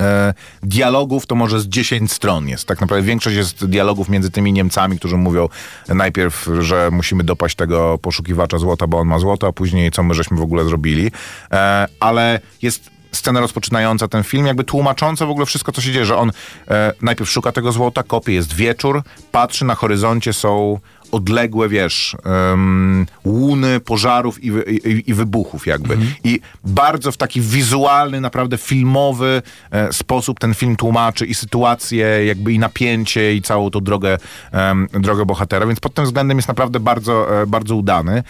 e, 0.00 0.34
dialogów 0.62 1.26
to 1.26 1.34
może 1.34 1.60
z 1.60 1.66
10 1.66 2.12
stron 2.12 2.48
jest. 2.48 2.68
Tak 2.68 2.80
naprawdę 2.80 3.06
większość 3.06 3.36
jest 3.36 3.66
dialogów 3.66 4.08
między 4.08 4.30
tymi 4.30 4.52
Niemcami, 4.52 4.98
którzy 4.98 5.16
mówią 5.16 5.48
najpierw, 5.88 6.48
że 6.60 6.90
musimy 6.92 7.24
dopaść 7.24 7.56
tego 7.56 7.98
poszukiwacza 7.98 8.58
złota, 8.58 8.86
bo 8.86 8.98
on 8.98 9.08
ma 9.08 9.18
złoto, 9.18 9.46
a 9.46 9.52
później 9.52 9.90
co 9.90 10.02
my 10.02 10.14
żeśmy 10.14 10.36
w 10.36 10.42
ogóle 10.42 10.64
zrobili. 10.64 11.10
E, 11.52 11.86
ale 12.00 12.40
jest 12.62 12.94
scena 13.12 13.40
rozpoczynająca 13.40 14.08
ten 14.08 14.22
film, 14.22 14.46
jakby 14.46 14.64
tłumacząca 14.64 15.26
w 15.26 15.30
ogóle 15.30 15.46
wszystko, 15.46 15.72
co 15.72 15.80
się 15.80 15.92
dzieje, 15.92 16.06
że 16.06 16.16
on 16.16 16.32
e, 16.68 16.92
najpierw 17.02 17.30
szuka 17.30 17.52
tego 17.52 17.72
złota, 17.72 18.02
kopie, 18.02 18.32
jest 18.32 18.52
wieczór, 18.52 19.02
patrzy, 19.32 19.64
na 19.64 19.74
horyzoncie 19.74 20.32
są 20.32 20.78
odległe, 21.14 21.68
wiesz, 21.68 22.16
em, 22.52 23.06
łuny 23.24 23.80
pożarów 23.80 24.44
i, 24.44 24.48
i, 24.48 25.10
i 25.10 25.14
wybuchów 25.14 25.66
jakby. 25.66 25.98
I 26.24 26.40
bardzo 26.64 27.12
w 27.12 27.16
taki 27.16 27.40
wizualny, 27.40 28.20
naprawdę 28.20 28.58
filmowy 28.58 29.42
e, 29.70 29.92
sposób 29.92 30.40
ten 30.40 30.54
film 30.54 30.76
tłumaczy 30.76 31.26
i 31.26 31.34
sytuację, 31.34 32.26
jakby 32.26 32.52
i 32.52 32.58
napięcie 32.58 33.34
i 33.34 33.42
całą 33.42 33.70
tą 33.70 33.80
drogę, 33.80 34.18
em, 34.52 34.88
drogę 34.92 35.26
bohatera, 35.26 35.66
więc 35.66 35.80
pod 35.80 35.94
tym 35.94 36.04
względem 36.04 36.38
jest 36.38 36.48
naprawdę 36.48 36.80
bardzo, 36.80 37.42
e, 37.42 37.46
bardzo 37.46 37.76
udany. 37.76 38.22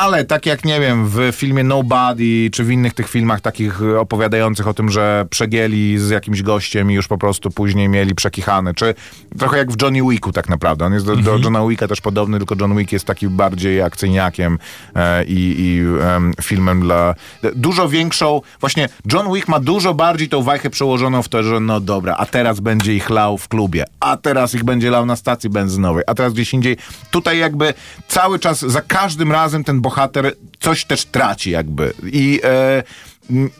Ale 0.00 0.24
tak 0.24 0.46
jak, 0.46 0.64
nie 0.64 0.80
wiem, 0.80 1.08
w 1.08 1.32
filmie 1.32 1.64
Nobody, 1.64 2.50
czy 2.52 2.64
w 2.64 2.70
innych 2.70 2.94
tych 2.94 3.08
filmach 3.08 3.40
takich 3.40 3.82
e, 3.82 4.00
opowiadających 4.00 4.68
o 4.68 4.74
tym, 4.74 4.90
że 4.90 5.26
przegięli 5.30 5.98
z 5.98 6.10
jakimś 6.10 6.42
gościem 6.42 6.90
i 6.90 6.94
już 6.94 7.08
po 7.08 7.18
prostu 7.18 7.50
później 7.50 7.88
mieli 7.88 8.14
przekichane, 8.14 8.74
czy 8.74 8.94
trochę 9.38 9.58
jak 9.58 9.72
w 9.72 9.82
Johnny 9.82 10.10
Wicku 10.10 10.32
tak 10.32 10.48
naprawdę. 10.48 10.84
On 10.84 10.92
jest 10.92 11.06
do, 11.06 11.16
do 11.16 11.38
Johna 11.38 11.66
Wicka 11.68 11.88
też 11.88 12.00
podobny, 12.00 12.38
tylko 12.38 12.54
John 12.60 12.76
Wick 12.76 12.92
jest 12.92 13.04
taki 13.04 13.28
bardziej 13.28 13.82
akcyjniakiem 13.82 14.58
e, 14.94 15.24
i, 15.24 15.54
i 15.58 15.80
em, 16.02 16.32
filmem 16.42 16.80
dla... 16.80 17.14
Dużo 17.54 17.88
większą... 17.88 18.40
Właśnie 18.60 18.88
John 19.12 19.32
Wick 19.34 19.48
ma 19.48 19.60
dużo 19.60 19.94
bardziej 19.94 20.28
tą 20.28 20.42
wajchę 20.42 20.70
przełożoną 20.70 21.22
w 21.22 21.28
to, 21.28 21.42
że 21.42 21.60
no 21.60 21.80
dobra, 21.80 22.16
a 22.18 22.26
teraz 22.26 22.60
będzie 22.60 22.94
ich 22.94 23.10
lał 23.10 23.38
w 23.38 23.48
klubie, 23.48 23.84
a 24.00 24.16
teraz 24.16 24.54
ich 24.54 24.64
będzie 24.64 24.90
lał 24.90 25.06
na 25.06 25.16
stacji 25.16 25.50
benzynowej, 25.50 26.04
a 26.06 26.14
teraz 26.14 26.32
gdzieś 26.32 26.54
indziej. 26.54 26.76
Tutaj 27.10 27.38
jakby 27.38 27.74
cały 28.08 28.38
czas, 28.38 28.60
za 28.60 28.82
każdym 28.82 29.32
razem 29.32 29.64
ten 29.64 29.83
bohater 29.84 30.32
coś 30.60 30.84
też 30.84 31.04
traci 31.04 31.50
jakby. 31.50 31.92
I 32.12 32.40
e, 32.44 32.82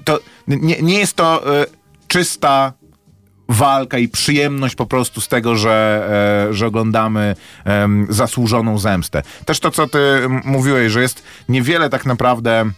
to 0.05 0.21
nie, 0.49 0.83
nie 0.83 0.99
jest 0.99 1.17
to 1.17 1.61
e, 1.61 1.67
czysta 2.09 2.73
walka 3.49 3.99
i 3.99 4.09
przyjemność 4.09 4.75
po 4.75 4.87
prostu 4.87 5.21
z 5.21 5.29
tego, 5.29 5.57
że, 5.57 6.07
e, 6.51 6.55
że 6.55 6.67
oglądamy 6.67 7.37
em, 7.65 8.07
zasłużoną 8.11 8.79
zemstę. 8.79 9.23
Też 9.45 9.61
to, 9.61 9.71
co 9.71 9.87
ty 9.87 9.99
mówiłeś, 10.45 10.93
że 10.93 11.03
jest 11.03 11.23
niewiele 11.49 11.91
tak 11.91 12.07
naprawdę 12.07 12.71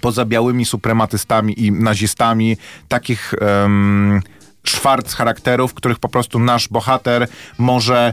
poza 0.00 0.24
białymi 0.24 0.64
suprematystami 0.64 1.64
i 1.64 1.72
nazistami 1.72 2.56
takich 2.88 3.34
um, 3.40 4.20
szwarc 4.64 5.14
charakterów, 5.14 5.74
których 5.74 5.98
po 5.98 6.08
prostu 6.08 6.38
nasz 6.38 6.68
bohater 6.68 7.28
może 7.58 8.12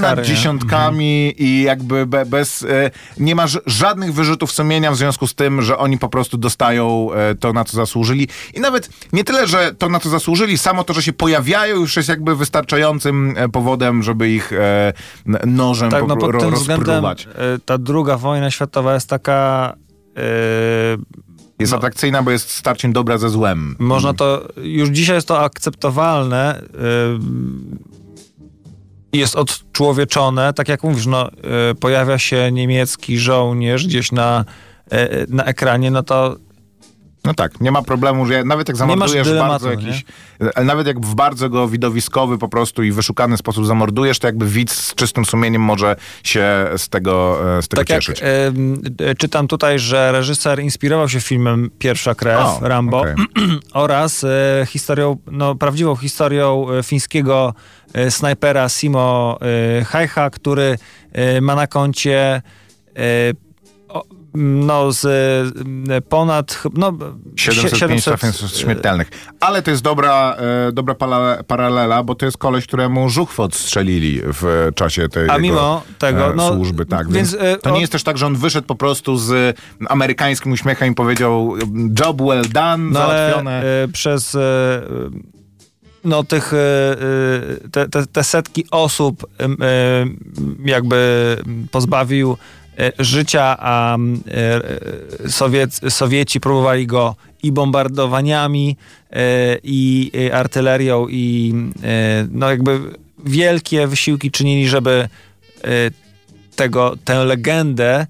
kary, 0.00 0.22
nie? 0.22 0.28
dziesiątkami 0.28 1.34
i 1.38 1.62
jakby 1.62 2.06
be, 2.06 2.26
bez... 2.26 2.62
E, 2.62 2.90
nie 3.18 3.34
ma 3.34 3.46
ż- 3.46 3.62
żadnych 3.66 4.14
wyrzutów 4.14 4.52
sumienia 4.52 4.90
w 4.92 4.96
związku 4.96 5.26
z 5.26 5.34
tym, 5.34 5.62
że 5.62 5.78
oni 5.78 5.98
po 5.98 6.08
prostu 6.08 6.38
dostają 6.38 7.08
e, 7.12 7.34
to, 7.34 7.52
na 7.52 7.64
co 7.64 7.76
zasłużyli. 7.76 8.28
I 8.54 8.60
nawet 8.60 8.88
nie 9.12 9.24
tyle, 9.24 9.46
że 9.46 9.74
to, 9.78 9.88
na 9.88 10.00
co 10.00 10.08
zasłużyli, 10.08 10.58
samo 10.58 10.84
to, 10.84 10.94
że 10.94 11.02
się 11.02 11.12
pojawiają 11.12 11.76
już 11.76 11.96
jest 11.96 12.08
jakby 12.08 12.36
wystarczającym 12.36 13.34
e, 13.36 13.48
powodem, 13.48 14.02
żeby 14.02 14.30
ich 14.30 14.52
nożem 15.46 15.90
Tak, 15.90 16.00
po, 16.00 16.06
no 16.06 16.16
pod 16.16 16.30
ro, 16.30 16.40
tym 16.40 16.54
względem 16.54 16.86
rozpruwać. 16.86 17.26
e, 17.26 17.58
ta 17.64 17.78
druga 17.78 18.16
wojna 18.16 18.50
światowa 18.50 18.94
jest 18.94 19.08
taka... 19.08 19.74
Jest 21.58 21.72
no. 21.72 21.78
atrakcyjna, 21.78 22.22
bo 22.22 22.30
jest 22.30 22.50
starciem 22.50 22.92
dobra 22.92 23.18
ze 23.18 23.30
złem. 23.30 23.76
Można 23.78 24.14
to, 24.14 24.48
już 24.56 24.88
dzisiaj 24.88 25.16
jest 25.16 25.28
to 25.28 25.40
akceptowalne, 25.44 26.60
y, 26.60 26.64
jest 29.18 29.36
odczłowieczone, 29.36 30.52
tak 30.52 30.68
jak 30.68 30.82
mówisz, 30.82 31.06
no, 31.06 31.30
y, 31.70 31.74
pojawia 31.74 32.18
się 32.18 32.52
niemiecki 32.52 33.18
żołnierz 33.18 33.86
gdzieś 33.86 34.12
na, 34.12 34.44
y, 34.92 35.26
na 35.28 35.44
ekranie, 35.44 35.90
no 35.90 36.02
to 36.02 36.36
No 37.24 37.34
tak, 37.34 37.60
nie 37.60 37.70
ma 37.70 37.82
problemu, 37.82 38.26
że 38.26 38.44
nawet 38.44 38.68
jak 38.68 38.74
Nie 38.74 38.78
zamordujesz 38.78 39.28
dylematu, 39.28 39.50
bardzo 39.50 39.74
nie? 39.74 39.86
jakiś... 39.86 40.04
ale 40.54 40.64
Nawet 40.66 40.86
jak 40.86 41.00
w 41.00 41.14
bardzo 41.14 41.48
go 41.50 41.68
widowiskowy 41.68 42.38
po 42.38 42.48
prostu 42.48 42.82
i 42.82 42.92
wyszukany 42.92 43.36
sposób 43.36 43.66
zamordujesz, 43.66 44.18
to 44.18 44.26
jakby 44.26 44.46
widz 44.46 44.72
z 44.72 44.94
czystym 44.94 45.24
sumieniem 45.24 45.62
może 45.62 45.96
się 46.24 46.66
z 46.76 46.88
tego, 46.88 47.38
e, 47.58 47.62
z 47.62 47.68
tego 47.68 47.80
tak 47.80 47.90
jak 47.90 48.00
cieszyć. 48.02 48.22
y, 48.22 49.04
y, 49.10 49.14
czytam 49.14 49.48
tutaj, 49.48 49.78
że 49.78 50.12
reżyser 50.12 50.60
inspirował 50.60 51.08
się 51.08 51.20
filmem 51.20 51.70
Pierwsza 51.78 52.14
krew, 52.14 52.40
O, 52.40 52.58
Rambo, 52.62 53.00
okej. 53.00 53.14
oraz 53.72 54.24
y, 54.24 54.28
historią, 54.66 55.16
no, 55.26 55.54
prawdziwą 55.54 55.96
historią 55.96 56.66
fińskiego 56.82 57.54
snajpera 58.10 58.68
Simo 58.68 59.38
Hajcha, 59.86 60.30
który 60.30 60.78
ma 61.40 61.54
na 61.54 61.66
koncie 61.66 62.42
no 64.34 64.92
z 64.92 65.04
y, 65.88 66.00
ponad 66.00 66.62
no, 66.74 66.92
705 67.36 68.04
trafień 68.04 68.32
śmiertelnych. 68.32 69.10
Ale 69.40 69.62
to 69.62 69.70
jest 69.70 69.82
dobra, 69.82 70.36
e, 70.68 70.72
dobra 70.72 70.94
paralela, 71.46 72.02
bo 72.02 72.14
to 72.14 72.26
jest 72.26 72.38
koleś, 72.38 72.66
któremu 72.66 73.10
żuchwę 73.10 73.42
odstrzelili 73.42 74.20
w 74.24 74.70
czasie 74.74 75.08
tej 75.08 75.30
A 75.30 75.38
mimo 75.38 75.82
tego, 75.98 76.32
e, 76.32 76.34
no, 76.34 76.48
służby. 76.48 76.86
Tak, 76.86 77.10
więc, 77.10 77.32
więc, 77.32 77.42
e, 77.44 77.56
to 77.58 77.70
nie 77.70 77.80
jest 77.80 77.92
też 77.92 78.02
tak, 78.02 78.18
że 78.18 78.26
on 78.26 78.36
wyszedł 78.36 78.66
po 78.66 78.74
prostu 78.74 79.16
z 79.16 79.58
amerykańskim 79.88 80.52
uśmiechem 80.52 80.92
i 80.92 80.94
powiedział 80.94 81.54
job 82.00 82.22
well 82.22 82.44
done, 82.52 82.90
No 82.90 83.02
ale 83.02 83.18
załatwione. 83.18 83.84
y, 83.84 83.88
przez 83.88 84.36
no 86.04 86.24
tych 86.24 86.52
te, 87.72 87.88
te, 87.88 88.06
te 88.06 88.24
setki 88.24 88.64
osób 88.70 89.26
jakby 90.64 91.36
pozbawił 91.70 92.36
życia, 92.98 93.56
a 93.58 93.96
y, 95.26 95.30
Sowiec, 95.30 95.80
Sowieci 95.88 96.40
próbowali 96.40 96.86
go 96.86 97.16
i 97.42 97.52
bombardowaniami, 97.52 98.76
y, 99.12 99.16
i 99.62 100.10
artylerią, 100.32 101.06
i 101.10 101.54
no 102.30 102.50
jakby 102.50 102.80
wielkie 103.24 103.86
wysiłki 103.86 104.30
czynili, 104.30 104.68
żeby 104.68 105.08
tego, 106.56 106.96
tę 107.04 107.24
legendę 107.24 108.06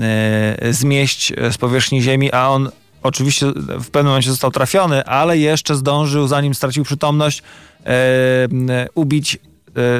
e, 0.00 0.72
zmieść 0.72 1.32
z 1.50 1.58
powierzchni 1.58 2.02
ziemi, 2.02 2.32
a 2.32 2.48
on 2.48 2.70
oczywiście 3.02 3.46
w 3.68 3.90
pewnym 3.90 4.06
momencie 4.06 4.30
został 4.30 4.50
trafiony, 4.50 5.04
ale 5.04 5.38
jeszcze 5.38 5.74
zdążył, 5.74 6.28
zanim 6.28 6.54
stracił 6.54 6.84
przytomność, 6.84 7.42
e, 7.86 8.48
ubić 8.94 9.38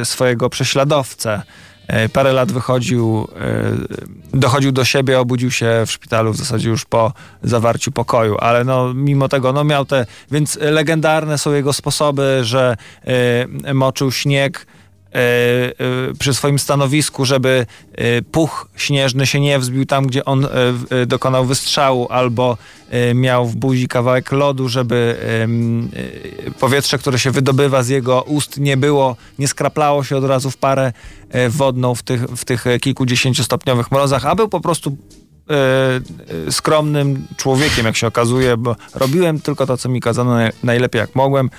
e, 0.01 0.05
swojego 0.05 0.51
prześladowcę. 0.51 1.43
E, 1.89 2.09
Parę 2.09 2.33
lat 2.33 2.53
wychodził, 2.53 3.29
e, 3.41 4.39
dochodził 4.39 4.73
do 4.73 4.85
siebie, 4.85 5.21
obudził 5.21 5.51
się 5.51 5.83
w 5.87 5.91
szpitalu 5.91 6.33
w 6.33 6.37
zasadzie 6.37 6.69
już 6.69 6.85
po 6.85 7.13
zawarciu 7.43 7.93
pokoju, 7.93 8.37
ale 8.39 8.65
no 8.65 8.95
mimo 8.95 9.29
tego 9.29 9.53
no 9.53 9.65
miał 9.65 9.85
te, 9.85 10.07
więc 10.31 10.59
legendarne 10.61 11.39
są 11.39 11.53
jego 11.53 11.73
sposoby, 11.73 12.41
że 12.43 12.77
e, 13.65 13.75
moczył 13.75 14.13
śnieg, 14.13 14.67
przy 16.19 16.35
swoim 16.35 16.59
stanowisku, 16.59 17.25
żeby 17.25 17.67
e, 17.93 18.23
puch 18.23 18.69
śnieżny 18.77 19.27
się 19.27 19.41
nie 19.41 19.59
wzbił 19.59 19.87
tam, 19.87 20.07
gdzie 20.07 20.25
on 20.25 20.45
e, 20.45 20.49
e, 20.91 21.07
dokonał 21.07 21.45
wystrzału, 21.45 22.07
albo 22.11 22.57
e, 22.91 23.15
miał 23.15 23.47
w 23.47 23.57
buzi 23.57 23.89
kawałek 23.89 24.33
lodu, 24.33 24.69
żeby 24.69 25.17
e, 26.49 26.53
powietrze, 26.53 26.99
które 26.99 27.19
się 27.19 27.31
wydobywa 27.31 27.83
z 27.83 27.89
jego 27.89 28.23
ust 28.23 28.59
nie 28.61 28.77
było, 28.77 29.17
nie 29.39 29.49
skraplało 29.49 30.05
się 30.05 30.17
od 30.17 30.25
razu 30.25 30.51
w 30.51 30.57
parę 30.57 30.93
e, 31.31 31.49
wodną 31.49 31.95
w 31.95 32.03
tych, 32.03 32.23
w 32.23 32.45
tych 32.45 32.67
e, 32.67 32.79
kilkudziesięciostopniowych 32.79 33.93
mrozach, 33.93 34.27
a 34.27 34.35
był 34.35 34.49
po 34.49 34.61
prostu 34.61 34.97
e, 35.51 35.55
e, 36.49 36.53
skromnym 36.53 37.27
człowiekiem, 37.37 37.87
jak 37.87 37.97
się 37.97 38.07
okazuje, 38.07 38.57
bo 38.57 38.77
robiłem 38.95 39.41
tylko 39.41 39.67
to, 39.67 39.77
co 39.77 39.89
mi 39.89 40.01
kazano 40.01 40.31
naj- 40.31 40.53
najlepiej, 40.63 40.99
jak 40.99 41.15
mogłem. 41.15 41.51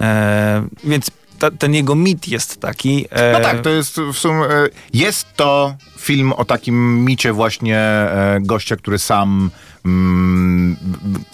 E, 0.00 0.68
więc 0.84 1.10
ta, 1.40 1.50
ten 1.50 1.74
jego 1.74 1.94
mit 1.94 2.28
jest 2.28 2.60
taki. 2.60 3.06
E, 3.10 3.32
No 3.32 3.40
tak, 3.40 3.60
to 3.60 3.70
jest 3.70 3.96
w 4.00 4.14
sumie. 4.18 4.44
e, 4.44 4.68
Jest 4.94 5.26
to 5.36 5.74
film 5.98 6.32
o 6.32 6.44
takim 6.44 7.04
micie 7.04 7.32
właśnie 7.32 7.78
e, 7.78 8.38
gościa, 8.42 8.76
który 8.76 8.98
sam. 8.98 9.50
Mm, 9.84 10.76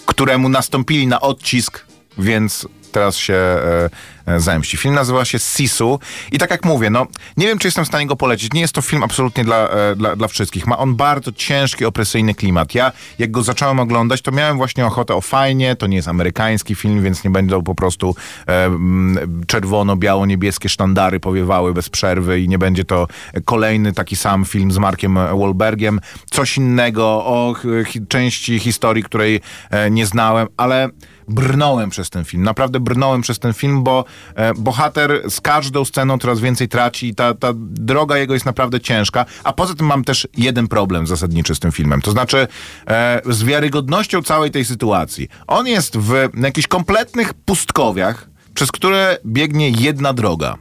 któremu 0.06 0.48
nastąpili 0.48 1.06
na 1.06 1.20
odcisk, 1.20 1.86
więc 2.18 2.66
teraz 2.96 3.16
się 3.16 3.34
e, 3.34 3.90
e, 4.26 4.40
zemści. 4.40 4.76
Film 4.76 4.94
nazywa 4.94 5.24
się 5.24 5.38
Sisu 5.38 6.00
i 6.32 6.38
tak 6.38 6.50
jak 6.50 6.64
mówię, 6.64 6.90
no 6.90 7.06
nie 7.36 7.46
wiem, 7.46 7.58
czy 7.58 7.66
jestem 7.68 7.84
w 7.84 7.88
stanie 7.88 8.06
go 8.06 8.16
polecić. 8.16 8.52
Nie 8.52 8.60
jest 8.60 8.74
to 8.74 8.82
film 8.82 9.02
absolutnie 9.02 9.44
dla, 9.44 9.68
e, 9.68 9.96
dla, 9.96 10.16
dla 10.16 10.28
wszystkich. 10.28 10.66
Ma 10.66 10.78
on 10.78 10.94
bardzo 10.94 11.32
ciężki, 11.32 11.84
opresyjny 11.84 12.34
klimat. 12.34 12.74
Ja, 12.74 12.92
jak 13.18 13.30
go 13.30 13.42
zacząłem 13.42 13.80
oglądać, 13.80 14.22
to 14.22 14.32
miałem 14.32 14.56
właśnie 14.56 14.86
ochotę 14.86 15.14
o 15.14 15.20
fajnie, 15.20 15.76
to 15.76 15.86
nie 15.86 15.96
jest 15.96 16.08
amerykański 16.08 16.74
film, 16.74 17.02
więc 17.02 17.24
nie 17.24 17.30
będą 17.30 17.62
po 17.62 17.74
prostu 17.74 18.14
e, 18.46 18.64
mm, 18.64 19.44
czerwono-biało-niebieskie 19.46 20.68
sztandary 20.68 21.20
powiewały 21.20 21.74
bez 21.74 21.88
przerwy 21.88 22.40
i 22.40 22.48
nie 22.48 22.58
będzie 22.58 22.84
to 22.84 23.08
kolejny 23.44 23.92
taki 23.92 24.16
sam 24.16 24.44
film 24.44 24.72
z 24.72 24.78
Markiem 24.78 25.14
Wahlbergiem. 25.14 26.00
Coś 26.30 26.56
innego 26.56 27.04
o 27.06 27.54
hi- 27.86 28.06
części 28.08 28.58
historii, 28.58 29.02
której 29.02 29.40
nie 29.90 30.06
znałem, 30.06 30.48
ale 30.56 30.90
brnąłem 31.28 31.90
przez 31.90 32.10
ten 32.10 32.24
film. 32.24 32.42
Naprawdę 32.42 32.80
brnąłem 32.80 33.20
przez 33.20 33.38
ten 33.38 33.52
film, 33.52 33.82
bo 33.82 34.04
e, 34.34 34.54
bohater 34.54 35.22
z 35.30 35.40
każdą 35.40 35.84
sceną 35.84 36.18
coraz 36.18 36.40
więcej 36.40 36.68
traci 36.68 37.06
i 37.08 37.14
ta, 37.14 37.34
ta 37.34 37.52
droga 37.56 38.18
jego 38.18 38.34
jest 38.34 38.46
naprawdę 38.46 38.80
ciężka. 38.80 39.24
A 39.44 39.52
poza 39.52 39.74
tym 39.74 39.86
mam 39.86 40.04
też 40.04 40.28
jeden 40.36 40.68
problem 40.68 41.06
zasadniczy 41.06 41.54
z 41.54 41.58
tym 41.58 41.72
filmem. 41.72 42.02
To 42.02 42.10
znaczy 42.10 42.48
e, 42.88 43.20
z 43.26 43.44
wiarygodnością 43.44 44.22
całej 44.22 44.50
tej 44.50 44.64
sytuacji. 44.64 45.28
On 45.46 45.66
jest 45.66 45.96
w 45.96 46.28
jakichś 46.42 46.66
kompletnych 46.66 47.34
pustkowiach, 47.34 48.28
przez 48.54 48.72
które 48.72 49.18
biegnie 49.26 49.70
jedna 49.70 50.12
droga. 50.12 50.58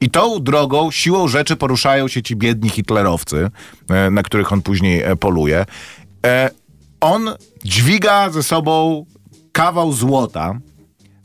I 0.00 0.10
tą 0.10 0.42
drogą, 0.42 0.90
siłą 0.90 1.28
rzeczy 1.28 1.56
poruszają 1.56 2.08
się 2.08 2.22
ci 2.22 2.36
biedni 2.36 2.70
hitlerowcy, 2.70 3.50
e, 3.90 4.10
na 4.10 4.22
których 4.22 4.52
on 4.52 4.62
później 4.62 5.02
e, 5.02 5.16
poluje. 5.16 5.64
E, 6.26 6.50
On 7.00 7.30
dźwiga 7.64 8.30
ze 8.30 8.42
sobą 8.42 9.06
kawał 9.52 9.92
złota, 9.92 10.54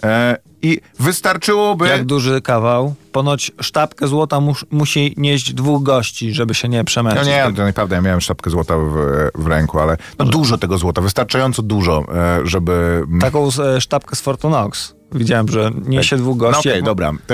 E, 0.04 0.38
I 0.62 0.82
wystarczyłoby... 1.00 1.88
Jak 1.88 2.06
duży 2.06 2.42
kawał? 2.42 2.96
Ponoć 3.12 3.52
sztabkę 3.62 4.08
złota 4.08 4.40
mus, 4.40 4.66
musi 4.72 5.14
nieść 5.18 5.54
dwóch 5.54 5.84
gości, 5.84 6.34
żeby 6.34 6.54
się 6.54 6.70
nie 6.70 6.78
No 6.78 6.84
przemęczyć. 6.84 7.28
nie, 7.28 7.44
to 7.56 7.64
naprawdę, 7.66 7.96
ja 7.96 8.02
miałem 8.02 8.22
sztabkę 8.22 8.50
złota 8.50 8.78
w, 8.78 8.92
w 9.36 9.48
ręku, 9.48 9.80
ale 9.80 9.98
no 10.20 10.26
dużo 10.26 10.58
tego 10.58 10.78
złota, 10.78 11.02
wystarczająco 11.02 11.62
dużo, 11.62 12.04
e, 12.16 12.40
żeby... 12.44 13.04
Taką 13.22 13.48
e, 13.76 13.82
sztabkę 13.82 14.16
z 14.16 14.22
Fortunox. 14.22 14.96
Widziałem, 15.12 15.48
że 15.50 15.72
niesie 15.86 16.18
dwóch 16.18 16.38
No 16.38 16.40
gości. 16.52 16.70
okej, 16.70 16.84
dobra. 16.84 17.12
To 17.28 17.34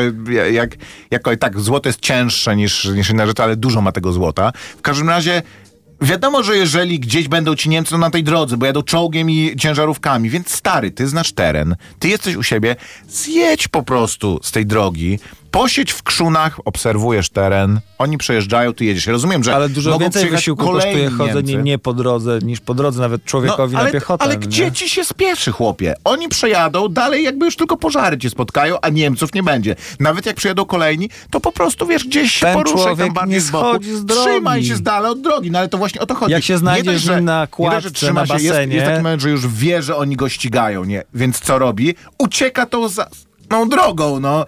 jak, 0.51 0.75
jako, 1.11 1.37
tak, 1.37 1.59
złoto 1.59 1.89
jest 1.89 1.99
cięższe 1.99 2.55
niż, 2.55 2.85
niż 2.85 3.09
inne 3.09 3.27
rzeczy, 3.27 3.43
ale 3.43 3.55
dużo 3.55 3.81
ma 3.81 3.91
tego 3.91 4.11
złota. 4.11 4.51
W 4.77 4.81
każdym 4.81 5.09
razie 5.09 5.41
wiadomo, 6.03 6.43
że 6.43 6.57
jeżeli 6.57 6.99
gdzieś 6.99 7.27
będą 7.27 7.55
ci 7.55 7.69
Niemcy, 7.69 7.97
na 7.97 8.09
tej 8.09 8.23
drodze, 8.23 8.57
bo 8.57 8.65
jadą 8.65 8.83
czołgiem 8.83 9.29
i 9.29 9.55
ciężarówkami, 9.59 10.29
więc 10.29 10.49
stary, 10.49 10.91
ty 10.91 11.07
znasz 11.07 11.31
teren, 11.31 11.75
ty 11.99 12.09
jesteś 12.09 12.35
u 12.35 12.43
siebie, 12.43 12.75
zjedź 13.09 13.67
po 13.67 13.83
prostu 13.83 14.39
z 14.43 14.51
tej 14.51 14.65
drogi, 14.65 15.19
posiedź 15.53 15.91
w 15.91 16.03
krzunach, 16.03 16.59
obserwujesz 16.65 17.29
teren, 17.29 17.79
oni 17.97 18.17
przejeżdżają, 18.17 18.73
ty 18.73 18.85
jedziesz. 18.85 19.07
Rozumiem, 19.07 19.43
że 19.43 19.55
Ale 19.55 19.69
dużo 19.69 19.99
więcej 19.99 20.29
wysiłku 20.29 20.65
kosztuje 20.65 21.09
chodzenie 21.09 21.51
Niemcy. 21.53 21.63
nie 21.63 21.77
po 21.79 21.93
drodze, 21.93 22.39
niż 22.43 22.59
po 22.59 22.73
drodze 22.73 23.01
nawet 23.01 23.25
człowiekowi 23.25 23.73
No, 23.73 23.79
ale, 23.79 23.87
na 23.89 23.93
piechotę. 23.93 24.23
ale 24.23 24.33
no 24.33 24.39
gdzie 24.39 24.65
nie? 24.65 24.71
ci 24.71 24.89
się 24.89 25.05
spieszy, 25.05 25.51
chłopie? 25.51 25.93
Oni 26.03 26.29
przejadą, 26.29 26.87
dalej 26.87 27.23
jakby 27.23 27.45
już 27.45 27.55
tylko 27.55 27.77
pożary 27.77 28.17
cię 28.17 28.29
spotkają, 28.29 28.75
a 28.81 28.89
Niemców 28.89 29.33
nie 29.33 29.43
będzie. 29.43 29.75
Nawet 29.99 30.25
jak 30.25 30.35
przyjadą 30.35 30.65
kolejni, 30.65 31.09
to 31.31 31.39
po 31.39 31.51
prostu, 31.51 31.85
wiesz, 31.87 32.03
gdzieś 32.07 32.31
się 32.31 32.45
Ten 32.45 32.53
poruszaj 32.55 32.97
tam 32.97 33.13
bardziej 33.13 33.33
nie 33.33 33.41
z 33.41 33.49
boku. 33.51 33.83
z 33.83 34.05
drogi. 34.05 34.21
Trzymaj 34.31 34.63
się 34.65 34.75
z 34.75 34.81
dala 34.81 35.09
od 35.09 35.21
drogi, 35.21 35.51
no 35.51 35.59
ale 35.59 35.67
to 35.67 35.77
właśnie 35.77 36.01
o 36.01 36.05
to 36.05 36.15
chodzi. 36.15 36.31
Jak 36.31 36.43
się 36.43 36.53
Nie 36.53 36.57
znajdziesz 36.59 36.93
dość, 36.93 37.03
że- 37.05 37.21
na 37.21 37.41
nie 37.41 37.47
dość, 37.47 37.51
że 37.51 37.55
kładce, 37.55 37.91
trzyma 37.91 38.21
na 38.21 38.27
się, 38.27 38.33
jest, 38.33 38.47
basenie. 38.47 38.75
jest 38.75 38.87
taki 38.87 39.03
moment, 39.03 39.21
że 39.21 39.29
już 39.29 39.47
wie, 39.47 39.81
że 39.81 39.95
oni 39.95 40.15
go 40.15 40.29
ścigają, 40.29 40.83
nie? 40.83 41.03
Więc 41.13 41.39
co 41.39 41.59
robi? 41.59 41.95
Ucieka 42.17 42.65
tą 42.65 42.87
za... 42.89 43.07
drogą, 43.69 44.19
no. 44.19 44.45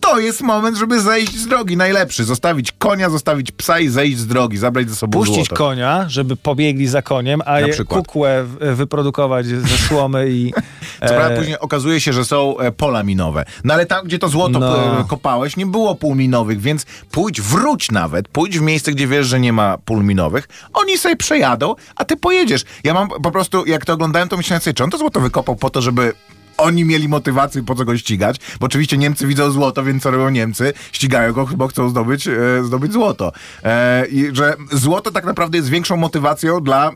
To, 0.00 0.18
jest 0.18 0.40
moment, 0.40 0.76
żeby 0.76 1.00
zejść 1.00 1.36
z 1.36 1.46
drogi. 1.46 1.76
Najlepszy. 1.76 2.24
Zostawić 2.24 2.72
konia, 2.72 3.10
zostawić 3.10 3.52
psa 3.52 3.78
i 3.78 3.88
zejść 3.88 4.18
z 4.18 4.26
drogi. 4.26 4.58
Zabrać 4.58 4.90
ze 4.90 4.96
sobą 4.96 5.18
Puścić 5.18 5.36
złoto. 5.36 5.56
konia, 5.56 6.04
żeby 6.08 6.36
pobiegli 6.36 6.86
za 6.86 7.02
koniem, 7.02 7.42
a 7.46 7.60
je 7.60 7.84
kukłę 7.84 8.46
wyprodukować 8.60 9.46
ze 9.46 9.78
słomy 9.78 10.30
i... 10.30 10.52
Co 11.08 11.14
prawda 11.14 11.36
później 11.36 11.58
okazuje 11.58 12.00
się, 12.00 12.12
że 12.12 12.24
są 12.24 12.58
e, 12.58 12.72
pola 12.72 13.02
minowe. 13.02 13.44
No 13.64 13.74
ale 13.74 13.86
tam, 13.86 14.04
gdzie 14.04 14.18
to 14.18 14.28
złoto 14.28 14.58
No. 14.58 15.00
e, 15.00 15.04
kopałeś, 15.08 15.56
nie 15.56 15.66
było 15.66 15.94
pól 15.94 16.16
minowych, 16.16 16.60
więc 16.60 16.86
pójdź, 17.10 17.40
wróć 17.40 17.90
nawet, 17.90 18.28
pójdź 18.28 18.58
w 18.58 18.62
miejsce, 18.62 18.92
gdzie 18.92 19.06
wiesz, 19.06 19.26
że 19.26 19.40
nie 19.40 19.52
ma 19.52 19.78
pól 19.78 20.04
minowych. 20.04 20.48
Oni 20.74 20.98
sobie 20.98 21.16
przejadą, 21.16 21.74
a 21.96 22.04
ty 22.04 22.16
pojedziesz. 22.16 22.64
Ja 22.84 22.94
mam 22.94 23.08
po 23.08 23.30
prostu, 23.30 23.66
jak 23.66 23.84
to 23.84 23.92
oglądałem, 23.92 24.28
to 24.28 24.36
myślałem 24.36 24.60
sobie, 24.62 24.74
czy 24.74 24.84
on 24.84 24.90
to 24.90 24.98
złoto 24.98 25.20
wykopał 25.20 25.56
po 25.56 25.70
to, 25.70 25.82
żeby 25.82 26.12
oni 26.60 26.84
mieli 26.84 27.08
motywację, 27.08 27.62
po 27.62 27.74
co 27.74 27.84
go 27.84 27.98
ścigać, 27.98 28.36
bo 28.60 28.66
oczywiście 28.66 28.98
Niemcy 28.98 29.26
widzą 29.26 29.50
złoto, 29.50 29.84
więc 29.84 30.02
co 30.02 30.10
robią 30.10 30.28
Niemcy? 30.28 30.72
Ścigają 30.92 31.32
go, 31.32 31.46
bo 31.56 31.68
chcą 31.68 31.88
zdobyć, 31.88 32.28
e, 32.28 32.32
zdobyć 32.64 32.92
złoto. 32.92 33.32
E, 33.64 34.06
I 34.06 34.36
że 34.36 34.56
złoto 34.72 35.10
tak 35.10 35.24
naprawdę 35.24 35.58
jest 35.58 35.68
większą 35.68 35.96
motywacją 35.96 36.60
dla 36.60 36.90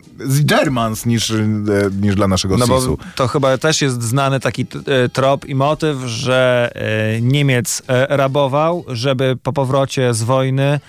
Germans 0.45 1.07
niż, 1.07 1.31
e, 1.31 1.45
niż 2.01 2.15
dla 2.15 2.29
naszego 2.29 2.57
No 2.57 2.67
bo 2.67 2.97
to 3.15 3.29
chyba 3.29 3.59
też 3.59 3.83
jest 3.83 4.03
znany 4.03 4.41
taki 4.41 4.67
e, 4.87 5.09
trop 5.09 5.45
i 5.45 5.55
motyw, 5.55 5.99
że 5.99 6.71
e, 6.75 7.21
Niemiec 7.21 7.83
e, 7.89 8.17
rabował, 8.17 8.85
żeby 8.89 9.37
po 9.43 9.53
powrocie 9.53 10.15
z 10.15 10.23
wojny 10.23 10.81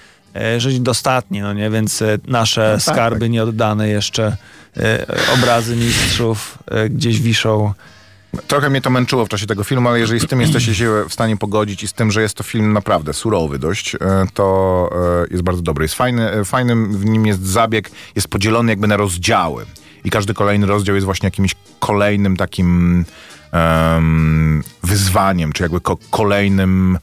żyć 0.57 0.79
dostatnie, 0.79 1.41
no 1.41 1.53
nie? 1.53 1.69
Więc 1.69 2.03
nasze 2.27 2.71
tak, 2.73 2.93
skarby 2.93 3.19
tak. 3.19 3.29
nieoddane 3.29 3.89
jeszcze, 3.89 4.37
obrazy 5.33 5.75
mistrzów 5.75 6.57
gdzieś 6.89 7.19
wiszą. 7.19 7.73
Trochę 8.47 8.69
mnie 8.69 8.81
to 8.81 8.89
męczyło 8.89 9.25
w 9.25 9.29
czasie 9.29 9.45
tego 9.45 9.63
filmu, 9.63 9.89
ale 9.89 9.99
jeżeli 9.99 10.19
z 10.19 10.27
tym 10.27 10.41
jesteście 10.41 10.75
się 10.75 11.03
w 11.09 11.13
stanie 11.13 11.37
pogodzić 11.37 11.83
i 11.83 11.87
z 11.87 11.93
tym, 11.93 12.11
że 12.11 12.21
jest 12.21 12.35
to 12.37 12.43
film 12.43 12.73
naprawdę 12.73 13.13
surowy 13.13 13.59
dość, 13.59 13.95
e, 13.95 13.99
to 14.33 14.89
e, 15.23 15.27
jest 15.31 15.43
bardzo 15.43 15.61
dobry. 15.61 15.83
Jest 15.85 15.95
fajny, 15.95 16.31
e, 16.31 16.45
fajnym 16.45 16.97
w 16.97 17.05
nim 17.05 17.25
jest 17.25 17.45
zabieg, 17.45 17.91
jest 18.15 18.27
podzielony 18.27 18.71
jakby 18.71 18.87
na 18.87 18.97
rozdziały. 18.97 19.65
I 20.03 20.09
każdy 20.09 20.33
kolejny 20.33 20.67
rozdział 20.67 20.95
jest 20.95 21.05
właśnie 21.05 21.27
jakimś 21.27 21.55
kolejnym 21.79 22.37
takim 22.37 23.05
em, 23.51 24.63
wyzwaniem, 24.83 25.53
czy 25.53 25.63
jakby 25.63 25.81
ko- 25.81 25.97
kolejnym 26.09 26.99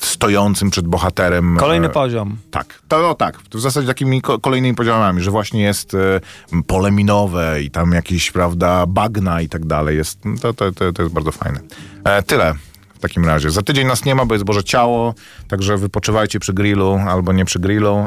stojącym 0.00 0.70
przed 0.70 0.88
bohaterem. 0.88 1.56
Kolejny 1.56 1.86
e, 1.86 1.90
poziom. 1.90 2.36
tak, 2.50 2.82
to 2.88 3.02
no, 3.02 3.14
tak. 3.14 3.38
W 3.54 3.60
zasadzie 3.60 3.86
takimi 3.86 4.22
ko- 4.22 4.38
kolejnymi 4.38 4.74
poziomami, 4.74 5.22
że 5.22 5.30
właśnie 5.30 5.62
jest 5.62 5.94
e, 5.94 6.20
pole 6.66 6.90
minowe 6.90 7.62
i 7.62 7.70
tam 7.70 7.92
jakieś, 7.92 8.30
prawda, 8.30 8.86
bagna 8.86 9.40
i 9.40 9.48
tak 9.48 9.66
dalej. 9.66 9.96
Jest, 9.96 10.20
to, 10.42 10.54
to, 10.54 10.72
to, 10.72 10.92
to 10.92 11.02
jest 11.02 11.14
bardzo 11.14 11.32
fajne. 11.32 11.60
E, 12.04 12.22
tyle 12.22 12.54
w 12.94 13.02
takim 13.02 13.24
razie. 13.24 13.50
Za 13.50 13.62
tydzień 13.62 13.86
nas 13.86 14.04
nie 14.04 14.14
ma, 14.14 14.24
bo 14.24 14.34
jest 14.34 14.44
Boże 14.44 14.64
Ciało, 14.64 15.14
także 15.48 15.76
wypoczywajcie 15.76 16.40
przy 16.40 16.52
grillu 16.52 17.00
albo 17.08 17.32
nie 17.32 17.44
przy 17.44 17.58
grillu. 17.58 18.06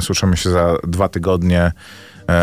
Słyszymy 0.00 0.36
się 0.36 0.50
za 0.50 0.76
dwa 0.86 1.08
tygodnie. 1.08 1.72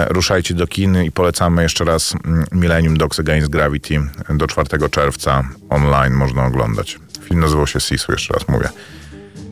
Ruszajcie 0.10 0.54
do 0.54 0.68
kin 0.68 1.04
i 1.04 1.12
polecamy 1.12 1.64
jeszcze 1.64 1.86
raz 1.86 2.14
Millennium 2.52 2.98
Dogs 2.98 3.20
Against 3.20 3.50
Gravity 3.50 4.02
do 4.30 4.48
4 4.48 4.90
czerwca 4.90 5.44
online 5.70 6.14
można 6.14 6.46
oglądać. 6.46 7.00
Film 7.32 7.42
nazywał 7.42 7.68
się 7.68 7.80
Sisu, 7.80 8.12
jeszcze 8.12 8.34
raz 8.34 8.48
mówię. 8.48 8.70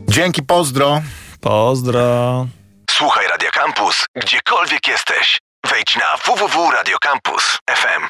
Dzięki, 0.08 0.44
pozdro! 0.44 1.02
Pozdro. 1.42 2.48
Słuchaj 2.92 3.28
Radio 3.28 3.50
Campus, 3.52 4.06
gdziekolwiek 4.16 4.88
jesteś. 4.88 5.40
Wejdź 5.70 5.96
na 5.96 6.18
www.radiocampus.fm. 6.26 8.04